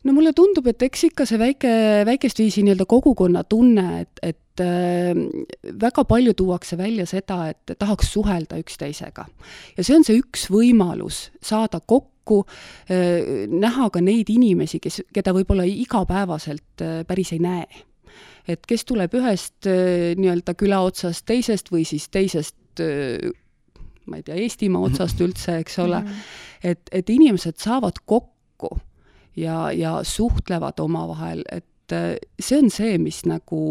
no 0.08 0.14
mulle 0.16 0.32
tundub, 0.36 0.68
et 0.72 0.84
eks 0.88 1.10
ikka 1.10 1.26
see 1.28 1.40
väike, 1.42 1.72
väikest 2.08 2.40
viisi 2.40 2.64
nii-öelda 2.64 2.88
kogukonna 2.88 3.44
tunne, 3.44 3.88
et, 4.06 4.22
et 4.24 4.64
äh, 4.64 5.12
väga 5.82 6.06
palju 6.08 6.36
tuuakse 6.38 6.78
välja 6.80 7.06
seda, 7.10 7.42
et 7.52 7.76
tahaks 7.80 8.14
suhelda 8.16 8.60
üksteisega. 8.64 9.28
ja 9.76 9.84
see 9.84 9.98
on 9.98 10.08
see 10.08 10.22
üks 10.22 10.48
võimalus 10.54 11.28
saada 11.44 11.84
kokku 11.84 12.17
äh,, 12.36 13.46
näha 13.48 13.90
ka 13.94 14.02
neid 14.04 14.30
inimesi, 14.34 14.82
kes, 14.84 15.02
keda 15.14 15.34
võib-olla 15.36 15.68
igapäevaselt 15.68 16.86
päris 17.08 17.34
ei 17.34 17.40
näe. 17.44 17.84
et 18.48 18.66
kes 18.68 18.86
tuleb 18.88 19.14
ühest 19.20 19.68
nii-öelda 19.68 20.54
küla 20.56 20.80
otsast, 20.88 21.26
teisest 21.26 21.72
või 21.72 21.84
siis 21.86 22.08
teisest 22.10 22.56
ma 24.08 24.20
ei 24.20 24.24
tea, 24.24 24.36
Eestimaa 24.40 24.86
otsast 24.90 25.22
üldse, 25.22 25.58
eks 25.64 25.80
ole 25.84 26.04
et, 26.64 26.90
et 26.92 27.10
inimesed 27.10 27.58
saavad 27.62 28.00
kokku 28.06 28.78
ja, 29.38 29.72
ja 29.72 30.00
suhtlevad 30.04 30.80
omavahel, 30.80 31.44
et 31.52 31.96
see 32.40 32.60
on 32.60 32.72
see, 32.74 32.98
mis 33.02 33.24
nagu 33.30 33.62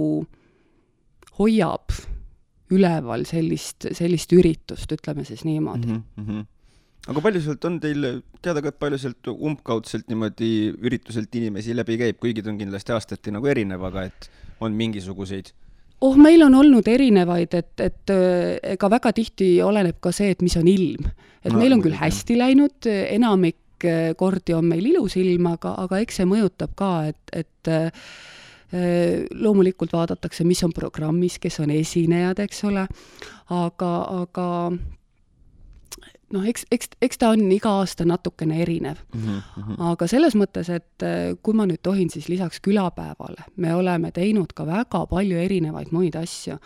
hoiab 1.39 1.95
üleval 2.73 3.27
sellist, 3.29 3.89
sellist 3.95 4.33
üritust, 4.35 4.91
ütleme 4.93 5.25
siis 5.25 5.45
niimoodi 5.47 5.93
mm. 5.93 6.03
-hmm. 6.19 6.45
Aga 7.07 7.23
palju 7.23 7.43
sealt 7.45 7.69
on 7.69 7.79
teil 7.83 8.09
teada 8.45 8.63
ka, 8.65 8.73
et 8.73 8.81
palju 8.83 8.99
sealt 9.01 9.31
umbkaudselt 9.35 10.09
niimoodi 10.11 10.51
ürituselt 10.75 11.35
inimesi 11.39 11.77
läbi 11.77 11.99
käib, 12.01 12.19
kuigi 12.23 12.43
ta 12.43 12.53
on 12.53 12.59
kindlasti 12.61 12.95
aastati 12.97 13.35
nagu 13.35 13.47
erinev, 13.51 13.85
aga 13.91 14.09
et 14.11 14.29
on 14.65 14.75
mingisuguseid? 14.77 15.53
Oh, 16.05 16.17
meil 16.21 16.43
on 16.45 16.55
olnud 16.59 16.89
erinevaid, 16.93 17.55
et, 17.57 17.73
et 17.81 18.13
äh, 18.13 18.57
ega 18.75 18.91
väga 18.93 19.15
tihti 19.17 19.55
oleneb 19.65 19.97
ka 20.05 20.13
see, 20.13 20.35
et 20.35 20.43
mis 20.45 20.57
on 20.61 20.67
ilm. 20.69 21.07
et 21.41 21.53
no, 21.53 21.61
meil 21.61 21.73
on 21.77 21.85
küll 21.85 21.97
hästi 21.97 22.37
läinud, 22.37 22.89
enamik 22.91 23.87
äh, 23.87 24.11
kordi 24.19 24.57
on 24.57 24.67
meil 24.69 24.85
ilus 24.93 25.17
ilm, 25.17 25.47
aga, 25.55 25.77
aga 25.87 26.03
eks 26.05 26.21
see 26.21 26.29
mõjutab 26.29 26.75
ka, 26.77 26.91
et, 27.13 27.33
et 27.33 27.73
äh, 27.73 28.11
loomulikult 29.41 29.95
vaadatakse, 29.95 30.45
mis 30.45 30.61
on 30.67 30.75
programmis, 30.75 31.39
kes 31.41 31.61
on 31.65 31.73
esinejad, 31.73 32.43
eks 32.45 32.65
ole, 32.69 32.85
aga, 33.55 33.93
aga 34.21 34.47
noh, 36.35 36.47
eks, 36.49 36.67
eks, 36.75 36.91
eks 37.03 37.21
ta 37.23 37.31
on 37.35 37.45
iga 37.53 37.77
aasta 37.81 38.07
natukene 38.09 38.61
erinev 38.63 39.03
mm. 39.15 39.27
-hmm. 39.27 39.81
aga 39.93 40.09
selles 40.11 40.35
mõttes, 40.39 40.71
et 40.73 41.07
äh, 41.07 41.35
kui 41.43 41.55
ma 41.55 41.67
nüüd 41.67 41.83
tohin, 41.83 42.11
siis 42.11 42.29
lisaks 42.29 42.61
külapäevale 42.61 43.47
me 43.57 43.75
oleme 43.75 44.11
teinud 44.13 44.55
ka 44.55 44.67
väga 44.67 45.07
palju 45.07 45.39
erinevaid 45.39 45.93
muid 45.93 46.17
asju. 46.17 46.59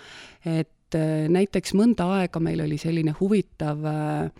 et 0.45 0.95
äh, 0.95 1.29
näiteks 1.29 1.75
mõnda 1.75 2.09
aega 2.21 2.41
meil 2.41 2.61
oli 2.61 2.79
selline 2.79 3.15
huvitav 3.21 3.85
äh, 3.85 4.31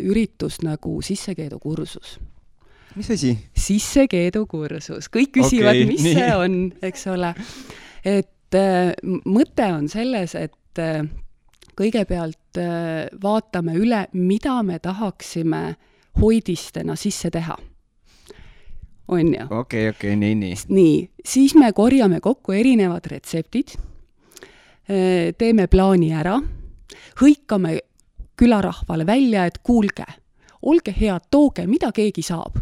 üritus 0.00 0.62
nagu 0.62 1.02
sissekeedukursus 1.02 2.18
mis 2.96 3.10
asi? 3.12 3.34
sissekeedukursus, 3.56 5.10
kõik 5.12 5.34
küsivad 5.36 5.76
okay,, 5.76 5.88
mis 5.88 6.04
nii. 6.04 6.16
see 6.16 6.32
on, 6.36 6.56
eks 6.88 7.06
ole. 7.12 7.32
et 8.04 8.58
äh, 8.58 8.92
mõte 9.28 9.68
on 9.74 9.88
selles, 9.92 10.34
et 10.38 10.82
äh, 10.82 11.04
kõigepealt 11.76 12.60
äh, 12.60 13.06
vaatame 13.22 13.76
üle, 13.78 14.06
mida 14.12 14.60
me 14.62 14.78
tahaksime 14.82 15.62
hoidistena 16.20 16.96
sisse 16.96 17.30
teha. 17.30 17.56
on 19.08 19.34
ju? 19.34 19.44
okei 19.44 19.50
okay,, 19.50 19.88
okei 19.88 19.88
okay,, 19.88 20.16
nii, 20.16 20.34
nii. 20.34 20.54
nii, 20.68 21.10
siis 21.24 21.54
me 21.54 21.72
korjame 21.72 22.20
kokku 22.20 22.52
erinevad 22.52 23.06
retseptid, 23.10 23.76
äh, 24.90 25.34
teeme 25.38 25.66
plaani 25.66 26.12
ära, 26.12 26.38
hõikame 27.20 27.78
külarahvale 28.36 29.06
välja, 29.06 29.46
et 29.46 29.58
kuulge, 29.62 30.06
olge 30.62 30.92
head, 30.92 31.28
tooge, 31.30 31.66
mida 31.66 31.92
keegi 31.92 32.22
saab 32.22 32.58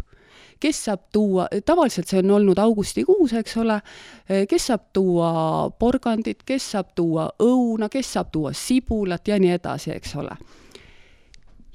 kes 0.59 0.83
saab 0.85 1.01
tuua, 1.13 1.47
tavaliselt 1.65 2.07
see 2.07 2.19
on 2.23 2.31
olnud 2.39 2.59
augustikuus, 2.61 3.33
eks 3.33 3.57
ole, 3.61 3.79
kes 4.49 4.67
saab 4.71 4.89
tuua 4.93 5.31
porgandit, 5.79 6.43
kes 6.45 6.71
saab 6.75 6.93
tuua 6.95 7.29
õuna, 7.43 7.89
kes 7.89 8.13
saab 8.17 8.31
tuua 8.31 8.53
sibulat 8.53 9.27
ja 9.27 9.39
nii 9.39 9.55
edasi, 9.57 9.91
eks 9.95 10.15
ole 10.21 10.37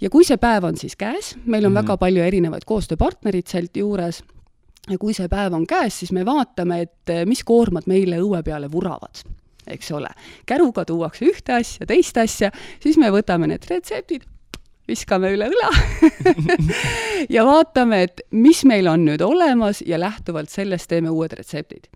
ja 0.00 0.08
kui 0.10 0.24
see 0.24 0.40
päev 0.40 0.64
on 0.64 0.78
siis 0.80 0.96
käes, 0.96 1.34
meil 1.44 1.64
on 1.64 1.72
mm 1.72 1.76
-hmm. 1.76 1.82
väga 1.82 1.96
palju 1.96 2.22
erinevaid 2.22 2.64
koostööpartnerid 2.66 3.46
sealt 3.46 3.76
juures, 3.76 4.22
ja 4.90 4.98
kui 4.98 5.14
see 5.14 5.28
päev 5.28 5.52
on 5.54 5.66
käes, 5.66 5.98
siis 5.98 6.12
me 6.12 6.24
vaatame, 6.26 6.80
et 6.80 7.26
mis 7.26 7.44
koormad 7.44 7.86
meile 7.86 8.20
õue 8.20 8.42
peale 8.42 8.72
vuravad 8.72 9.22
eks 9.66 9.92
ole. 9.92 10.08
käruga 10.46 10.84
tuuakse 10.84 11.24
ühte 11.24 11.52
asja, 11.52 11.86
teist 11.86 12.16
asja, 12.16 12.50
siis 12.80 12.98
me 12.98 13.10
võtame 13.12 13.46
need 13.50 13.66
retseptid, 13.70 14.24
viskame 14.90 15.30
üle 15.34 15.50
õla 15.50 15.70
ja 17.36 17.44
vaatame, 17.46 18.04
et 18.08 18.24
mis 18.34 18.64
meil 18.68 18.90
on 18.90 19.06
nüüd 19.06 19.22
olemas 19.24 19.84
ja 19.86 20.00
lähtuvalt 20.00 20.52
sellest 20.52 20.90
teeme 20.90 21.12
uued 21.12 21.34
retseptid. 21.38 21.88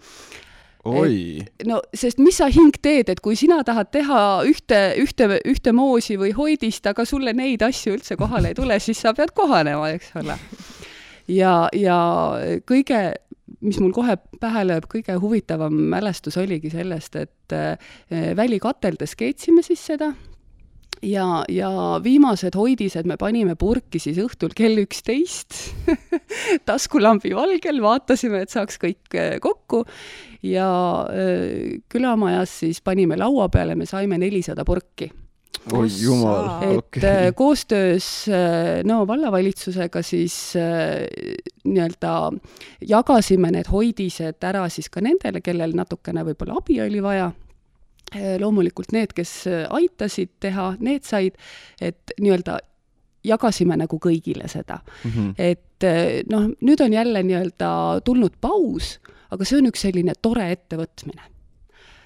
oi! 0.85 1.43
no 1.69 1.81
sest 1.97 2.23
mis 2.23 2.39
sa 2.41 2.51
hing 2.53 2.77
teed, 2.83 3.11
et 3.13 3.23
kui 3.25 3.39
sina 3.39 3.63
tahad 3.67 3.91
teha 3.95 4.21
ühte, 4.49 4.81
ühte, 5.03 5.29
ühte 5.51 5.75
moosi 5.77 6.19
või 6.21 6.35
hoidist, 6.37 6.87
aga 6.91 7.07
sulle 7.09 7.35
neid 7.37 7.65
asju 7.67 7.99
üldse 7.99 8.19
kohale 8.21 8.53
ei 8.53 8.59
tule, 8.59 8.79
siis 8.83 9.03
sa 9.03 9.15
pead 9.17 9.35
kohanema, 9.37 9.91
eks 9.97 10.15
ole. 10.23 10.39
ja, 11.33 11.57
ja 11.75 11.99
kõige 12.69 13.07
mis 13.65 13.79
mul 13.81 13.95
kohe 13.97 14.17
pähe 14.41 14.63
lööb, 14.67 14.87
kõige 14.93 15.17
huvitavam 15.21 15.75
mälestus 15.93 16.37
oligi 16.41 16.73
sellest, 16.73 17.17
et 17.17 17.57
äh, 17.57 17.91
välikateldes 18.37 19.17
keetsime 19.17 19.65
siis 19.65 19.85
seda 19.93 20.13
ja, 21.05 21.27
ja 21.53 21.71
viimased 22.05 22.57
hoidised 22.59 23.09
me 23.09 23.17
panime 23.21 23.57
purki 23.59 24.01
siis 24.03 24.19
õhtul 24.23 24.55
kell 24.57 24.81
üksteist 24.83 25.57
taskulambi 26.69 27.35
valgel, 27.37 27.83
vaatasime, 27.85 28.45
et 28.45 28.55
saaks 28.55 28.81
kõik 28.83 29.19
äh, 29.19 29.37
kokku. 29.43 29.85
Ja 30.45 30.69
äh, 31.09 31.83
külamajas 31.93 32.61
siis 32.65 32.83
panime 32.85 33.19
laua 33.21 33.49
peale, 33.53 33.77
me 33.79 33.89
saime 33.89 34.19
nelisada 34.21 34.67
purki. 34.67 35.11
Oi 35.73 35.87
jumal, 35.89 36.49
okei. 36.59 36.75
okay.. 36.77 36.99
et 37.01 37.07
äh, 37.09 37.29
koostöös 37.37 38.09
Nõo 38.85 39.07
vallavalitsusega 39.09 40.03
siis 40.05 40.35
nii-öelda 40.59 42.11
jagasime 42.85 43.53
need 43.55 43.71
hoidised 43.73 44.45
ära 44.45 44.67
siis 44.69 44.91
ka 44.93 45.01
nendele, 45.05 45.41
kellel 45.41 45.73
natukene 45.79 46.27
võib-olla 46.27 46.59
abi 46.61 46.83
oli 46.85 47.01
vaja 47.05 47.31
loomulikult 48.41 48.93
need, 48.95 49.15
kes 49.17 49.33
äh, 49.51 49.65
aitasid 49.75 50.35
teha, 50.41 50.75
need 50.85 51.07
said, 51.07 51.39
et 51.81 52.15
nii-öelda 52.21 52.59
jagasime 53.25 53.79
nagu 53.81 53.99
kõigile 54.03 54.49
seda 54.53 54.81
mm. 54.85 55.11
-hmm. 55.11 55.35
et 55.39 55.87
äh, 55.89 56.23
noh, 56.31 56.51
nüüd 56.61 56.81
on 56.85 56.93
jälle 56.93 57.23
nii-öelda 57.23 57.71
tulnud 58.05 58.37
paus, 58.41 58.99
aga 59.31 59.45
see 59.45 59.59
on 59.59 59.71
üks 59.73 59.87
selline 59.89 60.17
tore 60.23 60.51
ettevõtmine 60.53 61.31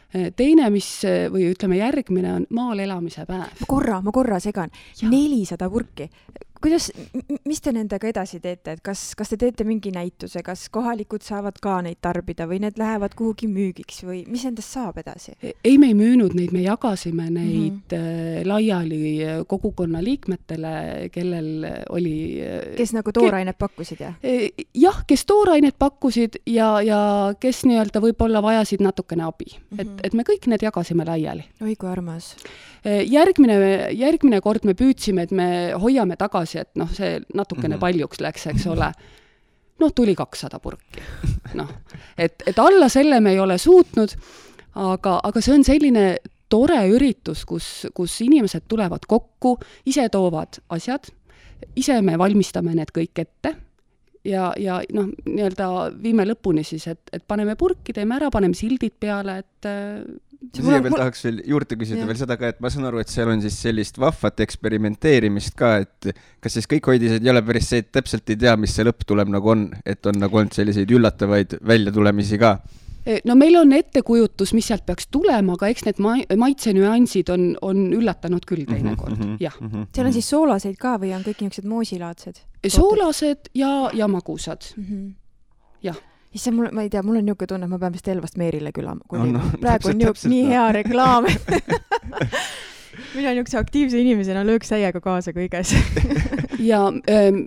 teine, 0.09 0.70
mis 0.72 0.86
või 1.28 1.51
ütleme, 1.53 1.76
järgmine 1.76 2.30
on 2.32 2.44
maal 2.57 2.78
elamise 2.80 3.26
päev. 3.28 3.51
ma 3.61 3.66
korra, 3.68 3.99
ma 4.01 4.12
korra 4.12 4.38
segan. 4.40 4.70
nelisada 5.03 5.68
purki 5.68 6.09
kuidas, 6.62 6.90
mis 7.48 7.61
te 7.64 7.72
nendega 7.74 8.09
edasi 8.11 8.40
teete, 8.42 8.76
et 8.76 8.82
kas, 8.84 9.12
kas 9.18 9.32
te 9.32 9.38
teete 9.40 9.66
mingi 9.68 9.92
näituse, 9.94 10.42
kas 10.46 10.66
kohalikud 10.74 11.24
saavad 11.26 11.59
ka 11.62 11.78
neid 11.84 12.00
tarbida 12.04 12.48
või 12.50 12.61
need 12.64 12.78
lähevad 12.80 13.14
kuhugi 13.18 13.48
müügiks 13.50 14.02
või 14.06 14.22
mis 14.30 14.44
nendest 14.48 14.74
saab 14.76 15.00
edasi? 15.02 15.34
E-, 15.42 15.54
ei, 15.64 15.78
me 15.80 15.90
ei 15.92 15.96
müünud 15.98 16.36
neid, 16.38 16.52
me 16.54 16.62
jagasime 16.64 17.28
neid 17.30 17.94
mm 17.94 17.98
-hmm. 17.98 18.48
laiali 18.48 19.02
äh, 19.24 19.42
kogukonna 19.46 20.02
liikmetele, 20.04 21.09
kellel 21.12 21.66
oli 21.90 22.16
äh, 22.42 22.74
kes 22.76 22.94
nagu 22.96 23.12
toorainet 23.12 23.59
pakkusid, 23.59 24.00
jah? 24.00 24.14
E, 24.22 24.50
jah, 24.74 25.02
kes 25.06 25.26
toorainet 25.26 25.78
pakkusid 25.78 26.40
ja, 26.46 26.70
ja 26.82 27.00
kes 27.40 27.64
nii-öelda 27.64 28.02
võib-olla 28.02 28.42
vajasid 28.42 28.82
natukene 28.84 29.24
abi 29.24 29.46
mm. 29.52 29.76
-hmm. 29.76 29.80
et, 29.80 30.06
et 30.06 30.14
me 30.14 30.22
kõik 30.22 30.46
need 30.46 30.62
jagasime 30.62 31.04
laiali. 31.04 31.44
oi 31.62 31.76
kui 31.76 31.88
armas 31.88 32.34
järgmine, 32.85 33.59
järgmine 33.97 34.41
kord 34.45 34.66
me 34.68 34.74
püüdsime, 34.79 35.26
et 35.26 35.33
me 35.35 35.49
hoiame 35.79 36.16
tagasi, 36.20 36.62
et 36.62 36.70
noh, 36.79 36.91
see 36.95 37.18
natukene 37.35 37.74
mm 37.74 37.76
-hmm. 37.76 37.81
paljuks 37.81 38.20
läks, 38.20 38.47
eks 38.47 38.66
ole. 38.66 38.93
noh, 39.79 39.93
tuli 39.95 40.14
kakssada 40.14 40.59
purki. 40.59 41.03
noh, 41.55 41.68
et, 42.18 42.43
et 42.47 42.59
alla 42.59 42.89
selle 42.89 43.20
me 43.20 43.31
ei 43.31 43.41
ole 43.41 43.59
suutnud, 43.59 44.16
aga, 44.74 45.20
aga 45.22 45.41
see 45.41 45.55
on 45.55 45.64
selline 45.64 46.16
tore 46.49 46.81
üritus, 46.89 47.45
kus, 47.45 47.87
kus 47.95 48.20
inimesed 48.20 48.62
tulevad 48.68 49.07
kokku, 49.07 49.59
ise 49.87 50.09
toovad 50.09 50.61
asjad, 50.68 51.11
ise 51.76 52.03
me 52.03 52.18
valmistame 52.18 52.74
need 52.74 52.91
kõik 52.95 53.18
ette 53.18 53.55
ja, 54.24 54.53
ja 54.59 54.79
noh, 54.95 55.11
nii-öelda 55.26 55.68
viime 56.03 56.26
lõpuni 56.29 56.64
siis, 56.66 56.87
et, 56.91 57.01
et 57.12 57.24
paneme 57.26 57.57
purki, 57.59 57.95
teeme 57.97 58.16
ära, 58.18 58.31
paneme 58.35 58.57
sildid 58.57 58.97
peale, 59.01 59.39
et 59.43 59.68
siia 60.55 60.80
veel 60.84 60.96
tahaks 60.96 61.24
veel 61.26 61.38
juurde 61.53 61.78
küsida 61.80 62.07
veel 62.09 62.18
seda 62.20 62.38
ka, 62.40 62.53
et 62.53 62.61
ma 62.64 62.70
saan 62.72 62.88
aru, 62.88 63.03
et 63.03 63.12
seal 63.12 63.30
on 63.32 63.42
siis 63.44 63.59
sellist 63.62 64.01
vahvat 64.01 64.42
eksperimenteerimist 64.44 65.57
ka, 65.59 65.76
et 65.84 66.11
kas 66.44 66.59
siis 66.59 66.68
kõik 66.70 66.90
hoidised 66.92 67.24
ei 67.24 67.32
ole 67.32 67.42
päris 67.46 67.70
see, 67.72 67.84
et 67.84 67.92
täpselt 67.94 68.28
ei 68.32 68.40
tea, 68.40 68.57
mis 68.61 68.74
see 68.74 68.86
lõpptulem 68.88 69.32
nagu 69.34 69.55
on, 69.55 69.68
et 69.86 70.07
on 70.09 70.18
nagu 70.20 70.40
olnud 70.40 70.57
selliseid 70.57 70.90
üllatavaid 70.94 71.59
väljatulemisi 71.68 72.40
ka? 72.40 72.57
E, 73.09 73.20
no 73.28 73.36
meil 73.38 73.57
on 73.57 73.72
ettekujutus, 73.72 74.53
mis 74.57 74.66
sealt 74.68 74.84
peaks 74.88 75.09
tulema, 75.12 75.55
aga 75.57 75.70
eks 75.72 75.86
need 75.86 76.03
ma-, 76.05 76.18
maitsenüansid 76.42 77.30
on, 77.32 77.49
on 77.64 77.86
üllatanud 77.96 78.44
küll 78.49 78.66
mhm, 78.66 78.74
teinekord 78.74 79.16
mm, 79.16 79.22
-hmm, 79.22 79.38
jah 79.40 79.57
mm. 79.61 79.70
-hmm. 79.70 79.88
seal 79.94 80.11
on 80.11 80.16
siis 80.16 80.28
soolaseid 80.34 80.76
ka 80.80 80.99
või 81.01 81.14
on 81.16 81.24
kõik 81.24 81.40
niisugused 81.44 81.70
moosilaadsed? 81.70 82.44
soolased 82.66 83.51
ja, 83.55 83.90
ja 83.94 84.09
magusad 84.09 84.72
mm. 84.76 84.84
-hmm. 84.84 85.09
jah 85.82 85.99
issand, 86.35 86.57
mul, 86.57 86.70
ma 86.72 86.85
ei 86.85 86.91
tea, 86.93 87.03
mul 87.03 87.20
on 87.20 87.29
niisugune 87.29 87.53
tunne, 87.55 87.68
et 87.68 87.72
ma 87.72 87.79
pean 87.83 87.95
vist 87.95 88.09
Elvast 88.09 88.41
Meerile 88.41 88.72
külama, 88.76 89.05
kui 89.09 89.20
no, 89.20 89.39
no, 89.39 89.61
praegu 89.61 89.93
on 89.93 90.01
niisugune 90.03 90.35
nii 90.35 90.49
hea 90.53 90.66
reklaam 90.81 91.29
mina 93.14 93.33
niisuguse 93.33 93.59
aktiivse 93.61 94.01
inimesena 94.01 94.43
lööks 94.47 94.70
täiega 94.72 95.01
kaasa 95.03 95.33
kõiges 95.37 95.72
ja 96.70 96.81
ähm, 97.11 97.45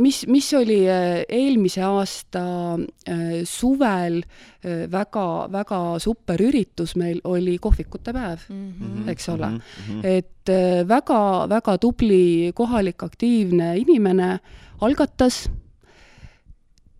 mis, 0.00 0.22
mis 0.30 0.48
oli 0.56 0.80
äh, 0.90 1.22
eelmise 1.28 1.82
aasta 1.86 2.44
äh, 2.76 3.40
suvel 3.48 4.20
väga-väga 4.62 5.80
äh, 5.94 6.00
super 6.02 6.42
üritus 6.44 6.94
meil, 7.00 7.22
oli 7.24 7.56
kohvikute 7.62 8.12
päev 8.16 8.44
mm, 8.48 8.66
-hmm. 8.72 9.08
eks 9.14 9.28
ole 9.32 9.48
mm. 9.48 9.60
-hmm. 9.88 10.04
et 10.04 10.52
väga-väga 10.88 11.78
tubli 11.78 12.52
kohalik 12.54 13.02
aktiivne 13.02 13.76
inimene 13.78 14.38
algatas 14.80 15.48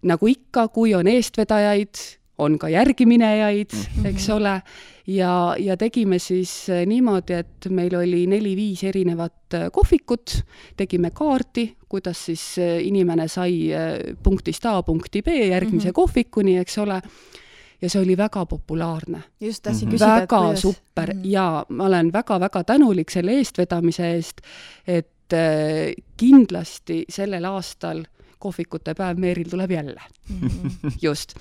nagu 0.02 0.26
ikka, 0.26 0.68
kui 0.68 0.94
on 0.94 1.06
eestvedajaid, 1.06 1.94
on 2.40 2.58
ka 2.58 2.68
järgiminejaid 2.68 3.72
mm, 3.72 3.80
-hmm. 3.80 4.06
eks 4.06 4.30
ole, 4.30 4.62
ja, 5.06 5.54
ja 5.58 5.76
tegime 5.76 6.18
siis 6.18 6.68
eh, 6.68 6.86
niimoodi, 6.86 7.32
et 7.32 7.68
meil 7.70 7.94
oli 7.98 8.24
neli-viis 8.30 8.84
erinevat 8.84 9.54
eh, 9.54 9.68
kohvikut, 9.72 10.40
tegime 10.76 11.10
kaarti, 11.10 11.76
kuidas 11.88 12.24
siis 12.30 12.44
eh, 12.58 12.78
inimene 12.86 13.28
sai 13.28 13.70
punktist 14.22 14.66
A 14.66 14.82
punkti 14.82 15.22
B 15.22 15.26
järgmise 15.28 15.88
mm 15.88 15.90
-hmm. 15.90 15.92
kohvikuni, 15.92 16.58
eks 16.58 16.78
ole, 16.78 17.02
ja 17.82 17.90
see 17.90 18.02
oli 18.02 18.16
väga 18.16 18.46
populaarne. 18.46 19.22
just, 19.40 19.62
tahtsin 19.62 19.88
mm 19.88 19.92
-hmm. 19.92 19.94
küsida, 19.94 20.20
väga 20.20 20.38
kuidas... 20.38 20.60
super 20.60 21.14
mm 21.14 21.20
-hmm. 21.20 21.30
ja 21.30 21.66
ma 21.68 21.86
olen 21.86 22.12
väga-väga 22.12 22.64
tänulik 22.64 23.10
selle 23.10 23.32
eestvedamise 23.32 24.14
eest, 24.14 24.40
et 24.86 25.10
kindlasti 26.16 27.04
sellel 27.08 27.44
aastal 27.44 28.04
kohvikute 28.40 28.94
päev 28.98 29.20
Meeril 29.20 29.48
tuleb 29.50 29.70
jälle 29.70 30.02
mm. 30.28 30.48
-hmm. 30.48 30.92
just. 31.06 31.34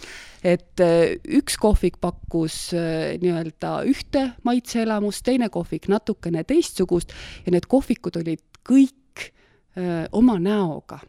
et 0.44 0.80
äh, 0.80 1.20
üks 1.28 1.58
kohvik 1.58 2.00
pakkus 2.02 2.74
äh, 2.74 3.20
nii-öelda 3.22 3.84
ühte 3.84 4.32
maitseelamust, 4.44 5.24
teine 5.24 5.50
kohvik 5.50 5.88
natukene 5.88 6.44
teistsugust 6.44 7.14
ja 7.46 7.52
need 7.52 7.68
kohvikud 7.68 8.20
olid 8.22 8.44
kõik 8.70 9.32
öö, 9.78 10.02
äh, 10.04 10.08
oma 10.12 10.40
näoga, 10.40 11.00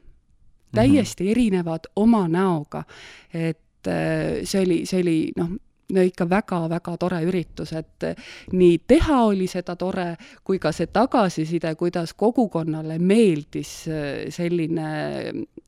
täiesti 0.74 1.24
mm 1.24 1.26
-hmm. 1.26 1.30
erinevad 1.30 1.90
oma 1.96 2.28
näoga. 2.28 2.84
et 3.34 3.58
see 4.44 4.60
oli, 4.60 4.86
see 4.86 5.00
oli 5.00 5.32
noh, 5.36 5.48
no 5.48 5.69
ikka 5.90 6.26
väga-väga 6.30 6.96
tore 7.00 7.20
üritus, 7.26 7.72
et 7.76 8.06
nii 8.52 8.80
teha 8.88 9.20
oli 9.28 9.48
seda 9.50 9.76
tore, 9.80 10.14
kui 10.44 10.60
ka 10.62 10.72
see 10.76 10.90
tagasiside, 10.92 11.74
kuidas 11.80 12.14
kogukonnale 12.18 12.98
meeldis 12.98 13.72
äh, 13.90 14.26
selline 14.34 14.88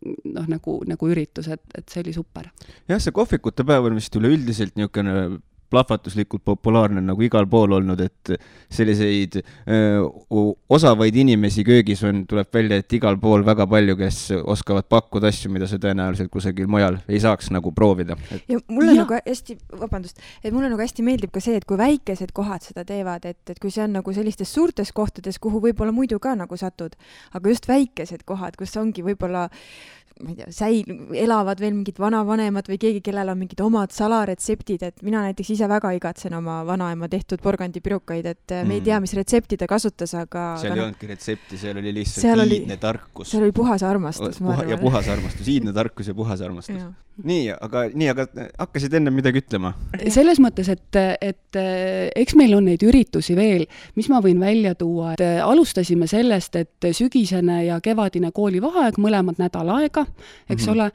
noh, 0.03 0.47
nagu, 0.51 0.81
nagu 0.89 1.11
üritus, 1.11 1.49
et, 1.53 1.65
et 1.75 1.89
see 1.89 2.03
oli 2.05 2.15
super. 2.17 2.51
jah, 2.89 3.01
see 3.03 3.15
kohvikute 3.15 3.67
päev 3.67 3.91
on 3.91 3.99
vist 3.99 4.17
üleüldiselt 4.19 4.77
niisugune 4.79 5.41
plahvatuslikult 5.73 6.45
populaarne 6.45 7.03
nagu 7.05 7.25
igal 7.25 7.49
pool 7.51 7.79
olnud, 7.79 8.01
et 8.05 8.35
selliseid 8.73 9.39
öö, 9.43 10.05
osavaid 10.73 11.17
inimesi 11.17 11.65
köögis 11.67 12.03
on, 12.09 12.25
tuleb 12.29 12.49
välja, 12.55 12.81
et 12.83 12.97
igal 12.99 13.19
pool 13.23 13.45
väga 13.47 13.67
palju, 13.71 13.97
kes 14.01 14.21
oskavad 14.43 14.89
pakkuda 14.93 15.31
asju, 15.33 15.53
mida 15.55 15.69
sa 15.71 15.81
tõenäoliselt 15.83 16.31
kusagil 16.33 16.71
mujal 16.71 17.01
ei 17.09 17.21
saaks 17.23 17.51
nagu 17.55 17.73
proovida 17.77 18.17
et.... 18.31 18.45
ja 18.53 18.61
mulle 18.69 18.95
ja. 18.95 19.03
nagu 19.03 19.19
hästi, 19.19 19.59
vabandust, 19.81 20.21
et 20.43 20.53
mulle 20.55 20.71
nagu 20.73 20.83
hästi 20.83 21.07
meeldib 21.07 21.33
ka 21.35 21.43
see, 21.45 21.57
et 21.59 21.67
kui 21.69 21.81
väikesed 21.81 22.35
kohad 22.37 22.65
seda 22.67 22.87
teevad, 22.89 23.27
et, 23.29 23.41
et 23.51 23.61
kui 23.63 23.73
see 23.75 23.85
on 23.87 23.97
nagu 23.99 24.15
sellistes 24.15 24.53
suurtes 24.53 24.93
kohtades, 24.97 25.41
kuhu 25.43 25.63
võib-olla 25.65 25.95
muidu 25.95 26.21
ka 26.23 26.37
nagu 26.39 26.59
satud, 26.61 26.97
aga 27.33 27.53
just 27.55 27.69
väikesed 27.71 28.27
kohad, 28.29 28.57
kus 28.61 28.77
ongi 28.81 29.05
võib-olla 29.07 29.49
ma 30.21 30.33
ei 30.33 30.37
tea, 30.39 30.49
säil-, 30.55 30.91
elavad 31.17 31.61
veel 31.63 31.75
mingid 31.77 31.99
vanavanemad 32.03 32.69
või 32.71 32.79
keegi, 32.83 33.03
kellel 33.05 33.33
on 33.33 33.41
mingid 33.41 33.61
omad 33.65 33.95
salaretseptid, 33.95 34.85
et 34.89 35.05
mina 35.07 35.23
näiteks 35.27 35.53
ise 35.55 35.69
väga 35.71 35.93
igatsen 35.97 36.35
oma 36.37 36.61
vanaema 36.69 37.09
tehtud 37.13 37.43
porgandipirukaid, 37.45 38.27
et 38.27 38.55
mm. 38.55 38.69
me 38.69 38.79
ei 38.79 38.85
tea, 38.85 38.99
mm. 38.99 39.07
mis 39.07 39.17
retsepti 39.19 39.59
ta 39.61 39.69
kasutas, 39.71 40.15
aga 40.19 40.47
seal 40.61 40.75
aga 40.75 40.81
ei 40.81 40.85
olnudki 40.87 41.11
retsepti, 41.11 41.61
seal 41.61 41.81
oli 41.81 41.95
lihtsalt 41.99 42.45
oli, 42.45 42.61
iidne 42.63 42.79
tarkus. 42.83 43.31
seal 43.33 43.47
oli 43.47 43.57
puhas 43.57 43.87
armastus, 43.87 44.43
ma 44.45 44.57
arvan. 44.57 44.75
ja 44.75 44.81
puhas 44.83 45.09
armastus, 45.13 45.49
iidne 45.53 45.75
tarkus 45.77 46.13
ja 46.13 46.17
puhas 46.19 46.45
armastus. 46.45 46.83
nii, 47.23 47.51
aga, 47.55 47.85
nii, 47.93 48.09
aga 48.13 48.27
hakkasid 48.59 48.99
enne 49.01 49.13
midagi 49.15 49.43
ütlema? 49.43 49.75
selles 50.13 50.41
mõttes, 50.43 50.71
et, 50.73 51.01
et 51.21 51.61
eks 52.23 52.37
meil 52.39 52.55
on 52.57 52.67
neid 52.69 52.83
üritusi 52.87 53.37
veel, 53.39 53.67
mis 53.99 54.09
ma 54.13 54.23
võin 54.25 54.41
välja 54.41 54.75
tuua, 54.79 55.15
et 55.17 55.25
alustasime 55.45 56.09
sellest, 56.11 56.57
et 56.61 56.91
sügisene 56.97 57.63
ja 57.67 57.79
kevadine 57.85 58.33
koolivaheaeg, 58.35 58.99
mõlemad 59.03 59.41
nädal 59.43 59.73
aega, 59.77 60.02
eks 60.49 60.67
mm 60.67 60.69
-hmm. 60.69 60.73
ole, 60.73 60.91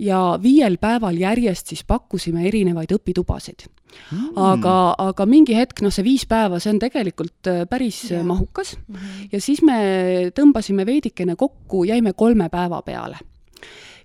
ja 0.00 0.38
viiel 0.42 0.76
päeval 0.80 1.18
järjest 1.18 1.72
siis 1.72 1.82
pakkusime 1.84 2.46
erinevaid 2.48 2.92
õpitubasid. 2.94 3.66
Mm.. 4.12 4.36
aga, 4.38 4.94
aga 5.02 5.24
mingi 5.26 5.56
hetk, 5.56 5.80
noh, 5.82 5.90
see 5.90 6.04
viis 6.06 6.22
päeva, 6.30 6.60
see 6.62 6.70
on 6.70 6.78
tegelikult 6.78 7.48
äh, 7.50 7.64
päris 7.66 8.04
yeah. 8.10 8.22
mahukas. 8.26 8.76
Mm 8.76 8.94
-hmm. 8.94 9.28
ja 9.32 9.40
siis 9.40 9.62
me 9.62 10.30
tõmbasime 10.34 10.86
veidikene 10.86 11.36
kokku, 11.36 11.84
jäime 11.84 12.12
kolme 12.12 12.48
päeva 12.48 12.82
peale. 12.82 13.18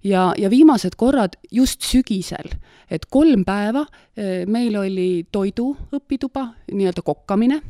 Ja, 0.04 0.34
ja 0.38 0.50
viimased 0.50 0.96
korrad 0.98 1.38
just 1.52 1.82
sügisel, 1.82 2.50
et 2.90 3.06
kolm 3.06 3.46
päeva 3.46 3.86
äh, 3.86 4.46
meil 4.48 4.76
oli 4.76 5.28
toidu 5.32 5.78
õpituba, 5.94 6.48
nii-öelda 6.72 7.02
kokkamine. 7.02 7.62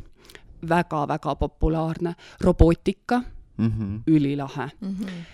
Väga,, 0.68 1.08
väga-väga 1.08 1.34
populaarne, 1.36 2.14
robootika 2.40 3.22
mm, 3.56 3.72
-hmm. 3.72 4.02
ülilahe 4.06 4.70
mm. 4.80 4.96
-hmm 5.00 5.24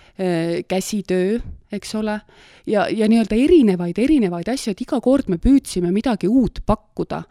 käsitöö, 0.68 1.38
eks 1.72 1.94
ole, 1.94 2.20
ja, 2.66 2.88
ja 2.88 3.08
nii-öelda 3.08 3.34
erinevaid, 3.34 3.98
erinevaid 3.98 4.48
asju, 4.48 4.70
et 4.70 4.80
iga 4.80 5.00
kord 5.00 5.30
me 5.32 5.38
püüdsime 5.40 5.90
midagi 5.90 6.28
uut 6.28 6.60
pakkuda. 6.66 7.22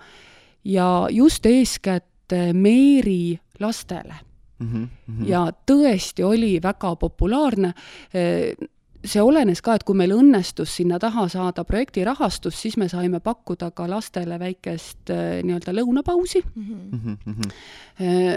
ja 0.63 1.07
just 1.11 1.45
eeskätt 1.45 2.33
äh, 2.33 2.53
Meeri 2.53 3.39
lastele 3.59 4.15
mm. 4.59 4.89
-hmm. 5.09 5.27
ja 5.27 5.51
tõesti 5.71 6.23
oli 6.23 6.59
väga 6.63 6.95
populaarne 6.95 7.67
äh, 7.67 8.67
see 9.05 9.21
olenes 9.21 9.61
ka, 9.65 9.75
et 9.75 9.85
kui 9.87 9.97
meil 9.97 10.13
õnnestus 10.15 10.75
sinna 10.77 10.99
taha 11.01 11.27
saada 11.31 11.63
projektirahastus, 11.67 12.57
siis 12.61 12.77
me 12.77 12.87
saime 12.91 13.19
pakkuda 13.23 13.71
ka 13.75 13.87
lastele 13.89 14.37
väikest 14.39 15.11
nii-öelda 15.43 15.73
lõunapausi 15.73 16.43
mm. 16.45 17.17
-hmm. 17.25 17.53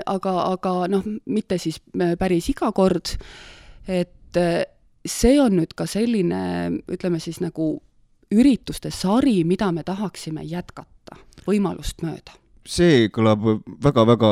aga, 0.06 0.36
aga 0.52 0.76
noh, 0.88 1.04
mitte 1.26 1.58
siis 1.58 1.80
päris 2.18 2.48
iga 2.48 2.72
kord, 2.72 3.16
et 3.88 4.36
äh, 4.40 4.62
see 5.06 5.40
on 5.40 5.58
nüüd 5.60 5.74
ka 5.76 5.86
selline, 5.86 6.70
ütleme 6.88 7.20
siis 7.20 7.40
nagu 7.44 7.82
ürituste 8.32 8.90
sari, 8.90 9.44
mida 9.44 9.72
me 9.72 9.84
tahaksime 9.84 10.42
jätkata 10.42 11.20
võimalust 11.46 12.02
mööda 12.02 12.43
see 12.64 13.08
kõlab 13.12 13.42
väga-väga 13.84 14.30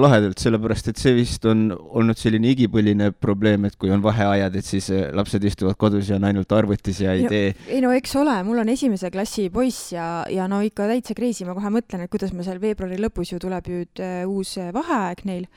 lahedalt, 0.00 0.40
sellepärast 0.40 0.88
et 0.88 1.00
see 1.00 1.12
vist 1.16 1.44
on 1.48 1.66
olnud 1.70 2.18
selline 2.18 2.48
igipõline 2.54 3.10
probleem, 3.12 3.66
et 3.68 3.76
kui 3.80 3.92
on 3.92 4.02
vaheajad, 4.04 4.56
et 4.56 4.68
siis 4.68 4.88
äh, 4.94 5.06
lapsed 5.16 5.44
istuvad 5.44 5.76
kodus 5.80 6.08
ja 6.08 6.16
on 6.16 6.24
ainult 6.30 6.52
arvutis 6.56 7.02
ja 7.04 7.12
ei 7.12 7.26
no, 7.26 7.32
tee. 7.34 7.52
ei 7.68 7.82
no 7.84 7.92
eks 7.92 8.16
ole, 8.20 8.38
mul 8.48 8.64
on 8.64 8.72
esimese 8.72 9.12
klassi 9.12 9.50
poiss 9.52 9.92
ja, 9.92 10.08
ja 10.32 10.48
no 10.50 10.62
ikka 10.64 10.88
täitsa 10.90 11.16
crazy, 11.18 11.44
ma 11.44 11.56
kohe 11.56 11.72
mõtlen, 11.76 12.06
et 12.06 12.12
kuidas 12.12 12.32
me 12.32 12.46
seal 12.46 12.60
veebruari 12.62 13.00
lõpus 13.04 13.34
ju 13.34 13.40
tuleb 13.42 13.68
nüüd 13.68 14.04
uh, 14.04 14.20
uus 14.32 14.56
vaheaeg 14.74 15.24
neil 15.28 15.48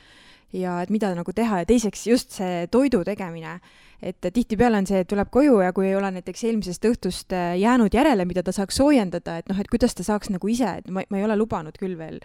ja 0.56 0.82
et 0.84 0.92
mida 0.94 1.12
nagu 1.16 1.34
teha 1.36 1.64
ja 1.64 1.68
teiseks 1.68 2.08
just 2.08 2.36
see 2.40 2.68
toidu 2.72 3.04
tegemine 3.08 3.58
et 4.02 4.28
tihtipeale 4.34 4.78
on 4.78 4.86
see, 4.86 5.00
et 5.02 5.10
tuleb 5.10 5.30
koju 5.34 5.58
ja 5.64 5.72
kui 5.74 5.88
ei 5.90 5.96
ole 5.98 6.12
näiteks 6.20 6.44
eelmisest 6.46 6.86
õhtust 6.86 7.34
äh, 7.34 7.56
jäänud 7.58 7.94
järele, 7.94 8.28
mida 8.30 8.44
ta 8.46 8.54
saaks 8.54 8.78
soojendada, 8.78 9.40
et 9.42 9.50
noh, 9.50 9.58
et 9.58 9.70
kuidas 9.72 9.98
ta 9.98 10.06
saaks 10.06 10.30
nagu 10.34 10.52
ise, 10.52 10.70
et 10.82 10.92
ma, 10.94 11.02
ma 11.10 11.20
ei 11.20 11.26
ole 11.26 11.38
lubanud 11.40 11.78
küll 11.80 11.98
veel 11.98 12.20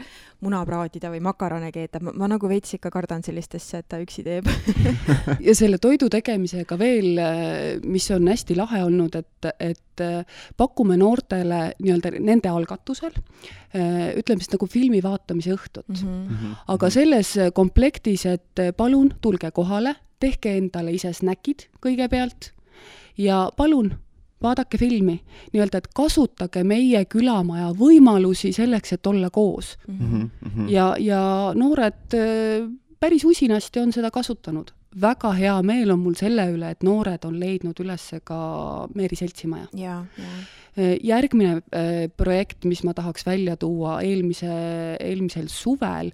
muna 0.45 0.61
praadida 0.69 1.09
või 1.13 1.23
makarone 1.25 1.73
keeta, 1.73 2.03
ma 2.03 2.29
nagu 2.29 2.51
veits 2.51 2.77
ikka 2.77 2.93
kardan 2.93 3.25
sellist 3.25 3.57
asja, 3.57 3.81
et 3.81 3.89
ta 3.89 4.03
üksi 4.03 4.25
teeb 4.27 4.51
ja 5.49 5.57
selle 5.57 5.81
toidu 5.83 6.11
tegemisega 6.13 6.79
veel, 6.81 7.11
äh, 7.23 7.57
mis 7.89 8.11
on 8.13 8.29
hästi 8.29 8.59
lahe 8.59 8.85
olnud, 8.85 9.17
et, 9.23 9.51
et 9.57 10.05
äh, 10.05 10.45
pakume 10.61 11.01
noortele 11.01 11.65
nii-öelda 11.81 12.17
nende 12.21 12.53
algatusel, 12.53 13.17
ütleme 13.73 14.45
siis 14.45 14.51
nagu 14.53 14.67
filmi 14.69 14.99
vaatamise 15.01 15.55
õhtut 15.55 15.89
mm. 15.89 16.25
-hmm. 16.29 16.57
aga 16.75 16.91
selles 16.93 17.31
komplektis, 17.57 18.27
et 18.29 18.61
palun 18.77 19.15
tulge 19.25 19.49
kohale 19.57 19.95
tehke 20.23 20.57
endale 20.61 20.95
ise 20.95 21.13
snäkid 21.17 21.69
kõigepealt 21.83 22.53
ja 23.19 23.45
palun 23.57 23.93
vaadake 24.43 24.79
filmi, 24.79 25.21
nii-öelda, 25.53 25.79
et 25.79 25.91
kasutage 25.95 26.65
meie 26.67 27.05
külamaja 27.11 27.71
võimalusi 27.79 28.51
selleks, 28.55 28.97
et 28.97 29.07
olla 29.07 29.31
koos 29.31 29.77
mm. 29.87 29.99
-hmm. 29.99 30.71
ja, 30.71 30.93
ja 30.99 31.23
noored 31.55 32.17
äh, 32.19 32.71
päris 33.01 33.25
usinasti 33.25 33.81
on 33.81 33.93
seda 33.93 34.11
kasutanud. 34.11 34.73
väga 35.01 35.33
hea 35.33 35.63
meel 35.63 35.91
on 35.91 35.99
mul 35.99 36.15
selle 36.15 36.45
üle, 36.53 36.71
et 36.71 36.83
noored 36.83 37.25
on 37.25 37.39
leidnud 37.41 37.79
üles 37.81 38.11
ka 38.25 38.89
Meeri 38.95 39.17
seltsimaja. 39.17 39.69
ja, 39.73 40.05
ja 40.19 40.33
Äh, 40.73 40.97
järgmine 41.05 41.61
äh, 41.77 42.09
projekt, 42.17 42.65
mis 42.65 42.81
ma 42.81 42.95
tahaks 42.97 43.27
välja 43.27 43.59
tuua 43.61 43.99
eelmise, 44.01 44.49
eelmisel 44.97 45.51
suvel, 45.53 46.09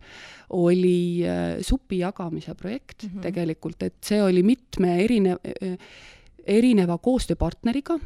oli 0.50 1.24
äh, 1.26 1.58
supi 1.60 1.98
jagamise 1.98 2.54
projekt 2.54 3.02
mm 3.02 3.10
-hmm. 3.10 3.22
tegelikult, 3.22 3.82
et 3.82 3.96
see 4.02 4.22
oli 4.22 4.42
mitme 4.42 4.96
erine-, 5.04 5.38
erineva 6.46 6.98
koostööpartneriga 6.98 7.98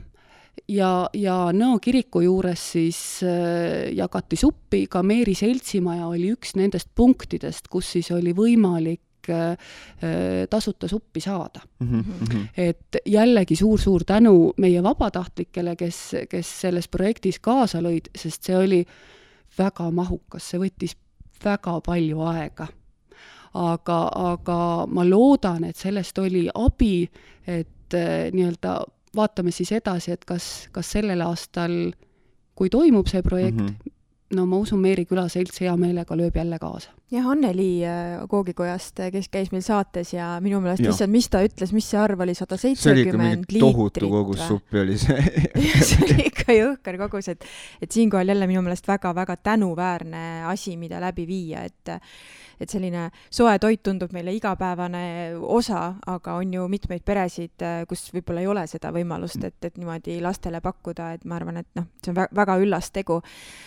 ja, 0.68 0.90
ja 1.14 1.36
Nõo 1.54 1.78
kiriku 1.82 2.22
juures 2.24 2.64
siis 2.74 2.98
äh, 3.26 3.92
jagati 3.94 4.36
suppi, 4.36 4.86
ka 4.90 5.02
Meeri 5.02 5.34
seltsimaja 5.38 6.06
oli 6.06 6.32
üks 6.34 6.56
nendest 6.58 6.90
punktidest, 6.94 7.68
kus 7.72 7.92
siis 7.96 8.10
oli 8.14 8.34
võimalik 8.36 9.30
äh, 9.30 9.56
tasuta 10.50 10.88
suppi 10.88 11.20
saada 11.20 11.60
mm. 11.78 12.00
-hmm. 12.00 12.46
et 12.56 13.02
jällegi 13.06 13.56
suur-suur 13.56 14.04
tänu 14.04 14.52
meie 14.56 14.82
vabatahtlikele, 14.82 15.76
kes, 15.76 16.02
kes 16.28 16.60
selles 16.60 16.88
projektis 16.88 17.38
kaasa 17.38 17.80
lõid, 17.80 18.10
sest 18.16 18.42
see 18.42 18.56
oli 18.56 18.84
väga 19.58 19.90
mahukas, 19.90 20.50
see 20.50 20.60
võttis 20.60 20.96
väga 21.44 21.80
palju 21.84 22.24
aega. 22.32 22.68
aga, 23.52 23.98
aga 24.32 24.58
ma 24.88 25.04
loodan, 25.04 25.64
et 25.68 25.76
sellest 25.76 26.18
oli 26.18 26.46
abi, 26.54 27.04
et 27.46 27.94
äh, 27.94 28.30
nii-öelda 28.32 28.78
vaatame 29.16 29.52
siis 29.52 29.74
edasi, 29.76 30.14
et 30.14 30.24
kas, 30.24 30.68
kas 30.72 30.94
sellel 30.94 31.20
aastal, 31.20 31.74
kui 32.56 32.70
toimub 32.72 33.10
see 33.12 33.22
projekt 33.22 33.60
mm, 33.60 33.66
-hmm 33.68 33.98
no 34.36 34.44
ma 34.48 34.58
usun, 34.62 34.80
Meeri 34.82 35.04
külaselts 35.08 35.60
hea 35.62 35.72
meelega 35.80 36.16
lööb 36.18 36.36
jälle 36.36 36.58
kaasa. 36.60 36.92
jah, 37.12 37.26
Anneli 37.28 37.84
äh, 37.84 38.22
Koogikojast, 38.28 39.00
äh, 39.04 39.10
kes 39.12 39.28
käis 39.32 39.52
meil 39.52 39.64
saates 39.66 40.14
ja 40.14 40.34
minu 40.44 40.60
meelest 40.64 40.84
lihtsalt, 40.84 41.12
mis 41.12 41.28
ta 41.32 41.42
ütles, 41.44 41.74
mis 41.76 41.88
see 41.92 42.00
arv 42.00 42.24
oli, 42.24 42.34
sada 42.38 42.56
seitsekümmend 42.60 43.44
liitrit. 43.52 43.66
tohutu 43.66 44.10
kogus 44.12 44.44
suppi 44.48 44.82
oli 44.82 44.98
see 45.00 45.20
see 45.88 46.06
oli 46.06 46.31
ikka 46.42 46.58
jõhker 46.58 47.00
kogus, 47.06 47.30
et, 47.32 47.48
et 47.82 47.90
siinkohal 47.90 48.34
jälle 48.34 48.50
minu 48.50 48.62
meelest 48.66 48.88
väga-väga 48.90 49.38
tänuväärne 49.42 50.44
asi, 50.50 50.76
mida 50.76 51.00
läbi 51.02 51.26
viia, 51.28 51.66
et 51.68 51.98
et 52.62 52.70
selline 52.70 53.08
soe 53.32 53.54
toit 53.62 53.82
tundub 53.82 54.12
meile 54.14 54.32
igapäevane 54.36 55.02
osa, 55.40 55.96
aga 56.06 56.36
on 56.38 56.52
ju 56.54 56.66
mitmeid 56.70 57.04
peresid, 57.06 57.64
kus 57.90 58.04
võib-olla 58.14 58.44
ei 58.44 58.50
ole 58.50 58.64
seda 58.70 58.92
võimalust, 58.94 59.42
et, 59.48 59.58
et 59.66 59.80
niimoodi 59.80 60.18
lastele 60.22 60.62
pakkuda, 60.64 61.12
et 61.16 61.26
ma 61.28 61.38
arvan, 61.40 61.62
et 61.62 61.68
noh, 61.78 61.88
see 62.04 62.12
on 62.14 62.20
väga, 62.22 62.58
üllas 62.62 62.92
tegu. 62.94 63.20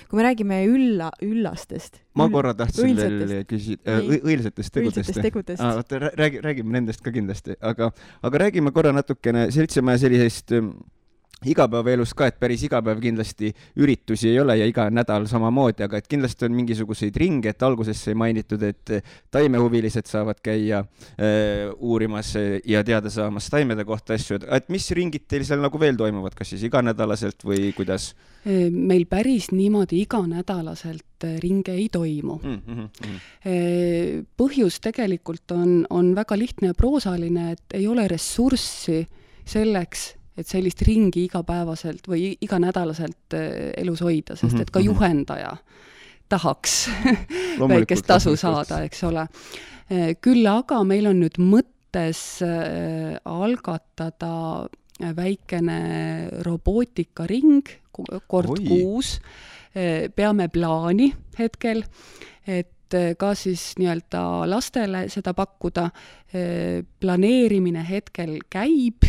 kui 0.10 0.20
me 0.20 0.28
räägime 0.28 0.62
ülla, 0.70 1.10
üllastest. 1.26 2.02
ma 2.16 2.30
korra 2.32 2.54
tahtsin 2.56 2.96
veel 2.96 3.44
küsida 3.50 3.98
äh,, 3.98 4.10
õilsatest 4.22 4.72
tegudest. 4.78 5.02
õilsatest 5.02 5.28
tegudest. 5.28 5.66
Oota, 5.66 6.00
räägi, 6.16 6.42
räägime 6.46 6.78
nendest 6.80 7.04
ka 7.04 7.12
kindlasti, 7.16 7.58
aga, 7.60 7.92
aga 8.24 8.46
räägime 8.46 8.72
korra 8.76 8.96
natukene 8.96 9.50
seltsimaja 9.56 10.06
sellisest 10.06 10.56
igapäevaelus 11.46 12.14
ka, 12.18 12.30
et 12.30 12.38
päris 12.40 12.64
iga 12.66 12.80
päev 12.86 13.02
kindlasti 13.04 13.52
üritusi 13.82 14.30
ei 14.32 14.40
ole 14.40 14.58
ja 14.60 14.68
iga 14.70 14.88
nädal 14.94 15.28
samamoodi, 15.30 15.86
aga 15.86 16.00
et 16.00 16.08
kindlasti 16.10 16.48
on 16.48 16.56
mingisuguseid 16.58 17.18
ringe, 17.20 17.52
et 17.52 17.66
alguses 17.66 18.00
sai 18.08 18.16
mainitud, 18.18 18.64
et 18.64 18.94
taimehuvilised 19.34 20.08
saavad 20.10 20.40
käia 20.46 20.82
äh, 20.86 21.74
uurimas 21.76 22.34
ja 22.66 22.84
teada 22.88 23.12
saamas 23.14 23.50
taimede 23.52 23.86
kohta 23.86 24.16
asju, 24.16 24.40
et 24.56 24.72
mis 24.74 24.88
ringid 24.96 25.28
teil 25.28 25.46
seal 25.48 25.62
nagu 25.64 25.80
veel 25.82 26.00
toimuvad, 26.00 26.38
kas 26.38 26.54
siis 26.54 26.66
iganädalaselt 26.70 27.46
või 27.46 27.74
kuidas? 27.76 28.14
meil 28.46 29.08
päris 29.10 29.48
niimoodi 29.50 30.04
iganädalaselt 30.04 31.26
ringe 31.42 31.74
ei 31.74 31.88
toimu 31.90 32.36
mm. 32.44 32.60
-hmm. 32.68 34.26
põhjus 34.38 34.78
tegelikult 34.86 35.52
on, 35.52 35.88
on 35.90 36.14
väga 36.16 36.38
lihtne 36.38 36.68
ja 36.68 36.74
proosaline, 36.78 37.52
et 37.52 37.74
ei 37.74 37.88
ole 37.88 38.08
ressurssi 38.08 39.08
selleks, 39.46 40.14
et 40.36 40.48
sellist 40.48 40.84
ringi 40.86 41.26
igapäevaselt 41.30 42.08
või 42.12 42.34
iganädalaselt 42.44 43.36
äh, 43.38 43.72
elus 43.80 44.04
hoida, 44.04 44.36
sest 44.36 44.60
et 44.60 44.72
ka 44.72 44.82
mhm, 44.82 44.86
mhm. 44.86 44.92
juhendaja 44.92 45.56
tahaks 46.30 46.78
väikest 47.76 48.08
tasu 48.10 48.36
saada, 48.40 48.82
eks 48.86 49.04
ole. 49.08 49.28
Äh, 49.92 50.16
küll 50.22 50.46
aga 50.50 50.82
meil 50.88 51.08
on 51.12 51.22
nüüd 51.24 51.40
mõttes 51.40 52.42
äh, 52.46 53.16
algatada 53.24 54.68
väikene 54.96 55.80
robootikaring 56.46 57.68
kord 58.28 58.54
Oi. 58.56 58.64
kuus. 58.64 59.20
peame 60.16 60.46
plaani 60.48 61.10
hetkel, 61.36 61.82
et 62.48 62.96
ka 63.20 63.34
siis 63.36 63.74
nii-öelda 63.76 64.22
lastele 64.48 65.02
seda 65.12 65.34
pakkuda. 65.36 65.90
planeerimine 67.00 67.84
hetkel 67.90 68.38
käib 68.48 69.04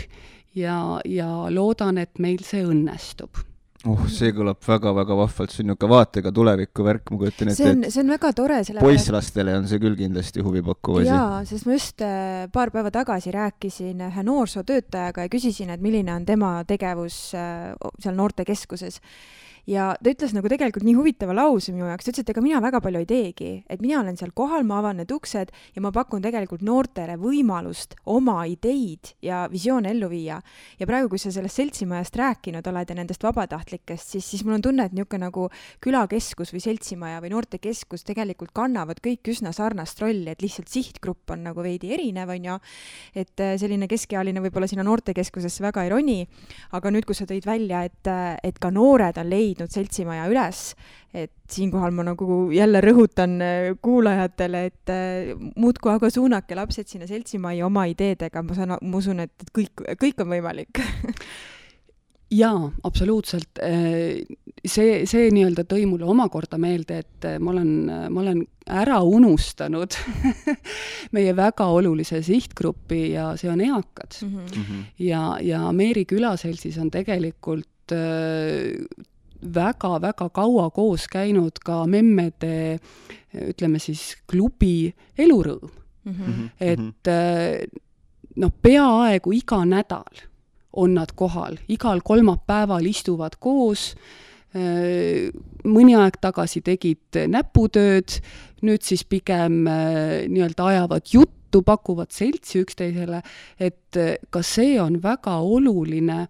ja, 0.56 0.78
ja 1.04 1.28
loodan, 1.52 1.98
et 2.02 2.18
meil 2.22 2.42
see 2.46 2.64
õnnestub 2.66 3.44
oh, 3.90 4.02
see 4.10 4.32
kõlab 4.34 4.60
väga-väga 4.66 5.16
vahvalt, 5.18 5.52
see 5.52 5.62
on 5.62 5.70
niisugune 5.70 5.92
vaatega 5.92 6.32
tuleviku 6.34 6.86
värk, 6.86 7.12
ma 7.12 7.20
kujutan 7.20 7.50
ette. 7.52 7.58
see 7.58 7.72
on, 7.72 7.86
see 7.92 8.02
on 8.02 8.12
väga 8.14 8.32
tore, 8.36 8.58
sellepärast 8.66 8.88
poisslastele 8.88 9.56
on 9.60 9.68
see 9.70 9.82
küll 9.82 9.96
kindlasti 9.98 10.44
huvipakkuv 10.46 11.00
asi. 11.02 11.10
jaa, 11.10 11.40
sest 11.48 11.68
ma 11.68 11.78
just 11.78 12.04
äh, 12.04 12.46
paar 12.52 12.72
päeva 12.74 12.92
tagasi 12.94 13.34
rääkisin 13.34 14.04
ühe 14.08 14.26
noorsootöötajaga 14.26 15.26
ja 15.26 15.32
küsisin, 15.32 15.72
et 15.74 15.84
milline 15.84 16.14
on 16.14 16.26
tema 16.28 16.52
tegevus 16.68 17.20
äh, 17.38 17.74
seal 18.02 18.16
noortekeskuses 18.18 19.00
ja 19.66 19.88
ta 19.98 20.12
ütles 20.12 20.32
nagu 20.36 20.48
tegelikult 20.50 20.84
nii 20.86 20.94
huvitava 20.96 21.34
lause 21.34 21.72
minu 21.74 21.88
jaoks, 21.88 22.06
ta 22.06 22.12
ütles, 22.12 22.24
et 22.24 22.32
ega 22.32 22.42
mina 22.44 22.60
väga 22.62 22.80
palju 22.84 23.02
ei 23.02 23.08
teegi, 23.10 23.50
et 23.68 23.82
mina 23.82 23.98
olen 24.00 24.16
seal 24.18 24.32
kohal, 24.36 24.64
ma 24.66 24.78
avan 24.80 25.00
need 25.02 25.12
uksed 25.12 25.50
ja 25.74 25.82
ma 25.82 25.90
pakun 25.94 26.22
tegelikult 26.24 26.62
noortele 26.66 27.16
võimalust 27.20 27.96
oma 28.12 28.38
ideid 28.50 29.12
ja 29.24 29.44
visioone 29.50 29.90
ellu 29.90 30.08
viia. 30.12 30.38
ja 30.78 30.86
praegu, 30.86 31.10
kui 31.10 31.18
sa 31.18 31.32
sellest 31.34 31.58
seltsimajast 31.58 32.16
rääkinud 32.16 32.66
oled 32.70 32.90
ja 32.90 32.96
nendest 32.98 33.26
vabatahtlikest, 33.26 34.14
siis, 34.14 34.30
siis 34.30 34.44
mul 34.44 34.58
on 34.58 34.64
tunne, 34.68 34.86
et 34.86 34.94
niisugune 34.94 35.26
nagu 35.26 35.48
külakeskus 35.82 36.52
või 36.54 36.62
seltsimaja 36.62 37.20
või 37.24 37.32
noortekeskus 37.34 38.06
tegelikult 38.06 38.54
kannavad 38.54 39.02
kõik 39.02 39.32
üsna 39.34 39.52
sarnast 39.56 40.00
rolli, 40.02 40.30
et 40.30 40.44
lihtsalt 40.44 40.70
sihtgrupp 40.70 41.34
on 41.34 41.42
nagu 41.50 41.64
veidi 41.64 41.92
erinev, 41.96 42.30
on 42.30 42.50
ju, 42.52 42.58
et 43.18 43.42
äh, 43.42 43.56
selline 43.58 43.88
keskealine 43.90 44.42
võib-olla 44.46 44.70
sinna 44.70 44.86
noortekeskusesse 44.86 45.64
väga 45.64 45.86
ei 45.86 45.92
roni, 45.92 46.18
aga 46.76 46.94
nüüd, 46.94 47.06
kui 47.08 47.18
sa 47.18 47.26
tõid 47.26 47.46
välja, 47.48 47.82
et, 47.88 48.02
äh, 48.10 48.36
et 48.46 48.62
ka 48.62 48.70
noored 48.70 49.18
on 49.18 49.30
leidnud 49.30 49.55
leidnud 49.56 49.72
seltsimaja 49.72 50.28
üles, 50.30 50.74
et 51.16 51.32
siinkohal 51.50 51.94
ma 51.96 52.04
nagu 52.04 52.50
jälle 52.52 52.82
rõhutan 52.84 53.40
äh, 53.40 53.72
kuulajatele, 53.82 54.64
et 54.68 54.92
äh, 54.92 55.34
muudkui 55.56 55.94
aga 55.94 56.10
suunake 56.12 56.56
lapsed 56.56 56.88
sinna 56.88 57.08
seltsimajja 57.08 57.66
oma 57.66 57.86
ideedega, 57.88 58.42
ma 58.42 58.56
saan, 58.56 58.76
ma 58.80 58.98
usun, 59.00 59.24
et 59.24 59.52
kõik, 59.56 59.86
kõik 59.96 60.20
on 60.20 60.32
võimalik 60.34 60.82
jaa, 62.42 62.66
absoluutselt. 62.84 63.62
Äh, 63.64 64.26
see, 64.60 65.06
see 65.08 65.30
nii-öelda 65.32 65.64
tõi 65.70 65.86
mulle 65.88 66.04
omakorda 66.10 66.58
meelde, 66.60 67.00
et 67.06 67.28
ma 67.40 67.54
olen, 67.54 67.72
ma 68.12 68.22
olen 68.26 68.44
ära 68.66 68.98
unustanud 69.06 69.96
meie 71.16 71.32
väga 71.38 71.70
olulise 71.72 72.20
sihtgrupi 72.26 73.12
ja 73.14 73.30
see 73.40 73.48
on 73.48 73.62
eakad 73.62 74.18
mm. 74.26 74.46
-hmm. 74.50 74.84
ja, 75.06 75.38
ja 75.40 75.60
Meeri 75.72 76.04
külaseltsis 76.04 76.76
on 76.82 76.90
tegelikult 76.90 77.94
väga-väga 79.54 80.28
kaua 80.34 80.70
koos 80.70 81.06
käinud 81.12 81.58
ka 81.64 81.84
memmede 81.90 82.78
ütleme 83.36 83.80
siis 83.82 84.14
klubi 84.28 84.94
Elurõõm 85.18 85.70
mm. 86.06 86.12
-hmm. 86.12 86.48
et 86.60 87.08
äh, 87.08 87.66
noh, 88.36 88.52
peaaegu 88.62 89.32
iga 89.32 89.64
nädal 89.64 90.22
on 90.72 90.94
nad 90.94 91.12
kohal, 91.14 91.56
igal 91.68 92.00
kolmapäeval 92.04 92.86
istuvad 92.86 93.38
koos, 93.40 93.94
äh, 94.56 95.30
mõni 95.64 95.96
aeg 95.96 96.20
tagasi 96.20 96.60
tegid 96.60 97.20
näputööd, 97.28 98.20
nüüd 98.62 98.82
siis 98.82 99.04
pigem 99.04 99.66
äh, 99.66 100.26
nii-öelda 100.28 100.70
ajavad 100.72 101.12
juttu, 101.12 101.62
pakuvad 101.64 102.10
seltsi 102.12 102.60
üksteisele, 102.60 103.22
et 103.58 103.96
ka 104.30 104.42
see 104.44 104.74
on 104.82 104.98
väga 105.02 105.38
oluline 105.40 106.26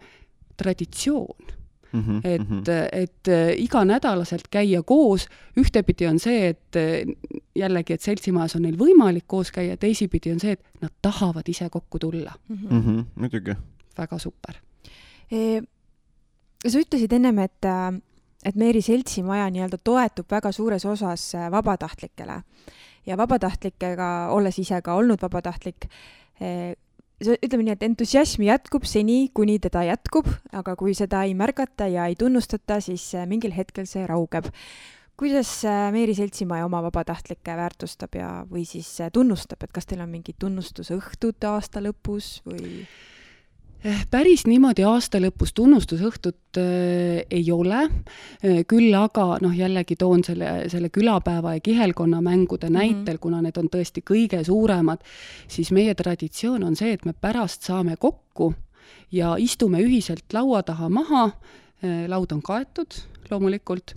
traditsioon 0.56 1.55
Mm 1.96 2.02
-hmm, 2.02 2.20
et 2.24 2.48
mm, 2.48 2.58
-hmm. 2.58 2.88
et 2.92 3.28
äh, 3.28 3.54
iganädalaselt 3.56 4.48
käia 4.50 4.82
koos, 4.82 5.28
ühtepidi 5.56 6.06
on 6.06 6.18
see, 6.18 6.48
et 6.48 6.76
äh, 6.76 7.40
jällegi, 7.54 7.92
et 7.92 8.00
seltsimajas 8.00 8.56
on 8.56 8.62
neil 8.62 8.76
võimalik 8.78 9.24
koos 9.26 9.52
käia, 9.52 9.76
teisipidi 9.76 10.32
on 10.32 10.40
see, 10.40 10.52
et 10.52 10.64
nad 10.80 10.92
tahavad 11.02 11.48
ise 11.48 11.70
kokku 11.70 11.98
tulla 11.98 12.32
mm. 12.48 12.56
-hmm. 12.56 12.72
Mm 12.72 12.82
-hmm, 12.82 13.04
muidugi. 13.14 13.54
väga 13.98 14.18
super 14.18 14.54
e,. 15.30 15.62
sa 16.68 16.78
ütlesid 16.78 17.12
ennem, 17.12 17.38
et, 17.38 17.64
äh, 17.64 18.00
et 18.44 18.54
Meeri 18.54 18.82
seltsimaja 18.82 19.50
nii-öelda 19.50 19.78
toetub 19.84 20.26
väga 20.30 20.52
suures 20.52 20.84
osas 20.84 21.32
vabatahtlikele 21.50 22.42
ja 23.06 23.16
vabatahtlikega, 23.16 24.28
olles 24.30 24.58
ise 24.58 24.82
ka 24.82 24.94
olnud 24.94 25.22
vabatahtlik, 25.22 25.88
ütleme 27.22 27.64
nii, 27.64 27.76
et 27.76 27.86
entusiasm 27.86 28.44
jätkub 28.44 28.84
seni, 28.88 29.30
kuni 29.34 29.56
teda 29.62 29.86
jätkub, 29.86 30.28
aga 30.56 30.76
kui 30.76 30.94
seda 30.96 31.22
ei 31.24 31.34
märgata 31.38 31.88
ja 31.88 32.06
ei 32.10 32.16
tunnustata, 32.18 32.80
siis 32.84 33.08
äh, 33.16 33.26
mingil 33.28 33.54
hetkel 33.56 33.88
see 33.88 34.04
raugeb. 34.06 34.50
kuidas 35.16 35.64
äh, 35.64 35.90
Meeri 35.92 36.14
Seltsimaja 36.14 36.66
oma 36.66 36.82
vabatahtlikke 36.84 37.56
väärtustab 37.56 38.14
ja, 38.20 38.30
või 38.50 38.66
siis 38.68 38.90
äh, 39.00 39.10
tunnustab, 39.12 39.62
et 39.64 39.72
kas 39.72 39.86
teil 39.86 40.04
on 40.04 40.12
mingid 40.12 40.36
tunnustusõhtud 40.38 41.44
aasta 41.48 41.80
lõpus 41.80 42.42
või? 42.44 42.84
Eh, 43.84 44.06
päris 44.10 44.46
niimoodi 44.48 44.86
aasta 44.88 45.18
lõpus 45.20 45.52
tunnustusõhtut 45.54 46.58
äh, 46.58 47.26
ei 47.30 47.44
ole. 47.52 47.82
Äh,, 47.84 48.62
küll 48.68 48.94
aga 48.96 49.36
noh, 49.44 49.52
jällegi 49.54 49.98
toon 50.00 50.24
selle, 50.24 50.64
selle 50.72 50.88
külapäeva 50.90 51.56
ja 51.58 51.62
kihelkonna 51.62 52.22
mängude 52.24 52.70
näitel 52.70 52.96
mm, 52.96 53.12
-hmm. 53.12 53.20
kuna 53.20 53.42
need 53.44 53.60
on 53.60 53.68
tõesti 53.68 54.02
kõige 54.02 54.42
suuremad, 54.44 55.04
siis 55.48 55.70
meie 55.76 55.94
traditsioon 55.94 56.64
on 56.64 56.76
see, 56.76 56.92
et 56.96 57.04
me 57.04 57.12
pärast 57.12 57.62
saame 57.68 57.96
kokku 57.96 58.54
ja 59.12 59.36
istume 59.38 59.82
ühiselt 59.84 60.32
laua 60.32 60.62
taha 60.62 60.88
maha. 60.88 61.30
Laud 62.08 62.32
on 62.32 62.40
kaetud 62.42 62.94
loomulikult, 63.30 63.92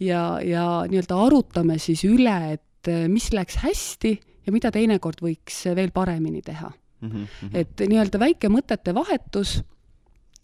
ja, 0.00 0.40
ja 0.42 0.86
nii-öelda 0.88 1.18
arutame 1.26 1.76
siis 1.78 2.02
üle, 2.08 2.56
et 2.56 2.88
mis 3.08 3.32
läks 3.32 3.60
hästi 3.60 4.20
ja 4.46 4.52
mida 4.52 4.70
teinekord 4.72 5.20
võiks 5.20 5.66
veel 5.76 5.92
paremini 5.92 6.40
teha 6.42 6.72
mm. 7.00 7.10
-hmm. 7.10 7.50
et 7.54 7.80
nii-öelda 7.80 8.18
väike 8.18 8.48
mõtete 8.48 8.94
vahetus 8.94 9.60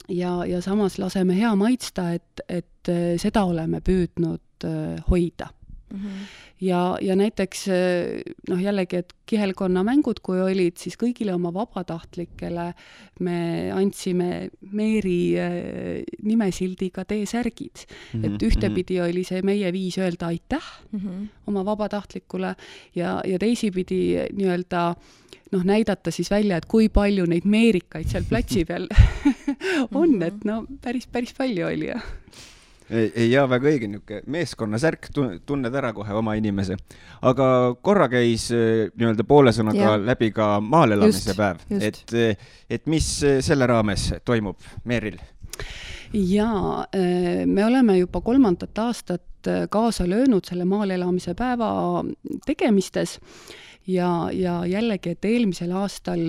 ja, 0.08 0.44
ja 0.46 0.60
samas 0.62 0.98
laseme 0.98 1.36
hea 1.38 1.54
maitsta, 1.56 2.10
et, 2.12 2.40
et 2.48 2.88
äh, 2.88 3.14
seda 3.20 3.44
oleme 3.44 3.80
püüdnud 3.80 4.64
äh, 4.64 5.04
hoida 5.10 5.48
mm. 5.92 5.98
-hmm. 5.98 6.26
Ja, 6.60 6.96
ja 7.02 7.16
näiteks 7.18 7.66
äh, 7.68 8.22
noh, 8.48 8.62
jällegi, 8.62 9.02
et 9.02 9.12
kihelkonna 9.26 9.82
mängud, 9.86 10.20
kui 10.22 10.40
olid, 10.40 10.76
siis 10.78 10.96
kõigile 11.00 11.34
oma 11.34 11.50
vabatahtlikele 11.54 12.68
me 13.26 13.38
andsime 13.74 14.48
Meeri 14.76 15.34
nimesildiga 16.22 17.04
T-särgid 17.04 17.84
mm. 17.86 18.22
-hmm. 18.22 18.34
et 18.34 18.42
ühtepidi 18.42 19.00
oli 19.02 19.24
see 19.24 19.42
meie 19.42 19.72
viis 19.72 19.98
öelda 19.98 20.26
aitäh 20.26 20.66
mm 20.92 21.00
-hmm. 21.00 21.28
oma 21.46 21.64
vabatahtlikule 21.64 22.54
ja, 22.94 23.20
ja 23.24 23.38
teisipidi 23.38 24.18
nii-öelda 24.32 24.88
äh, 24.90 24.96
noh, 25.52 25.64
näidata 25.64 26.10
siis 26.10 26.30
välja, 26.30 26.58
et 26.58 26.66
kui 26.70 26.88
palju 26.92 27.26
neid 27.30 27.46
meerikaid 27.48 28.10
seal 28.10 28.26
platsi 28.28 28.64
peal 28.68 28.88
on, 30.00 30.16
mhm. 30.16 30.22
et 30.22 30.46
no 30.48 30.62
päris, 30.82 31.08
päris 31.10 31.34
palju 31.36 31.66
oli 31.68 31.90
jah 31.92 32.12
ei, 32.90 33.30
jaa, 33.30 33.46
väga 33.50 33.70
õige, 33.70 33.88
niisugune 33.90 34.22
meeskonnasärk, 34.32 35.08
tunned 35.46 35.74
ära 35.74 35.92
kohe 35.96 36.14
oma 36.16 36.36
inimese. 36.38 36.76
aga 37.26 37.48
korra 37.82 38.08
käis 38.12 38.48
eh, 38.54 38.86
nii-öelda 38.94 39.26
poole 39.26 39.52
sõnaga 39.56 39.82
ja. 39.82 39.96
läbi 39.98 40.30
ka 40.34 40.56
maal 40.60 40.96
elamise 40.96 41.32
just, 41.32 41.36
päev, 41.38 41.62
et, 41.80 42.02
eh, 42.14 42.48
et 42.70 42.86
mis 42.86 43.08
eh, 43.26 43.40
selle 43.44 43.66
raames 43.66 44.12
toimub 44.24 44.62
Meeril? 44.84 45.18
jaa, 46.12 46.86
me 47.46 47.64
oleme 47.64 47.96
juba 47.98 48.20
kolmandat 48.22 48.78
aastat 48.78 49.48
kaasa 49.70 50.06
löönud 50.08 50.46
selle 50.46 50.64
maal 50.68 50.90
elamise 50.94 51.34
päeva 51.34 52.04
tegemistes 52.46 53.18
ja, 53.86 54.28
ja 54.32 54.60
jällegi, 54.66 55.16
et 55.16 55.24
eelmisel 55.24 55.72
aastal 55.74 56.28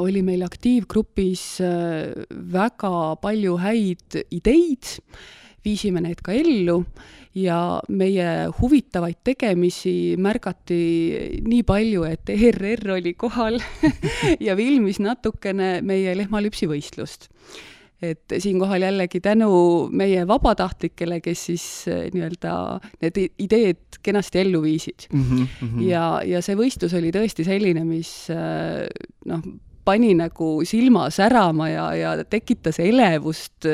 oli 0.00 0.22
meil 0.24 0.42
aktiivgrupis 0.46 1.60
äh, 1.60 2.24
väga 2.52 3.16
palju 3.20 3.58
häid 3.60 4.18
ideid, 4.32 4.96
viisime 5.64 6.00
need 6.00 6.22
ka 6.24 6.32
ellu 6.32 6.82
ja 7.36 7.80
meie 7.88 8.48
huvitavaid 8.58 9.20
tegemisi 9.26 10.16
märgati 10.18 10.80
nii 11.44 11.64
palju, 11.68 12.04
et 12.08 12.32
ERR 12.32 12.94
oli 12.96 13.14
kohal 13.14 13.60
ja 14.46 14.56
filmis 14.58 15.02
natukene 15.04 15.78
meie 15.86 16.16
lehmalüpsivõistlust 16.18 17.28
et 18.02 18.34
siinkohal 18.38 18.82
jällegi 18.82 19.20
tänu 19.20 19.88
meie 19.90 20.26
vabatahtlikele, 20.26 21.20
kes 21.20 21.44
siis 21.50 21.64
eh, 21.90 22.06
nii-öelda 22.14 22.52
need 23.02 23.22
ideed 23.42 24.00
kenasti 24.02 24.44
ellu 24.44 24.62
viisid 24.62 25.08
mm. 25.12 25.22
-hmm, 25.22 25.46
mm 25.60 25.68
-hmm. 25.68 25.88
ja, 25.88 26.20
ja 26.24 26.42
see 26.42 26.56
võistlus 26.56 26.94
oli 26.94 27.10
tõesti 27.14 27.44
selline, 27.44 27.84
mis 27.84 28.30
eh, 28.30 28.86
noh, 29.26 29.42
pani 29.84 30.12
nagu 30.14 30.60
silma 30.68 31.10
särama 31.10 31.68
ja, 31.68 31.94
ja 31.94 32.24
tekitas 32.24 32.78
elevust 32.78 33.66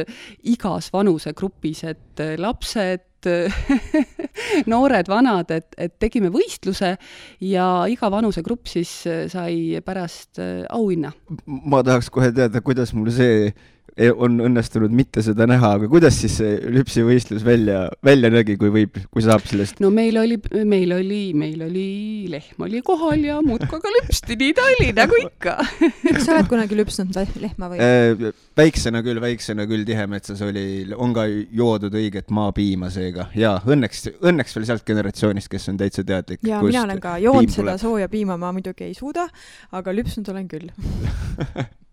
igas 0.42 0.92
vanusegrupis, 0.92 1.84
et 1.84 2.22
lapsed, 2.38 3.10
noored-vanad, 4.72 5.50
et, 5.50 5.74
et 5.78 5.94
tegime 5.98 6.28
võistluse 6.28 6.96
ja 7.40 7.66
iga 7.88 8.10
vanusegrupp 8.12 8.68
siis 8.68 8.92
sai 9.32 9.80
pärast 9.84 10.38
eh, 10.38 10.64
auhinna. 10.70 11.12
ma 11.46 11.82
tahaks 11.82 12.10
kohe 12.10 12.32
teada, 12.32 12.60
kuidas 12.60 12.94
mul 12.94 13.10
see 13.10 13.52
on 13.94 14.40
õnnestunud 14.42 14.90
mitte 14.94 15.22
seda 15.22 15.46
näha, 15.46 15.74
aga 15.78 15.88
kuidas 15.90 16.16
siis 16.18 16.34
see 16.40 16.54
lüpsivõistlus 16.74 17.44
välja, 17.46 17.84
välja 18.04 18.30
nägi, 18.32 18.56
kui 18.58 18.72
võib, 18.74 18.98
kui 19.14 19.22
saab 19.22 19.44
sellest? 19.46 19.78
no 19.82 19.90
meil 19.94 20.18
oli, 20.18 20.38
meil 20.66 20.96
oli, 20.96 21.20
meil 21.38 21.62
oli, 21.62 21.84
lehm 22.32 22.64
oli 22.66 22.80
kohal 22.86 23.22
ja 23.22 23.38
muudkui 23.44 23.78
aga 23.78 23.92
lüpsti, 23.98 24.38
nii 24.40 24.56
ta 24.56 24.64
oli, 24.72 24.88
nagu 24.96 25.20
ikka 25.20 25.54
kas 26.08 26.26
sa 26.26 26.34
oled 26.34 26.50
kunagi 26.50 26.78
lüpsnud 26.78 27.14
lehma 27.38 27.70
või? 27.70 27.78
Äh, 27.78 28.34
väiksena 28.58 29.04
küll, 29.06 29.22
väiksena 29.22 29.68
küll 29.70 29.86
Tihemetsas 29.86 30.42
oli, 30.42 30.66
on 30.98 31.14
ka 31.14 31.28
joodud 31.30 31.94
õiget 31.94 32.34
maapiima 32.34 32.90
seega 32.94 33.28
ja 33.38 33.54
õnneks, 33.62 34.08
õnneks 34.18 34.58
veel 34.58 34.68
sealt 34.72 34.86
generatsioonist, 34.90 35.52
kes 35.52 35.70
on 35.70 35.78
täitsa 35.78 36.02
teadlik. 36.06 36.42
ja 36.46 36.64
mina 36.66 36.82
olen 36.88 37.02
ka 37.04 37.14
joonud 37.22 37.54
seda 37.54 37.78
sooja 37.78 38.10
piima, 38.10 38.38
ma 38.40 38.50
muidugi 38.56 38.90
ei 38.90 38.98
suuda, 38.98 39.28
aga 39.70 39.94
lüpsnud 39.94 40.34
olen 40.34 40.50
küll 40.50 40.74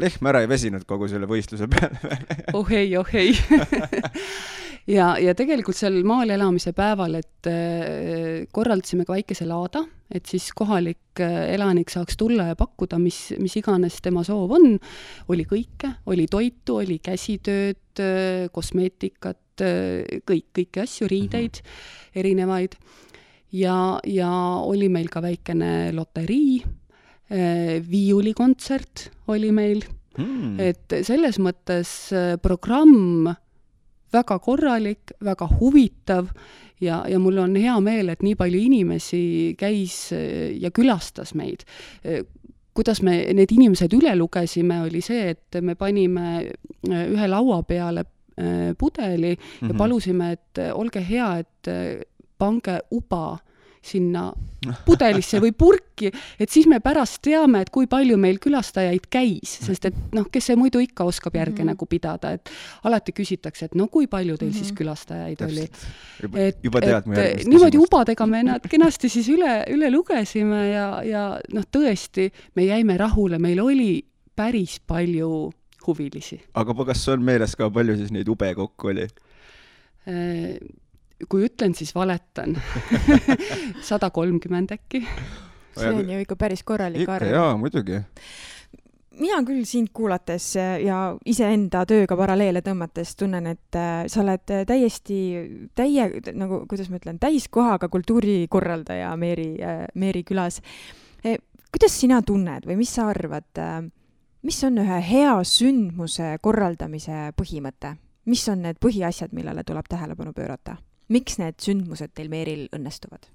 lehm 0.00 0.28
ära 0.30 0.40
ei 0.42 0.48
väsinud 0.48 0.86
kogu 0.88 1.08
selle 1.10 1.28
võistluse 1.28 1.68
peale 1.68 2.18
oh 2.56 2.70
ei, 2.72 2.94
oh 2.96 3.08
ei 3.12 3.34
ja, 4.96 5.12
ja 5.20 5.34
tegelikult 5.38 5.76
seal 5.78 6.00
maal 6.08 6.32
elamise 6.32 6.72
päeval, 6.76 7.18
et 7.20 7.50
äh, 7.50 8.48
korraldasime 8.54 9.06
ka 9.08 9.16
väikese 9.16 9.46
laada, 9.48 9.84
et 10.12 10.26
siis 10.30 10.48
kohalik 10.56 11.22
äh, 11.22 11.52
elanik 11.54 11.92
saaks 11.92 12.18
tulla 12.20 12.50
ja 12.50 12.58
pakkuda, 12.58 12.98
mis, 13.02 13.20
mis 13.42 13.56
iganes 13.60 14.00
tema 14.04 14.24
soov 14.26 14.56
on. 14.58 14.74
oli 15.32 15.46
kõike, 15.48 15.94
oli 16.06 16.26
toitu, 16.30 16.80
oli 16.82 16.98
käsitööd 17.04 18.02
äh,, 18.02 18.48
kosmeetikat 18.52 19.38
kõik, 19.62 20.46
kõiki 20.56 20.80
asju, 20.80 21.06
riideid 21.10 21.60
mm 21.60 21.66
-hmm. 21.68 22.20
erinevaid. 22.20 22.76
ja, 23.52 24.00
ja 24.08 24.30
oli 24.64 24.88
meil 24.88 25.10
ka 25.12 25.22
väikene 25.22 25.92
loterii 25.92 26.62
viiulikontsert 27.30 29.10
oli 29.32 29.52
meil 29.52 29.84
mm., 30.18 30.60
et 30.60 30.96
selles 31.06 31.38
mõttes 31.42 31.92
äh, 32.16 32.34
programm 32.42 33.30
väga 34.12 34.38
korralik, 34.44 35.14
väga 35.24 35.48
huvitav 35.58 36.28
ja, 36.82 37.02
ja 37.08 37.20
mul 37.22 37.40
on 37.44 37.56
hea 37.56 37.78
meel, 37.84 38.12
et 38.12 38.24
nii 38.24 38.36
palju 38.38 38.60
inimesi 38.60 39.24
käis 39.60 39.96
äh, 40.16 40.52
ja 40.60 40.72
külastas 40.74 41.34
meid. 41.38 41.66
kuidas 42.72 43.02
me 43.04 43.18
need 43.36 43.52
inimesed 43.52 43.92
üle 43.92 44.14
lugesime, 44.16 44.80
oli 44.86 45.02
see, 45.04 45.34
et 45.34 45.60
me 45.60 45.74
panime 45.76 46.46
ühe 46.88 47.26
laua 47.28 47.62
peale 47.68 48.06
pudeli 48.78 49.34
mm 49.34 49.36
-hmm. 49.36 49.66
ja 49.68 49.68
mhm. 49.68 49.76
palusime, 49.76 50.32
et 50.32 50.58
olge 50.72 51.02
hea, 51.08 51.38
et 51.38 51.68
pange 52.38 52.80
uba 52.90 53.38
sinna 53.82 54.30
pudelisse 54.86 55.40
või 55.42 55.52
purki, 55.58 56.10
et 56.38 56.50
siis 56.50 56.68
me 56.70 56.78
pärast 56.82 57.18
teame, 57.24 57.64
et 57.64 57.70
kui 57.74 57.88
palju 57.90 58.16
meil 58.20 58.38
külastajaid 58.42 59.08
käis, 59.12 59.56
sest 59.66 59.88
et 59.90 59.96
noh, 60.14 60.28
kes 60.32 60.50
see 60.50 60.58
muidu 60.58 60.82
ikka 60.82 61.04
oskab 61.08 61.34
järge 61.36 61.56
mm 61.56 61.58
-hmm. 61.62 61.72
nagu 61.74 61.86
pidada, 61.86 62.32
et 62.32 62.50
alati 62.84 63.12
küsitakse, 63.12 63.64
et 63.64 63.74
no 63.74 63.88
kui 63.88 64.06
palju 64.06 64.36
teil 64.36 64.50
mm 64.50 64.54
-hmm. 64.54 64.58
siis 64.58 64.72
mhm. 64.72 64.76
külastajaid 64.78 65.38
Täpselt. 65.38 65.86
oli. 66.22 66.40
et, 66.40 66.58
et 66.62 67.46
niimoodi 67.46 67.78
ubadega 67.78 68.26
me 68.26 68.42
nad 68.42 68.68
kenasti 68.68 69.08
siis 69.08 69.28
üle, 69.28 69.64
üle 69.70 69.90
lugesime 69.90 70.68
ja, 70.70 71.02
ja 71.02 71.40
noh, 71.52 71.64
tõesti, 71.76 72.30
me 72.54 72.64
jäime 72.64 72.96
rahule, 72.96 73.38
meil 73.38 73.60
oli 73.60 74.04
päris 74.36 74.80
palju 74.86 75.52
huvilisi. 75.86 76.40
aga 76.54 76.84
kas 76.84 77.08
on 77.08 77.22
meeles 77.22 77.56
ka, 77.56 77.70
palju 77.70 77.96
siis 77.96 78.12
neid 78.14 78.28
ube 78.28 78.54
kokku 78.54 78.88
oli? 78.88 79.08
Äh, 81.22 81.28
kui 81.28 81.46
ütlen, 81.46 81.74
siis 81.74 81.94
valetan 81.94 82.56
sada 83.88 84.10
kolmkümmend 84.10 84.72
äkki. 84.74 85.04
see 85.76 85.88
on 85.88 86.10
ju 86.10 86.18
ikka 86.20 86.36
päris 86.36 86.62
korralik 86.62 87.08
arv. 87.08 87.30
jaa, 87.30 87.56
muidugi. 87.56 88.02
mina 89.20 89.38
küll 89.46 89.64
sind 89.64 89.92
kuulates 89.92 90.54
ja 90.56 90.98
iseenda 91.24 91.84
tööga 91.86 92.16
paralleele 92.16 92.62
tõmmates 92.64 93.14
tunnen, 93.16 93.46
et 93.46 93.78
äh, 93.78 94.04
sa 94.08 94.20
oled 94.24 94.52
täiesti 94.66 95.18
täie, 95.74 96.08
nagu, 96.34 96.64
kuidas 96.68 96.90
ma 96.90 97.00
ütlen, 97.00 97.20
täiskohaga 97.20 97.88
kultuurikorraldaja 97.92 99.14
Meeri, 99.16 99.50
äh, 99.62 99.82
Meeri 99.94 100.24
külas. 100.24 100.60
E, 101.24 101.36
kuidas 101.70 101.98
sina 102.00 102.22
tunned 102.22 102.66
või 102.66 102.80
mis 102.82 102.94
sa 102.96 103.10
arvad, 103.12 103.50
äh, 103.60 103.82
mis 104.42 104.62
on 104.64 104.80
ühe 104.82 105.02
hea 105.12 105.36
sündmuse 105.44 106.38
korraldamise 106.42 107.28
põhimõte? 107.38 107.96
mis 108.24 108.48
on 108.48 108.60
need 108.62 108.78
põhiasjad, 108.78 109.32
millele 109.34 109.64
tuleb 109.66 109.88
tähelepanu 109.90 110.32
pöörata? 110.32 110.76
Miks 111.12 111.38
need 111.40 111.60
sündmused 111.62 112.14
teil 112.16 112.30
Meeril 112.32 112.68
õnnestuvad? 112.74 113.28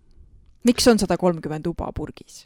miks 0.67 0.87
on 0.89 0.99
sada 0.99 1.17
kolmkümmend 1.19 1.67
uba 1.69 1.91
purgis? 1.95 2.45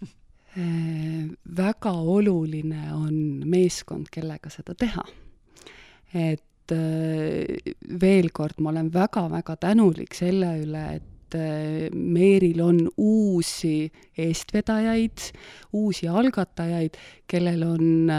väga 1.60 1.92
oluline 1.92 2.88
on 2.96 3.16
meeskond, 3.48 4.08
kellega 4.12 4.50
seda 4.52 4.74
teha. 4.78 5.04
et 6.16 6.72
veel 8.00 8.30
kord, 8.34 8.56
ma 8.58 8.72
olen 8.72 8.88
väga-väga 8.90 9.54
tänulik 9.62 10.16
selle 10.16 10.56
üle, 10.64 10.86
et 10.96 11.12
Meeril 11.92 12.60
on 12.62 12.78
uusi 13.02 13.90
eestvedajaid, 14.18 15.24
uusi 15.76 16.08
algatajaid, 16.08 16.96
kellel 17.28 17.64
on 17.66 18.12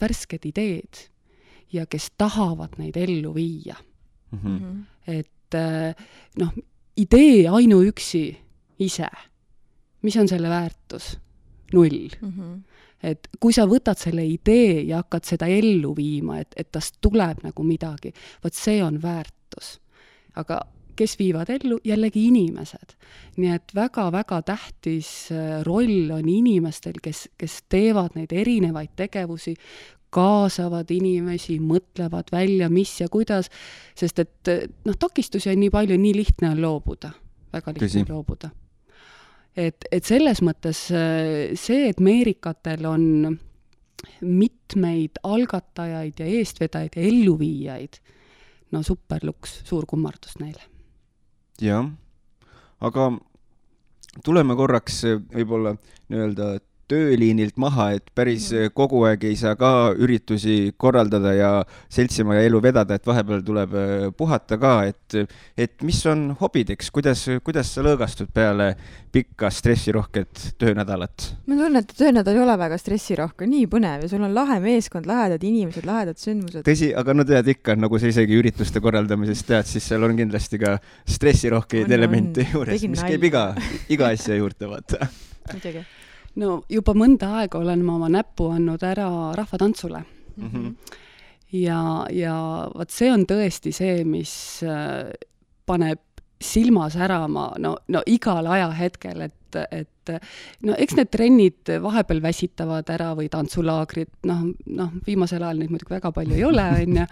värsked 0.00 0.46
ideed 0.48 1.02
ja 1.74 1.86
kes 1.90 2.12
tahavad 2.18 2.78
neid 2.78 2.96
ellu 2.96 3.34
viia 3.34 3.76
mm. 4.30 4.38
-hmm. 4.38 4.82
et 5.06 5.30
noh, 6.40 6.54
idee 6.96 7.48
ainuüksi 7.48 8.24
ise, 8.84 9.10
mis 10.02 10.16
on 10.16 10.28
selle 10.28 10.48
väärtus? 10.48 11.18
null 11.74 12.08
mm. 12.20 12.32
-hmm. 12.32 12.60
et 13.02 13.28
kui 13.40 13.52
sa 13.52 13.64
võtad 13.66 13.98
selle 13.98 14.24
idee 14.26 14.82
ja 14.82 15.00
hakkad 15.02 15.24
seda 15.24 15.46
ellu 15.46 15.94
viima, 15.96 16.38
et, 16.38 16.54
et 16.56 16.70
tast 16.72 17.00
tuleb 17.00 17.42
nagu 17.42 17.62
midagi, 17.62 18.12
vot 18.44 18.54
see 18.54 18.82
on 18.84 19.02
väärtus. 19.02 19.80
aga 20.34 20.60
kes 20.96 21.18
viivad 21.18 21.50
ellu, 21.50 21.78
jällegi 21.84 22.26
inimesed. 22.28 22.94
nii 23.36 23.50
et 23.50 23.74
väga-väga 23.74 24.42
tähtis 24.42 25.32
äh, 25.32 25.62
roll 25.66 26.10
on 26.10 26.28
inimestel, 26.28 27.00
kes, 27.02 27.28
kes 27.38 27.62
teevad 27.68 28.14
neid 28.14 28.32
erinevaid 28.32 28.94
tegevusi, 28.96 29.56
kaasavad 30.14 30.90
inimesi, 30.94 31.58
mõtlevad 31.62 32.30
välja, 32.32 32.68
mis 32.72 32.92
ja 33.00 33.08
kuidas, 33.12 33.50
sest 33.98 34.20
et 34.22 34.52
noh, 34.86 34.98
takistusi 35.00 35.50
on 35.52 35.60
nii 35.62 35.72
palju, 35.74 35.98
nii 36.00 36.14
lihtne 36.16 36.52
on 36.54 36.62
loobuda, 36.62 37.10
väga 37.54 37.74
lihtne 37.74 38.04
on 38.06 38.14
loobuda. 38.16 38.50
Et, 39.54 39.86
et 39.94 40.02
selles 40.02 40.40
mõttes 40.42 40.86
äh, 40.90 41.54
see, 41.58 41.88
et 41.90 42.00
meerikatel 42.02 42.86
on 42.90 43.04
mitmeid 44.20 45.20
algatajaid 45.24 46.18
ja 46.20 46.26
eestvedajaid 46.40 46.98
ja 46.98 47.04
elluviijaid, 47.06 48.00
no 48.74 48.82
superluks, 48.82 49.60
suur 49.68 49.86
kummardus 49.86 50.40
neile. 50.42 50.66
jah, 51.62 51.86
aga 52.82 53.12
tuleme 54.26 54.58
korraks 54.58 55.04
äh, 55.06 55.22
võib-olla 55.36 55.76
nii-öelda 56.10 56.56
tööliinilt 56.94 57.58
maha, 57.60 57.90
et 57.98 58.10
päris 58.16 58.48
mm. 58.52 58.72
kogu 58.76 59.02
aeg 59.08 59.26
ei 59.28 59.36
saa 59.38 59.56
ka 59.58 59.70
üritusi 59.98 60.74
korraldada 60.80 61.34
ja 61.34 61.50
seltsimaja 61.92 62.44
elu 62.48 62.60
vedada, 62.62 62.98
et 62.98 63.06
vahepeal 63.06 63.42
tuleb 63.46 63.74
äh, 63.78 63.94
puhata 64.16 64.58
ka, 64.60 64.74
et, 64.90 65.18
et 65.58 65.74
mis 65.86 66.00
on 66.10 66.28
hobideks, 66.38 66.90
kuidas, 66.94 67.26
kuidas 67.44 67.72
sa 67.74 67.84
lõõgastud 67.84 68.30
peale 68.34 68.74
pikka 69.14 69.50
stressirohket 69.54 70.54
töönädalat? 70.60 71.30
ma 71.46 71.58
tunnen, 71.58 71.80
et 71.82 71.94
töönädal 71.96 72.38
ei 72.38 72.44
ole 72.44 72.56
väga 72.60 72.78
stressirohke, 72.80 73.48
nii 73.50 73.66
põnev 73.70 74.06
ja 74.06 74.12
sul 74.12 74.24
on 74.26 74.34
lahe 74.36 74.60
meeskond, 74.62 75.08
lahedad 75.10 75.42
inimesed, 75.44 75.86
lahedad 75.88 76.20
sündmused. 76.20 76.64
tõsi, 76.66 76.92
aga 76.98 77.16
no 77.16 77.26
tead 77.28 77.50
ikka, 77.56 77.78
nagu 77.78 78.00
sa 78.00 78.10
isegi 78.10 78.38
ürituste 78.38 78.82
korraldamisest 78.84 79.50
tead, 79.50 79.70
siis 79.70 79.90
seal 79.90 80.06
on 80.06 80.16
kindlasti 80.18 80.60
ka 80.62 80.76
stressirohkeid 81.16 81.90
elemente 81.98 82.46
juures, 82.52 82.88
mis 82.90 83.04
käib 83.04 83.30
iga, 83.30 83.50
iga 83.92 84.14
asja 84.14 84.38
juurde, 84.38 84.70
vaata. 84.70 85.10
muidugi 85.52 85.84
no 86.40 86.62
juba 86.70 86.94
mõnda 86.98 87.30
aega 87.40 87.60
olen 87.60 87.84
ma 87.86 87.98
oma 87.98 88.10
näpu 88.12 88.50
andnud 88.54 88.82
ära 88.82 89.08
rahvatantsule 89.36 90.02
mm. 90.36 90.48
-hmm. 90.50 90.74
ja, 91.60 92.06
ja 92.10 92.34
vot 92.74 92.90
see 92.90 93.12
on 93.12 93.26
tõesti 93.26 93.72
see, 93.72 94.04
mis 94.04 94.62
äh, 94.62 95.10
paneb 95.66 96.00
silma 96.44 96.90
särama, 96.90 97.54
no, 97.58 97.76
no 97.88 98.02
igal 98.06 98.46
ajahetkel, 98.46 99.20
et, 99.20 99.56
et 99.70 100.12
no 100.66 100.74
eks 100.78 100.96
need 100.98 101.10
trennid 101.14 101.72
vahepeal 101.80 102.20
väsitavad 102.22 102.90
ära 102.90 103.14
või 103.16 103.30
tantsulaagrid, 103.32 104.10
noh, 104.28 104.44
noh, 104.66 104.92
viimasel 105.06 105.42
ajal 105.42 105.62
neid 105.62 105.72
muidugi 105.72 105.94
väga 105.94 106.12
palju 106.12 106.36
ei 106.36 106.44
ole, 106.44 106.66
on 106.82 107.00
ju, 107.00 107.06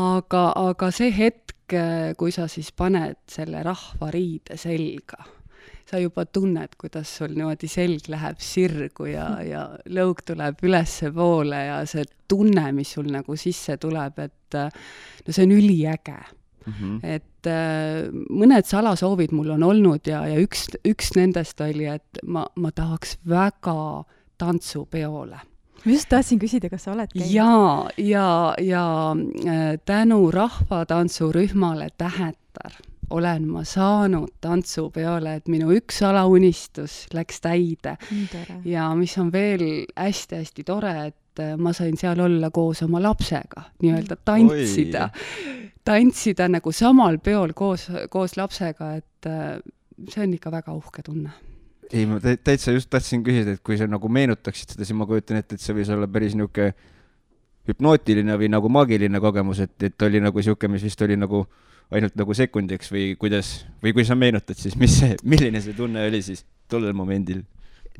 aga, 0.00 0.44
aga 0.70 0.90
see 0.94 1.12
hetk, 1.12 1.76
kui 2.16 2.32
sa 2.32 2.46
siis 2.48 2.70
paned 2.76 3.16
selle 3.28 3.62
rahvariide 3.64 4.56
selga 4.60 5.24
sa 5.90 6.00
juba 6.00 6.24
tunned, 6.26 6.76
kuidas 6.80 7.10
sul 7.18 7.34
niimoodi 7.36 7.68
selg 7.68 8.08
läheb 8.08 8.40
sirgu 8.40 9.08
ja, 9.10 9.26
ja 9.44 9.64
lõug 9.92 10.22
tuleb 10.26 10.62
ülespoole 10.64 11.60
ja 11.66 11.82
see 11.88 12.06
tunne, 12.28 12.70
mis 12.72 12.94
sul 12.96 13.10
nagu 13.12 13.36
sisse 13.36 13.76
tuleb, 13.80 14.18
et 14.24 14.58
no 14.58 15.34
see 15.34 15.44
on 15.44 15.52
üliäge 15.52 16.18
mm. 16.66 16.72
-hmm. 16.72 16.98
et 17.02 17.46
äh, 17.46 18.08
mõned 18.30 18.66
salasoovid 18.66 19.32
mul 19.32 19.50
on 19.50 19.62
olnud 19.62 20.06
ja, 20.06 20.24
ja 20.28 20.40
üks, 20.40 20.68
üks 20.84 21.14
nendest 21.16 21.60
oli, 21.60 21.86
et 21.86 22.22
ma, 22.26 22.46
ma 22.56 22.70
tahaks 22.72 23.18
väga 23.28 24.04
tantsupeole 24.38 25.40
ma 25.84 25.92
just 25.92 26.08
tahtsin 26.08 26.40
küsida, 26.40 26.70
kas 26.70 26.86
sa 26.86 26.92
oled 26.92 27.12
käinud? 27.12 27.30
ja, 27.30 27.90
ja, 27.98 28.54
ja 28.58 28.86
äh, 29.46 29.78
tänu 29.84 30.30
rahvatantsurühmale 30.30 31.88
Tähetar 31.98 32.80
olen 33.10 33.48
ma 33.48 33.64
saanud 33.66 34.36
tantsupeole, 34.42 35.36
et 35.38 35.50
minu 35.52 35.72
üks 35.76 36.00
salaunistus 36.02 37.04
läks 37.14 37.40
täide. 37.44 37.96
ja 38.64 38.88
mis 38.98 39.16
on 39.18 39.32
veel 39.32 39.84
hästi-hästi 39.96 40.64
tore, 40.64 40.94
et 41.08 41.42
äh, 41.42 41.54
ma 41.56 41.72
sain 41.72 41.96
seal 42.00 42.20
olla 42.20 42.50
koos 42.50 42.82
oma 42.86 43.02
lapsega, 43.02 43.68
nii-öelda 43.82 44.16
tantsida, 44.24 45.08
tantsida 45.84 46.48
nagu 46.48 46.72
samal 46.72 47.18
peol 47.18 47.52
koos, 47.54 47.88
koos 48.10 48.36
lapsega, 48.36 48.94
et 49.00 49.28
äh, 49.30 49.58
see 50.08 50.24
on 50.24 50.38
ikka 50.38 50.52
väga 50.54 50.74
uhke 50.74 51.04
tunne. 51.04 51.34
Ei, 51.92 52.06
ma 52.08 52.16
täitsa 52.18 52.72
just 52.72 52.88
tahtsin 52.90 53.22
küsida, 53.22 53.54
et 53.54 53.62
kui 53.62 53.76
sa 53.78 53.86
nagu 53.86 54.08
meenutaksid 54.08 54.72
seda, 54.72 54.86
siis 54.86 54.96
ma 54.96 55.06
kujutan 55.06 55.38
ette, 55.38 55.58
et 55.58 55.62
see 55.62 55.76
võis 55.76 55.90
olla 55.92 56.08
päris 56.10 56.34
niisugune 56.34 56.72
hüpnootiline 57.68 58.34
või 58.36 58.48
nagu 58.52 58.68
maagiline 58.72 59.20
kogemus, 59.24 59.60
et, 59.64 59.76
et 59.86 60.02
oli 60.04 60.20
nagu 60.20 60.40
niisugune, 60.40 60.74
mis 60.74 60.82
vist 60.84 61.00
oli 61.04 61.16
nagu 61.16 61.44
äh, 61.44 61.73
ainult 61.92 62.14
nagu 62.18 62.34
sekundiks 62.36 62.92
või 62.92 63.14
kuidas, 63.20 63.64
või 63.82 63.92
kui 63.96 64.06
sa 64.06 64.16
meenutad, 64.18 64.56
siis 64.58 64.76
mis 64.80 64.98
see, 65.00 65.16
milline 65.24 65.60
see 65.62 65.76
tunne 65.76 66.06
oli 66.08 66.22
siis 66.24 66.44
tollel 66.70 66.94
momendil? 66.96 67.42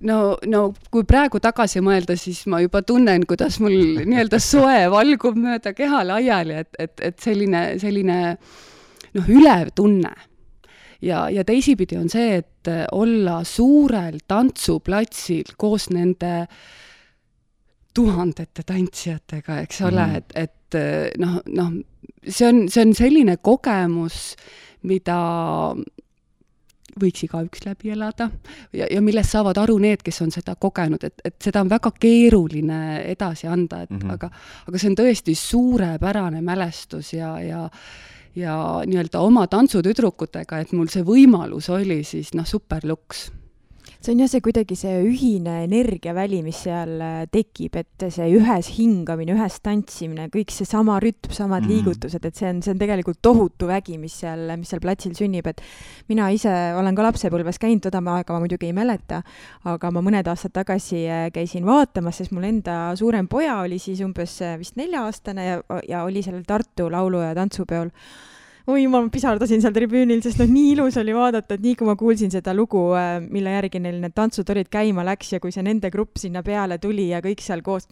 no, 0.02 0.18
no 0.50 0.60
kui 0.92 1.04
praegu 1.06 1.40
tagasi 1.42 1.82
mõelda, 1.84 2.16
siis 2.18 2.44
ma 2.50 2.60
juba 2.64 2.82
tunnen, 2.86 3.26
kuidas 3.28 3.60
mul 3.62 3.74
nii-öelda 4.08 4.40
soe 4.42 4.84
valgub 4.92 5.38
mööda 5.38 5.74
keha 5.76 6.04
laiali, 6.08 6.60
et, 6.64 6.70
et, 6.78 6.94
et 7.10 7.18
selline, 7.22 7.66
selline 7.82 8.20
noh, 9.14 9.28
ülev 9.28 9.74
tunne. 9.76 10.14
ja, 11.04 11.28
ja 11.30 11.44
teisipidi 11.44 11.98
on 12.00 12.08
see, 12.10 12.40
et 12.40 12.72
olla 12.96 13.42
suurel 13.44 14.18
tantsuplatsil 14.26 15.54
koos 15.60 15.90
nende 15.92 16.46
tuhandete 17.94 18.64
tantsijatega, 18.66 19.60
eks 19.62 19.82
ole 19.86 20.06
mm., 20.06 20.16
et, 20.18 20.32
et 20.34 21.18
noh, 21.22 21.36
noh, 21.54 21.74
see 22.28 22.48
on, 22.48 22.64
see 22.68 22.84
on 22.84 22.94
selline 22.96 23.36
kogemus, 23.42 24.34
mida 24.88 25.18
võiks 27.00 27.24
igaüks 27.26 27.64
läbi 27.66 27.90
elada 27.94 28.28
ja, 28.72 28.86
ja 28.86 29.02
millest 29.02 29.34
saavad 29.34 29.58
aru 29.58 29.76
need, 29.82 30.02
kes 30.04 30.20
on 30.22 30.32
seda 30.34 30.54
kogenud, 30.60 31.02
et, 31.04 31.22
et 31.26 31.36
seda 31.42 31.64
on 31.64 31.70
väga 31.72 31.90
keeruline 31.98 32.80
edasi 33.10 33.48
anda, 33.50 33.82
et 33.82 33.90
mm 33.90 33.98
-hmm. 33.98 34.12
aga, 34.14 34.30
aga 34.68 34.78
see 34.78 34.90
on 34.92 34.98
tõesti 35.02 35.34
suurepärane 35.34 36.42
mälestus 36.42 37.12
ja, 37.12 37.38
ja 37.42 37.68
ja 38.34 38.82
nii-öelda 38.86 39.20
oma 39.22 39.46
tantsutüdrukutega, 39.46 40.58
et 40.58 40.72
mul 40.72 40.88
see 40.90 41.04
võimalus 41.06 41.68
oli 41.70 42.02
siis 42.04 42.32
noh, 42.34 42.46
superluks 42.46 43.28
see 44.04 44.12
on 44.12 44.20
jah, 44.20 44.28
see 44.28 44.42
kuidagi 44.44 44.76
see 44.76 44.94
ühine 45.06 45.54
energiaväli, 45.64 46.42
mis 46.44 46.58
seal 46.66 46.98
äh, 47.00 47.22
tekib, 47.32 47.78
et 47.80 48.04
see 48.12 48.26
ühes 48.36 48.68
hingamine, 48.76 49.32
ühes 49.36 49.56
tantsimine, 49.64 50.26
kõik 50.32 50.52
seesama 50.52 50.98
rütm, 51.02 51.32
samad 51.32 51.64
mm. 51.64 51.70
liigutused, 51.72 52.26
et 52.28 52.36
see 52.36 52.50
on, 52.50 52.60
see 52.64 52.74
on 52.74 52.82
tegelikult 52.82 53.22
tohutu 53.24 53.70
vägi, 53.70 53.96
mis 54.00 54.18
seal, 54.20 54.44
mis 54.60 54.74
seal 54.74 54.82
platsil 54.84 55.14
sünnib, 55.16 55.48
et 55.48 55.62
mina 56.12 56.28
ise 56.34 56.52
olen 56.76 56.98
ka 56.98 57.06
lapsepõlves 57.08 57.60
käinud, 57.62 57.84
toda 57.86 58.02
aega 58.18 58.36
ma 58.36 58.42
muidugi 58.44 58.68
ei 58.68 58.76
mäleta, 58.76 59.22
aga 59.72 59.92
ma 59.94 60.04
mõned 60.04 60.28
aastad 60.28 60.52
tagasi 60.58 61.06
äh, 61.08 61.24
käisin 61.34 61.64
vaatamas, 61.68 62.20
sest 62.20 62.36
mul 62.36 62.44
enda 62.50 62.78
suurem 63.00 63.30
poja 63.30 63.62
oli 63.62 63.80
siis 63.80 64.04
umbes 64.04 64.36
äh, 64.44 64.58
vist 64.60 64.76
nelja-aastane 64.80 65.48
ja, 65.48 65.58
ja 65.88 66.04
oli 66.04 66.24
sellel 66.26 66.44
Tartu 66.44 66.90
laulu- 66.92 67.24
ja 67.24 67.32
tantsupeol 67.36 67.88
oi 68.64 68.82
jumal, 68.84 69.06
ma 69.06 69.12
pisardasin 69.12 69.60
seal 69.60 69.74
tribüünil, 69.76 70.22
sest 70.24 70.40
noh, 70.40 70.48
nii 70.48 70.72
ilus 70.72 70.96
oli 71.00 71.14
vaadata, 71.16 71.56
et 71.56 71.64
nii 71.64 71.76
kui 71.78 71.88
ma 71.88 71.96
kuulsin 72.00 72.32
seda 72.32 72.54
lugu, 72.56 72.86
äh, 72.96 73.18
mille 73.22 73.52
järgi 73.58 73.80
neil 73.84 73.98
need 74.00 74.14
tantsud 74.16 74.48
olid, 74.54 74.70
käima 74.72 75.04
läks 75.04 75.34
ja 75.34 75.40
kui 75.42 75.52
see 75.52 75.64
nende 75.66 75.90
grupp 75.92 76.16
sinna 76.20 76.42
peale 76.46 76.78
tuli 76.80 77.10
ja 77.10 77.20
kõik 77.24 77.44
seal 77.44 77.64
koos. 77.66 77.88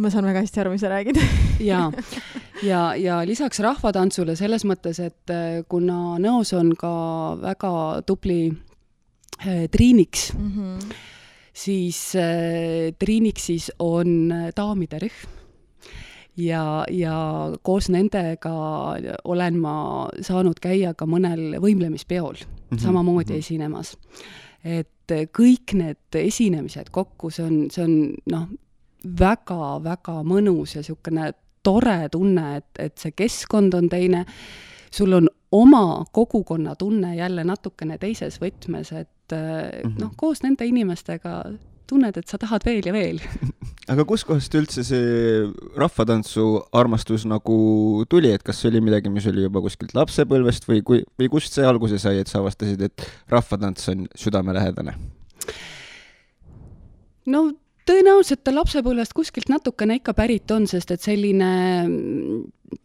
Ma 0.00 0.10
saan 0.10 0.26
väga 0.26 0.42
hästi 0.44 0.60
aru, 0.62 0.74
mis 0.74 0.82
sa 0.84 0.90
räägid. 0.92 1.20
Ja, 1.60 1.90
ja, 2.70 2.94
ja 2.96 3.18
lisaks 3.28 3.60
rahvatantsule 3.60 4.32
selles 4.38 4.64
mõttes, 4.64 4.96
et 5.04 5.32
äh, 5.34 5.60
kuna 5.68 6.16
Nõos 6.22 6.54
on 6.56 6.72
ka 6.78 6.92
väga 7.42 7.72
tubli 8.08 8.46
äh, 8.48 9.66
triiniks 9.68 10.30
mm, 10.32 10.54
-hmm. 10.54 10.94
siis 11.52 11.98
äh, 12.16 12.96
triiniksis 12.98 13.70
on 13.78 14.32
daamide 14.56 15.04
rühm 15.04 15.39
ja, 16.36 16.84
ja 16.90 17.16
koos 17.62 17.88
nendega 17.90 18.52
olen 19.24 19.58
ma 19.60 19.74
saanud 20.20 20.60
käia 20.62 20.94
ka 20.94 21.06
mõnel 21.06 21.60
võimlemispeol 21.60 22.34
mm 22.34 22.46
-hmm. 22.70 22.82
samamoodi 22.82 23.32
mhm. 23.32 23.38
esinemas. 23.38 23.96
et 24.64 25.12
kõik 25.38 25.72
need 25.74 26.14
esinemised 26.14 26.90
kokku, 26.90 27.30
see 27.30 27.44
on, 27.44 27.70
see 27.70 27.84
on 27.84 28.14
noh, 28.30 28.48
väga-väga 29.20 30.22
mõnus 30.22 30.74
ja 30.74 30.80
niisugune 30.84 31.32
tore 31.62 32.08
tunne, 32.12 32.56
et, 32.56 32.70
et 32.78 32.98
see 32.98 33.12
keskkond 33.12 33.74
on 33.74 33.88
teine, 33.88 34.24
sul 34.92 35.12
on 35.12 35.28
oma 35.52 36.04
kogukonnatunne 36.12 37.16
jälle 37.16 37.44
natukene 37.44 37.98
teises 37.98 38.40
võtmes, 38.40 38.92
et 38.92 39.32
mm 39.32 39.90
-hmm. 39.90 40.00
noh, 40.00 40.12
koos 40.16 40.42
nende 40.42 40.66
inimestega 40.66 41.44
tunned, 41.90 42.16
et 42.16 42.30
sa 42.30 42.38
tahad 42.40 42.64
veel 42.66 42.86
ja 42.86 42.94
veel 42.94 43.20
aga 43.92 44.06
kuskohast 44.08 44.54
üldse 44.58 44.84
see 44.86 45.46
rahvatantsu 45.78 46.46
armastus 46.76 47.26
nagu 47.28 47.60
tuli, 48.10 48.32
et 48.34 48.44
kas 48.46 48.62
see 48.62 48.70
oli 48.70 48.82
midagi, 48.84 49.12
mis 49.12 49.26
oli 49.30 49.46
juba 49.46 49.62
kuskilt 49.64 49.96
lapsepõlvest 49.98 50.68
või 50.70 50.84
kui, 50.86 51.02
või 51.20 51.30
kust 51.32 51.56
see 51.56 51.66
alguse 51.66 51.98
sai, 52.02 52.20
et 52.22 52.30
sa 52.30 52.40
avastasid, 52.42 52.82
et 52.86 53.08
rahvatants 53.32 53.90
on 53.92 54.06
südamelähedane? 54.18 54.94
no 57.30 57.42
tõenäoliselt 57.88 58.42
ta 58.44 58.54
lapsepõlvest 58.54 59.14
kuskilt 59.16 59.50
natukene 59.52 60.00
ikka 60.00 60.14
pärit 60.14 60.50
on, 60.54 60.66
sest 60.70 60.90
et 60.94 61.02
selline 61.04 61.50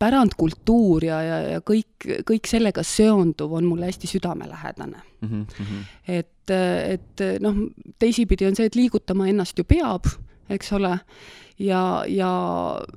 pärandkultuur 0.02 1.06
ja, 1.06 1.22
ja, 1.22 1.40
ja 1.56 1.62
kõik, 1.66 2.08
kõik 2.28 2.50
sellega 2.50 2.84
seonduv 2.86 3.54
on 3.60 3.68
mulle 3.70 3.90
hästi 3.92 4.10
südamelähedane 4.10 5.02
mm. 5.22 5.46
-hmm. 5.46 5.84
et, 6.08 6.54
et 6.96 7.26
noh, 7.44 7.66
teisipidi 8.00 8.48
on 8.50 8.56
see, 8.58 8.66
et 8.66 8.76
liigutama 8.76 9.28
ennast 9.30 9.58
ju 9.58 9.64
peab, 9.64 10.10
eks 10.50 10.74
ole, 10.74 10.98
ja, 11.60 12.04
ja 12.08 12.32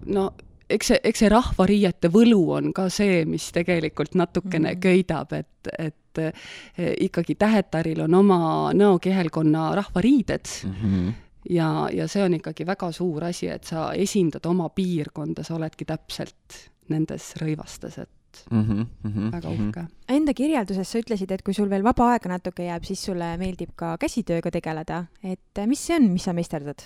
no 0.06 0.30
eks 0.70 0.92
see, 0.92 1.00
eks 1.04 1.24
see 1.24 1.30
rahvariiete 1.32 2.10
võlu 2.12 2.42
on 2.56 2.72
ka 2.76 2.88
see, 2.92 3.24
mis 3.28 3.50
tegelikult 3.52 4.14
natukene 4.14 4.72
mm 4.72 4.74
-hmm. 4.74 4.80
köidab, 4.80 5.32
et, 5.32 5.70
et 5.78 6.18
eh, 6.18 6.94
ikkagi 7.00 7.34
Tähetaril 7.34 8.00
on 8.00 8.14
oma 8.14 8.40
nõokihelkonna 8.74 9.74
rahvariided 9.74 10.48
mm. 10.64 10.74
-hmm 10.82 11.16
ja, 11.50 11.88
ja 11.92 12.08
see 12.08 12.24
on 12.24 12.36
ikkagi 12.38 12.66
väga 12.68 12.90
suur 12.92 13.24
asi, 13.28 13.48
et 13.52 13.68
sa 13.68 13.90
esindad 13.96 14.46
oma 14.46 14.68
piirkonda, 14.74 15.44
sa 15.46 15.56
oledki 15.56 15.88
täpselt 15.88 16.60
nendes 16.88 17.32
rõivastes, 17.40 17.98
et 18.02 18.44
mm 18.50 18.62
-hmm, 18.62 18.86
mm 19.02 19.12
-hmm, 19.12 19.32
väga 19.32 19.50
mhm. 19.50 19.68
uhke 19.68 19.80
mm. 19.80 19.86
-hmm. 19.86 19.94
Enda 20.08 20.34
kirjelduses 20.34 20.92
sa 20.92 20.98
ütlesid, 20.98 21.32
et 21.32 21.42
kui 21.42 21.54
sul 21.54 21.70
veel 21.70 21.84
vaba 21.84 22.12
aega 22.12 22.28
natuke 22.28 22.64
jääb, 22.64 22.84
siis 22.84 23.04
sulle 23.04 23.36
meeldib 23.36 23.70
ka 23.76 23.96
käsitööga 23.98 24.50
tegeleda, 24.50 25.04
et 25.22 25.66
mis 25.66 25.86
see 25.86 25.96
on, 25.96 26.12
mis 26.12 26.24
sa 26.24 26.32
meisterdad 26.32 26.82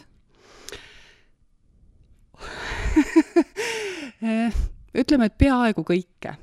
ütleme, 4.94 5.26
et 5.26 5.38
peaaegu 5.38 5.84
kõike. 5.86 6.36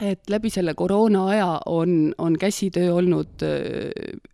Et 0.00 0.30
läbi 0.30 0.50
selle 0.50 0.74
koroona 0.74 1.26
aja 1.34 1.50
on, 1.66 2.14
on 2.18 2.38
käsitöö 2.38 2.94
olnud 2.94 3.44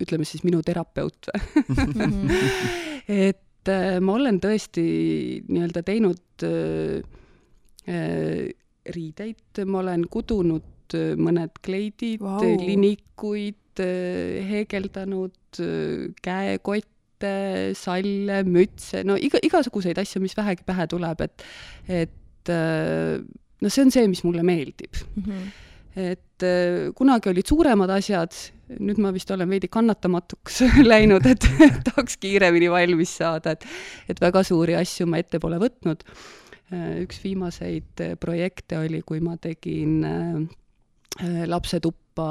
ütleme 0.00 0.24
siis 0.24 0.44
minu 0.46 0.62
terapeut 0.62 1.30
mhm. 1.66 2.30
et 3.26 3.70
ma 4.00 4.14
olen 4.14 4.38
tõesti 4.40 4.84
nii-öelda 5.48 5.82
teinud 5.84 6.22
Äh, 7.88 8.52
riideid, 8.88 9.60
ma 9.68 9.80
olen 9.80 10.02
kudunud 10.12 10.92
äh, 10.96 11.14
mõned 11.16 11.54
kleidid 11.64 12.20
wow., 12.20 12.42
linikuid, 12.60 13.80
äh, 13.80 14.44
heegeldanud 14.44 15.60
käekotte, 16.20 17.32
salle, 17.78 18.42
mütse, 18.44 19.00
no 19.08 19.16
iga, 19.16 19.40
igasuguseid 19.44 20.00
asju, 20.02 20.20
mis 20.20 20.36
vähegi 20.36 20.66
pähe 20.68 20.84
tuleb, 20.92 21.24
et, 21.24 21.46
et 21.88 22.52
noh, 23.62 23.72
see 23.72 23.86
on 23.86 23.94
see, 23.94 24.06
mis 24.10 24.24
mulle 24.26 24.44
meeldib 24.46 25.02
mm. 25.14 25.24
-hmm 25.24 25.48
et 25.98 26.44
äh, 26.46 26.92
kunagi 26.94 27.26
olid 27.26 27.48
suuremad 27.48 27.90
asjad, 27.90 28.30
nüüd 28.78 29.00
ma 29.02 29.10
vist 29.10 29.30
olen 29.34 29.48
veidi 29.50 29.66
kannatamatuks 29.72 30.60
läinud, 30.92 31.26
et 31.26 31.42
tahaks 31.88 32.20
kiiremini 32.22 32.68
valmis 32.70 33.16
saada, 33.18 33.56
et 33.56 33.64
et 34.12 34.20
väga 34.22 34.44
suuri 34.46 34.76
asju 34.78 35.08
ma 35.10 35.18
ette 35.18 35.40
pole 35.42 35.58
võtnud 35.58 36.04
Äh, 36.68 36.98
üks 37.00 37.22
viimaseid 37.22 38.00
äh, 38.04 38.14
projekte 38.20 38.76
oli, 38.82 39.00
kui 39.06 39.22
ma 39.24 39.38
tegin 39.40 40.02
lapsetuppa, 41.48 42.26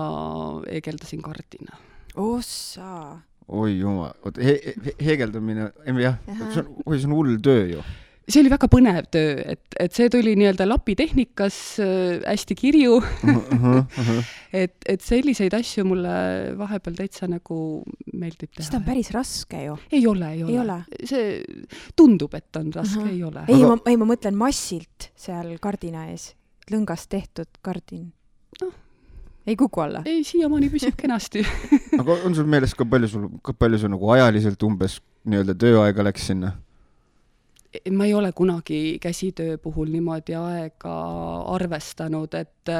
heegeldasin 0.69 1.23
kardina. 1.25 1.79
ossa! 2.15 3.17
oi 3.47 3.79
jumal, 3.79 4.13
oot 4.27 4.37
he, 4.43 4.53
he, 4.85 4.93
heegeldamine, 5.01 5.71
jah, 6.03 6.19
see 6.27 6.61
on, 6.61 6.69
oi, 6.85 6.99
see 6.99 7.07
on 7.09 7.15
hull 7.15 7.33
töö 7.43 7.65
ju 7.71 7.83
see 8.27 8.41
oli 8.43 8.51
väga 8.51 8.67
põnev 8.71 9.07
töö, 9.13 9.35
et, 9.53 9.77
et 9.79 9.95
see 9.95 10.09
tuli 10.11 10.33
nii-öelda 10.39 10.67
lapitehnikas 10.67 11.57
äh, 11.83 12.25
hästi 12.27 12.57
kirju 12.59 12.97
uh. 12.99 13.11
-huh, 13.23 13.77
uh 13.79 14.09
-huh. 14.09 14.33
et, 14.53 14.75
et 14.85 15.01
selliseid 15.01 15.53
asju 15.55 15.85
mulle 15.87 16.09
vahepeal 16.59 16.95
täitsa 16.95 17.27
nagu 17.31 17.83
meeldib 18.13 18.51
teha. 18.51 18.67
see 18.67 18.77
on 18.77 18.83
päris 18.83 19.11
raske 19.15 19.63
ju. 19.63 19.77
ei 19.91 20.07
ole, 20.07 20.31
ei 20.31 20.43
ole, 20.43 20.51
ei 20.51 20.59
ole.. 20.59 20.83
see 21.03 21.43
tundub, 21.95 22.33
et 22.33 22.55
on 22.55 22.73
raske 22.73 22.99
uh, 22.99 23.05
-huh. 23.05 23.13
ei 23.13 23.23
ole. 23.23 23.45
ei 23.47 23.63
Aga..., 23.63 23.75
ma, 23.75 23.81
ei, 23.85 23.97
ma 23.97 24.05
mõtlen 24.05 24.35
massilt 24.35 25.11
seal 25.15 25.55
kardina 25.61 26.09
ees, 26.11 26.35
lõngast 26.71 27.07
tehtud 27.09 27.47
kardin. 27.61 28.11
noh 28.61 28.73
ei 29.47 29.55
kuku 29.55 29.79
alla? 29.79 30.01
ei, 30.05 30.23
siiamaani 30.23 30.69
püsib 30.69 30.95
kenasti 30.99 31.45
aga 32.01 32.19
on 32.27 32.35
sul 32.35 32.45
meeles 32.45 32.75
ka 32.75 32.85
palju 32.85 33.07
sul, 33.07 33.27
ka 33.41 33.53
palju 33.53 33.79
sul 33.79 33.93
nagu 33.95 34.09
ajaliselt 34.11 34.63
umbes 34.63 34.99
nii-öelda 35.23 35.55
tööaega 35.55 36.03
läks 36.03 36.27
sinna? 36.27 36.57
Ma 37.91 38.05
ei 38.05 38.13
ole 38.13 38.31
kunagi 38.31 38.97
käsitöö 39.01 39.57
puhul 39.57 39.91
niimoodi 39.91 40.35
aega 40.35 40.95
arvestanud, 41.55 42.33
et, 42.33 42.73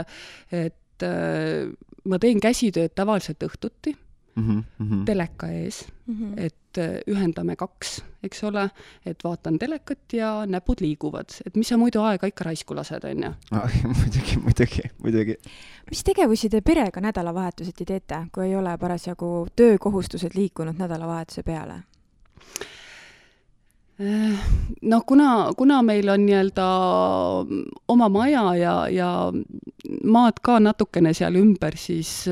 et 0.52 1.04
äh, 1.04 1.72
ma 2.08 2.20
teen 2.20 2.40
käsitööd 2.44 2.96
tavaliselt 2.96 3.44
õhtuti 3.44 3.96
mm 4.38 4.64
-hmm. 4.82 5.06
teleka 5.06 5.48
ees 5.48 5.88
mm, 6.06 6.16
-hmm. 6.16 6.42
et 6.42 6.78
äh, 6.78 7.00
ühendame 7.08 7.56
kaks, 7.56 8.04
eks 8.24 8.44
ole, 8.44 8.70
et 9.06 9.24
vaatan 9.24 9.60
telekat 9.60 10.14
ja 10.14 10.46
näpud 10.46 10.82
liiguvad, 10.82 11.30
et 11.46 11.56
mis 11.56 11.68
sa 11.68 11.78
muidu 11.78 12.02
aega 12.02 12.28
ikka 12.28 12.44
raisku 12.44 12.76
lased, 12.76 13.04
on 13.04 13.24
ju. 13.24 13.32
muidugi, 14.00 14.38
muidugi, 14.38 14.82
muidugi. 15.04 15.36
mis 15.90 16.04
tegevusi 16.04 16.50
te 16.50 16.62
perega 16.62 17.02
nädalavahetuseti 17.02 17.86
teete, 17.86 18.26
kui 18.32 18.46
ei 18.46 18.56
ole 18.56 18.78
parasjagu 18.78 19.48
töökohustused 19.56 20.32
liikunud 20.36 20.76
nädalavahetuse 20.78 21.44
peale? 21.44 21.84
Noh, 23.98 25.04
kuna, 25.06 25.30
kuna 25.58 25.82
meil 25.82 26.10
on 26.10 26.26
nii-öelda 26.26 26.66
oma 27.90 28.10
maja 28.14 28.44
ja, 28.56 28.76
ja 28.94 29.10
maad 30.04 30.42
ka 30.46 30.60
natukene 30.62 31.14
seal 31.18 31.38
ümber, 31.40 31.78
siis 31.80 32.28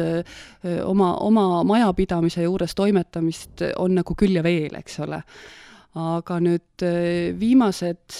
oma, 0.85 1.15
oma 1.25 1.63
majapidamise 1.65 2.45
juures 2.45 2.75
toimetamist 2.77 3.65
on 3.81 3.97
nagu 3.97 4.17
küll 4.17 4.37
ja 4.37 4.45
veel, 4.45 4.77
eks 4.77 4.99
ole. 5.05 5.21
aga 5.95 6.39
nüüd 6.43 6.83
viimased, 7.39 8.17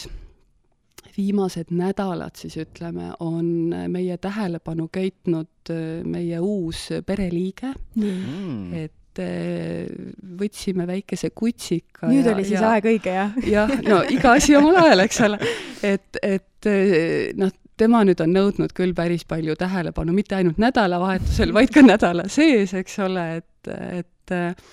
viimased 1.18 1.74
nädalad 1.76 2.40
siis 2.40 2.56
ütleme, 2.58 3.12
on 3.20 3.74
meie 3.92 4.18
tähelepanu 4.18 4.88
köitnud 4.92 5.74
meie 6.06 6.40
uus 6.40 6.88
pereliige 7.06 7.74
mm., 7.96 8.74
et 8.74 9.05
võtsime 9.22 10.88
väikese 10.88 11.32
kutsika. 11.36 12.10
nüüd 12.10 12.26
ja, 12.26 12.34
oli 12.34 12.46
siis 12.48 12.60
ja, 12.60 12.72
aeg 12.74 12.88
õige, 12.92 13.14
jah? 13.14 13.36
jah, 13.48 13.76
no 13.86 14.02
iga 14.12 14.36
asi 14.40 14.56
omal 14.58 14.80
ajal, 14.84 15.04
eks 15.06 15.22
ole. 15.26 15.40
et, 15.86 16.20
et 16.22 16.70
eh, 16.72 17.30
noh, 17.40 17.54
tema 17.80 18.04
nüüd 18.08 18.22
on 18.24 18.34
nõudnud 18.36 18.74
küll 18.76 18.96
päris 18.98 19.26
palju 19.28 19.58
tähelepanu, 19.60 20.16
mitte 20.16 20.38
ainult 20.40 20.60
nädalavahetusel, 20.62 21.54
vaid 21.56 21.74
ka 21.76 21.84
nädala 21.86 22.28
sees, 22.32 22.74
eks 22.78 23.00
ole, 23.06 23.28
et, 23.42 23.72
et 24.02 24.36
eh, 24.36 24.66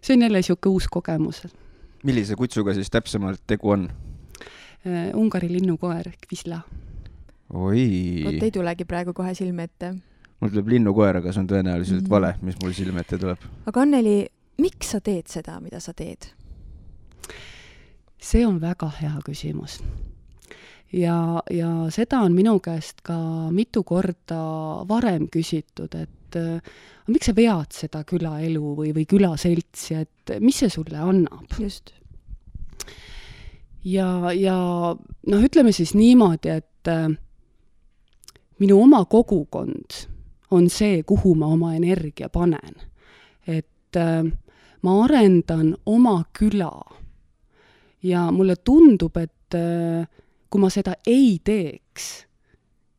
see 0.00 0.16
on 0.16 0.26
jälle 0.26 0.42
niisugune 0.42 0.74
uus 0.74 0.90
kogemus. 0.92 1.44
millise 2.04 2.36
kutsuga 2.38 2.74
siis 2.74 2.90
täpsemalt 2.90 3.44
tegu 3.46 3.76
on? 3.76 3.88
Ungari 5.18 5.48
linnukoer, 5.52 6.12
Kvisla. 6.22 6.60
oi. 7.52 7.88
vot 8.24 8.44
ei 8.46 8.52
tulegi 8.54 8.86
praegu 8.88 9.12
kohe 9.12 9.34
silme 9.34 9.66
ette 9.68 9.96
mul 10.38 10.52
tuleb 10.52 10.72
linnukoer, 10.74 11.18
aga 11.20 11.32
see 11.32 11.42
on 11.42 11.50
tõenäoliselt 11.50 12.04
mm 12.04 12.10
vale, 12.12 12.34
mis 12.46 12.58
mul 12.62 12.74
silme 12.76 13.02
ette 13.02 13.18
tuleb. 13.18 13.46
aga 13.66 13.84
Anneli, 13.84 14.18
miks 14.62 14.94
sa 14.94 15.00
teed 15.04 15.26
seda, 15.30 15.58
mida 15.62 15.80
sa 15.82 15.94
teed? 15.96 16.30
see 18.18 18.46
on 18.46 18.60
väga 18.60 18.90
hea 19.00 19.16
küsimus. 19.26 19.78
ja, 20.92 21.42
ja 21.50 21.70
seda 21.94 22.22
on 22.26 22.34
minu 22.34 22.58
käest 22.60 23.02
ka 23.02 23.18
mitu 23.54 23.82
korda 23.82 24.40
varem 24.88 25.28
küsitud, 25.28 25.94
et 25.94 26.38
äh, 26.38 26.62
miks 27.08 27.30
sa 27.30 27.34
vead 27.34 27.74
seda 27.74 28.04
külaelu 28.04 28.74
või, 28.78 28.92
või 28.94 29.06
külaseltsi, 29.06 29.94
et 29.94 30.36
mis 30.40 30.62
see 30.62 30.70
sulle 30.70 30.98
annab? 31.02 31.50
just. 31.58 31.92
ja, 33.84 34.32
ja 34.34 34.58
noh, 34.94 35.42
ütleme 35.50 35.72
siis 35.72 35.94
niimoodi, 35.98 36.54
et 36.62 36.92
äh, 36.94 37.10
minu 38.58 38.80
oma 38.82 39.04
kogukond 39.04 40.06
on 40.50 40.70
see, 40.70 41.02
kuhu 41.02 41.34
ma 41.34 41.46
oma 41.46 41.74
energia 41.74 42.28
panen. 42.28 42.74
et 43.46 43.96
äh, 43.96 44.24
ma 44.82 45.04
arendan 45.04 45.76
oma 45.86 46.24
küla 46.38 46.72
ja 48.02 48.30
mulle 48.32 48.56
tundub, 48.56 49.16
et 49.16 49.54
äh, 49.54 50.06
kui 50.50 50.60
ma 50.60 50.70
seda 50.70 50.94
ei 51.06 51.38
teeks, 51.44 52.08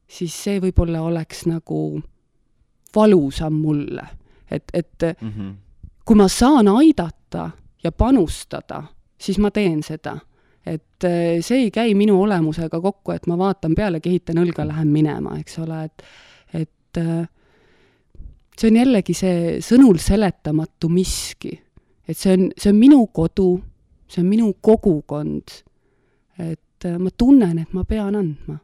siis 0.09 0.35
see 0.43 0.59
võib-olla 0.61 1.03
oleks 1.05 1.45
nagu 1.49 2.01
valusam 2.95 3.53
mulle, 3.53 4.05
et, 4.51 4.71
et 4.73 5.05
mm 5.21 5.29
-hmm. 5.29 5.53
kui 6.05 6.15
ma 6.15 6.27
saan 6.27 6.67
aidata 6.67 7.51
ja 7.83 7.91
panustada, 7.91 8.83
siis 9.17 9.37
ma 9.37 9.51
teen 9.51 9.83
seda. 9.83 10.19
et 10.65 11.03
äh, 11.03 11.41
see 11.41 11.57
ei 11.57 11.71
käi 11.71 11.93
minu 11.95 12.21
olemusega 12.21 12.81
kokku, 12.81 13.11
et 13.11 13.27
ma 13.27 13.37
vaatan 13.37 13.75
peale, 13.75 13.99
kehitan 13.99 14.37
õlga, 14.37 14.67
lähen 14.67 14.87
minema, 14.87 15.37
eks 15.39 15.59
ole, 15.59 15.83
et, 15.83 16.03
et 16.53 16.97
see 18.59 18.67
on 18.71 18.79
jällegi 18.79 19.15
see 19.15 19.59
sõnul 19.63 19.99
seletamatu 20.03 20.89
miski. 20.91 21.53
et 22.07 22.17
see 22.17 22.33
on, 22.35 22.49
see 22.57 22.71
on 22.73 22.79
minu 22.79 23.07
kodu, 23.13 23.61
see 24.09 24.23
on 24.23 24.29
minu 24.29 24.53
kogukond. 24.61 25.63
et 26.39 26.85
äh, 26.85 26.97
ma 26.99 27.09
tunnen, 27.11 27.59
et 27.59 27.73
ma 27.73 27.83
pean 27.83 28.15
andma. 28.15 28.57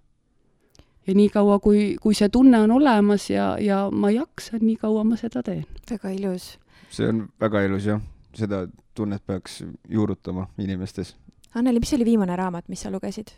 ja 1.07 1.13
niikaua, 1.13 1.59
kui, 1.59 1.95
kui 2.01 2.15
see 2.15 2.29
tunne 2.29 2.59
on 2.65 2.71
olemas 2.71 3.29
ja, 3.29 3.57
ja 3.59 3.89
ma 3.91 4.11
jaksan, 4.11 4.59
nii 4.61 4.75
kaua 4.81 5.03
ma 5.03 5.15
seda 5.19 5.43
teen. 5.43 5.65
väga 5.91 6.09
ilus. 6.09 6.57
see 6.89 7.07
on 7.09 7.27
väga 7.39 7.61
ilus 7.67 7.85
jah, 7.85 8.01
seda 8.33 8.67
tunnet 8.95 9.25
peaks 9.25 9.63
juurutama 9.89 10.47
inimestes. 10.57 11.15
Anneli, 11.55 11.79
mis 11.79 11.93
oli 11.95 12.05
viimane 12.05 12.35
raamat, 12.35 12.67
mis 12.67 12.81
sa 12.83 12.91
lugesid 12.91 13.31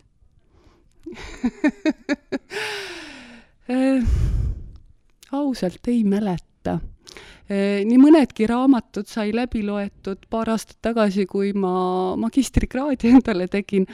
äh, 3.70 4.04
ausalt 5.32 5.88
ei 5.88 6.04
mäleta. 6.04 6.47
Äh, 7.48 7.80
nii 7.88 7.96
mõnedki 7.96 8.44
raamatud 8.50 9.08
sai 9.08 9.30
läbi 9.32 9.62
loetud 9.64 10.26
paar 10.30 10.50
aastat 10.52 10.76
tagasi, 10.84 11.24
kui 11.26 11.54
ma 11.56 12.16
magistrikraadi 12.20 13.08
endale 13.16 13.46
tegin, 13.48 13.86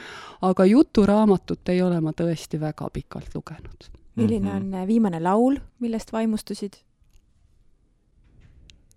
aga 0.42 0.66
juturaamatut 0.66 1.70
ei 1.74 1.82
ole 1.82 2.00
ma 2.02 2.10
tõesti 2.16 2.58
väga 2.60 2.90
pikalt 2.90 3.36
lugenud. 3.36 3.90
milline 4.16 4.50
Mhm. 4.50 4.74
on 4.74 4.86
viimane 4.86 5.20
laul, 5.20 5.56
millest 5.80 6.12
vaimustusid? 6.12 6.82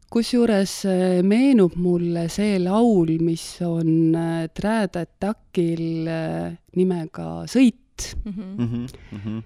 kusjuures 0.09 0.85
äh, 0.87 1.21
meenub 1.23 1.75
mulle 1.75 2.27
see 2.31 2.59
laul, 2.63 3.09
mis 3.19 3.43
on 3.61 4.15
äh, 4.15 4.47
Trad 4.55 4.95
Attacil 4.95 6.07
äh, 6.07 6.55
nimega 6.75 7.43
Sõit 7.45 7.83
Mhm. 8.25 8.87
Mhm, 9.11 9.37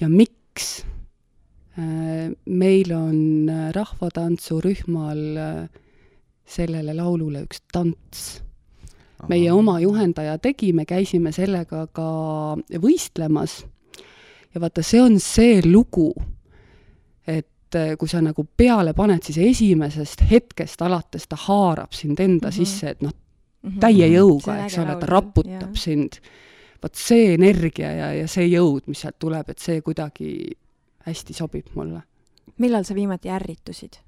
ja 0.00 0.08
miks. 0.08 0.84
Meil 1.78 2.92
on 2.92 3.48
äh, 3.48 3.70
rahvatantsurühmal 3.74 5.20
äh, 5.36 5.68
sellele 6.46 6.94
laulule 6.94 7.44
üks 7.46 7.62
tants. 7.72 8.42
meie 9.28 9.52
oma 9.52 9.80
juhendaja 9.80 10.38
tegi, 10.38 10.72
me 10.72 10.86
käisime 10.88 11.32
sellega 11.32 11.86
ka 11.92 12.56
võistlemas. 12.80 13.64
ja 14.54 14.60
vaata, 14.60 14.82
see 14.82 15.00
on 15.02 15.20
see 15.20 15.60
lugu, 15.64 16.14
et 17.26 17.74
äh, 17.76 17.96
kui 17.98 18.08
sa 18.08 18.20
nagu 18.20 18.44
peale 18.56 18.94
paned, 18.94 19.22
siis 19.22 19.38
esimesest 19.38 20.24
hetkest 20.30 20.82
alates 20.82 21.28
ta 21.28 21.36
haarab 21.36 21.92
sind 21.92 22.20
enda 22.20 22.48
mm 22.48 22.50
Mhm. 22.50 22.60
-hmm. 22.60 22.66
sisse, 22.66 22.90
et 22.90 23.02
noh, 23.02 23.12
Mhm. 23.62 23.78
täie 23.78 24.08
See 24.08 24.16
jõuga, 24.16 24.50
on 24.52 24.64
eks 24.64 24.78
äge 24.78 24.82
ole, 24.82 24.96
ta 25.00 25.06
raputab 25.06 25.76
sind. 25.76 26.20
vot 26.82 26.94
see 26.96 27.34
energia 27.34 27.92
ja, 27.92 28.12
ja 28.14 28.26
see 28.26 28.46
jõud, 28.48 28.86
mis 28.86 29.00
sealt 29.00 29.18
tuleb, 29.18 29.50
et 29.50 29.58
see 29.58 29.80
kuidagi 29.82 30.56
hästi 31.06 31.36
sobib 31.36 31.72
mulle. 31.74 32.02
millal 32.58 32.84
sa 32.84 32.94
viimati 32.94 33.30
ärritusid? 33.32 34.00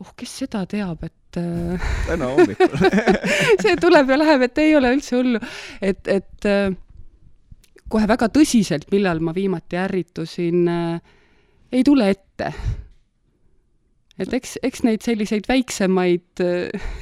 oh, 0.00 0.12
kes 0.16 0.34
seda 0.44 0.64
teab, 0.70 1.02
et 1.04 1.40
äh, 1.40 1.88
täna 2.06 2.30
hommikul 2.32 2.76
see 3.62 3.76
tuleb 3.80 4.10
ja 4.12 4.18
läheb, 4.20 4.46
et 4.48 4.60
ei 4.62 4.76
ole 4.78 4.92
üldse 4.96 5.16
hullu. 5.18 5.40
et, 5.82 6.02
et 6.08 6.48
äh, 6.48 6.72
kohe 7.88 8.08
väga 8.08 8.28
tõsiselt, 8.32 8.88
millal 8.92 9.22
ma 9.24 9.34
viimati 9.36 9.80
ärritusin 9.80 10.68
äh,, 10.68 11.16
ei 11.72 11.84
tule 11.84 12.10
ette. 12.14 12.52
et 14.18 14.32
eks, 14.40 14.58
eks 14.62 14.84
neid 14.86 15.04
selliseid 15.04 15.48
väiksemaid 15.48 16.44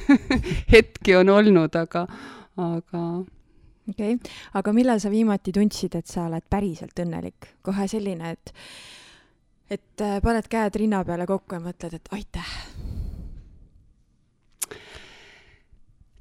hetki 0.73 1.15
on 1.19 1.31
olnud, 1.37 1.75
aga, 1.75 2.07
aga 2.57 3.03
okei 3.91 4.15
okay., 4.15 4.37
aga 4.59 4.73
millal 4.75 5.01
sa 5.03 5.11
viimati 5.13 5.53
tundsid, 5.55 5.97
et 5.99 6.07
sa 6.09 6.27
oled 6.27 6.45
päriselt 6.49 6.97
õnnelik? 7.03 7.51
kohe 7.65 7.87
selline, 7.91 8.33
et, 8.35 8.53
et 9.77 10.05
äh, 10.05 10.19
paned 10.23 10.49
käed 10.51 10.79
rinna 10.81 11.03
peale 11.07 11.27
kokku 11.29 11.57
ja 11.57 11.63
mõtled, 11.63 11.97
et 11.97 12.13
aitäh. 12.15 12.53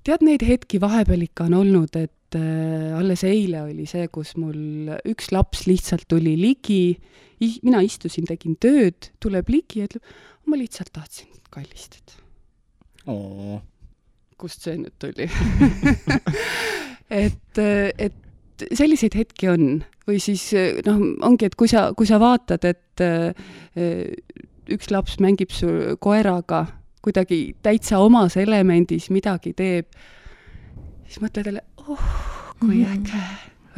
tead, 0.06 0.22
neid 0.22 0.44
hetki 0.46 0.80
vahepeal 0.82 1.26
ikka 1.26 1.48
on 1.50 1.58
olnud, 1.62 1.98
et 1.98 2.38
äh, 2.38 2.94
alles 2.98 3.24
eile 3.26 3.64
oli 3.66 3.88
see, 3.90 4.06
kus 4.12 4.36
mul 4.40 4.92
üks 5.08 5.32
laps 5.34 5.66
lihtsalt 5.66 6.06
tuli 6.10 6.36
ligi, 6.38 6.96
mina 7.66 7.82
istusin, 7.84 8.26
tegin 8.28 8.56
tööd, 8.62 9.10
tuleb 9.22 9.50
ligi 9.52 9.82
ja 9.82 9.90
ütleb, 9.90 10.14
ma 10.46 10.58
lihtsalt 10.58 10.92
tahtsin 10.94 11.32
kallistada. 11.50 12.22
kust 14.36 14.66
see 14.66 14.76
nüüd 14.76 14.92
tuli 15.00 15.24
et, 17.10 17.58
et 17.98 18.66
selliseid 18.72 19.14
hetki 19.18 19.48
on 19.52 19.84
või 20.06 20.20
siis 20.22 20.48
noh, 20.86 21.00
ongi, 21.26 21.48
et 21.50 21.54
kui 21.58 21.68
sa, 21.70 21.88
kui 21.98 22.06
sa 22.08 22.18
vaatad, 22.22 22.64
et 22.68 23.02
äh, 23.04 23.32
üks 24.72 24.90
laps 24.94 25.18
mängib 25.22 25.52
su 25.54 25.68
koeraga, 26.02 26.64
kuidagi 27.04 27.40
täitsa 27.62 27.98
omas 28.02 28.36
elemendis 28.40 29.10
midagi 29.14 29.52
teeb, 29.58 29.86
siis 31.06 31.20
mõtled 31.22 31.46
jälle, 31.52 31.62
oh, 31.86 32.06
kui 32.60 32.82
Mhm. 32.82 32.92
äge, 32.96 33.24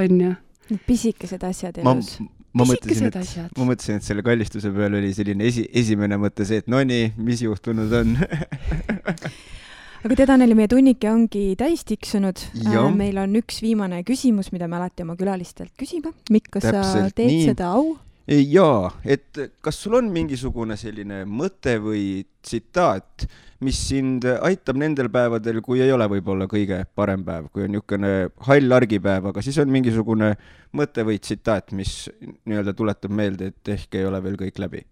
on 0.04 0.20
ju. 0.20 0.34
Need 0.68 0.80
pisikesed 0.86 1.44
asjad 1.48 1.78
ma, 1.82 1.94
elus. 1.96 2.18
ma 2.52 2.64
mõtlesin, 2.68 2.88
Pisikesed 2.88 3.06
et, 3.08 3.16
asjad. 3.22 3.50
ma 3.56 3.64
mõtlesin, 3.70 3.96
et 3.96 4.04
selle 4.04 4.22
kallistuse 4.22 4.70
peal 4.72 4.94
oli 5.00 5.14
selline 5.16 5.46
esi, 5.48 5.64
esimene 5.72 6.16
mõte 6.20 6.44
see, 6.44 6.60
et 6.60 6.68
no 6.68 6.80
nii, 6.84 7.14
mis 7.16 7.40
juhtunud 7.40 7.92
on 7.92 8.16
aga 10.04 10.18
tead, 10.18 10.32
Anneli, 10.34 10.56
meie 10.58 10.70
tunnike 10.70 11.10
ongi 11.10 11.44
täis 11.58 11.84
tiksunud. 11.88 12.42
Jah. 12.64 12.90
meil 12.94 13.18
on 13.22 13.38
üks 13.40 13.62
viimane 13.64 14.02
küsimus, 14.06 14.52
mida 14.54 14.68
me 14.70 14.78
alati 14.80 15.06
oma 15.06 15.16
külalistelt 15.18 15.72
küsime. 15.78 16.12
Mikk, 16.34 16.52
kas 16.58 16.68
sa 16.68 16.76
Täpselt 16.80 17.18
teed 17.18 17.32
nii. 17.32 17.48
seda 17.52 17.72
au? 17.78 17.96
jaa, 18.28 18.90
et 19.08 19.38
kas 19.64 19.78
sul 19.80 19.94
on 19.96 20.10
mingisugune 20.12 20.76
selline 20.76 21.22
mõte 21.24 21.78
või 21.80 22.26
tsitaat, 22.44 23.24
mis 23.64 23.78
sind 23.88 24.26
aitab 24.28 24.76
nendel 24.78 25.08
päevadel, 25.12 25.62
kui 25.64 25.80
ei 25.80 25.92
ole 25.94 26.04
võib-olla 26.12 26.44
kõige 26.50 26.82
parem 26.94 27.24
päev, 27.24 27.48
kui 27.52 27.64
on 27.64 27.72
niisugune 27.72 28.12
hall 28.50 28.76
argipäev, 28.76 29.30
aga 29.32 29.42
siis 29.42 29.56
on 29.64 29.72
mingisugune 29.72 30.34
mõte 30.76 31.06
või 31.08 31.16
tsitaat, 31.24 31.72
mis 31.72 32.04
nii-öelda 32.20 32.76
tuletab 32.76 33.16
meelde, 33.16 33.54
et 33.54 33.74
ehk 33.78 33.96
ei 33.96 34.06
ole 34.06 34.20
veel 34.28 34.36
kõik 34.44 34.60
läbi 34.60 34.84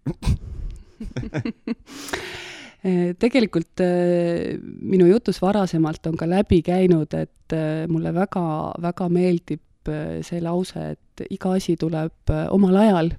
tegelikult 3.19 3.83
eh, 3.83 4.57
minu 4.61 5.07
jutus 5.09 5.41
varasemalt 5.43 6.09
on 6.09 6.17
ka 6.19 6.27
läbi 6.29 6.61
käinud, 6.65 7.13
et 7.17 7.55
eh, 7.55 7.85
mulle 7.91 8.13
väga-väga 8.15 9.09
meeldib 9.13 9.91
eh, 9.91 10.19
see 10.25 10.41
lause, 10.43 10.91
et 10.95 11.27
iga 11.29 11.55
asi 11.57 11.77
tuleb 11.79 12.33
omal 12.53 12.81
ajal 12.83 13.13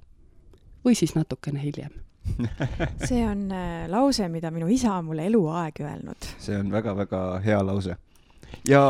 või 0.84 0.98
siis 0.98 1.14
natukene 1.16 1.62
hiljem. 1.62 1.94
see 3.08 3.22
on 3.24 3.48
äh, 3.52 3.86
lause, 3.88 4.26
mida 4.28 4.50
minu 4.52 4.68
isa 4.72 4.98
on 4.98 5.08
mulle 5.08 5.24
eluaeg 5.30 5.80
öelnud. 5.80 6.28
see 6.42 6.58
on 6.58 6.72
väga-väga 6.72 7.22
hea 7.44 7.60
lause. 7.64 7.96
ja 8.68 8.82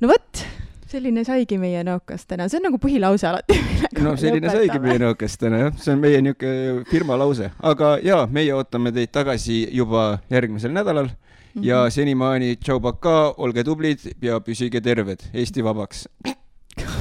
no 0.00 0.08
vot, 0.08 0.46
selline 0.90 1.24
saigi 1.26 1.58
meie 1.60 1.82
nõukas 1.86 2.26
täna, 2.30 2.46
see 2.50 2.60
on 2.60 2.68
nagu 2.68 2.80
põhilause 2.82 3.26
alati. 3.28 3.56
no 4.04 4.14
selline 4.18 4.46
lõpetame. 4.46 4.56
saigi 4.56 4.82
meie 4.84 5.02
nõukas 5.02 5.36
täna 5.40 5.62
jah, 5.64 5.78
see 5.82 5.94
on 5.94 6.02
meie 6.02 6.22
niisugune 6.22 6.84
firma 6.90 7.18
lause, 7.18 7.50
aga 7.72 7.96
ja 8.04 8.22
meie 8.30 8.54
ootame 8.54 8.92
teid 8.94 9.12
tagasi 9.14 9.64
juba 9.74 10.06
järgmisel 10.30 10.74
nädalal 10.74 11.10
mm 11.10 11.14
-hmm. 11.60 11.66
ja 11.66 11.82
mhm. 11.82 11.94
senimaani 11.98 12.56
tšau 12.56 12.80
baka, 12.80 13.34
olge 13.36 13.64
tublid 13.64 14.06
ja 14.22 14.40
püsige 14.40 14.80
terved, 14.80 15.26
Eesti 15.34 15.64
vabaks. 15.64 16.08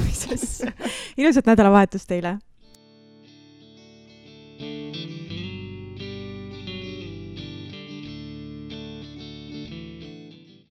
mis 0.05 0.27
asja, 0.33 0.71
ilusat 1.17 1.45
nädalavahetust 1.45 2.07
teile. 2.07 2.37
thank 4.57 4.95
you 4.95 5.14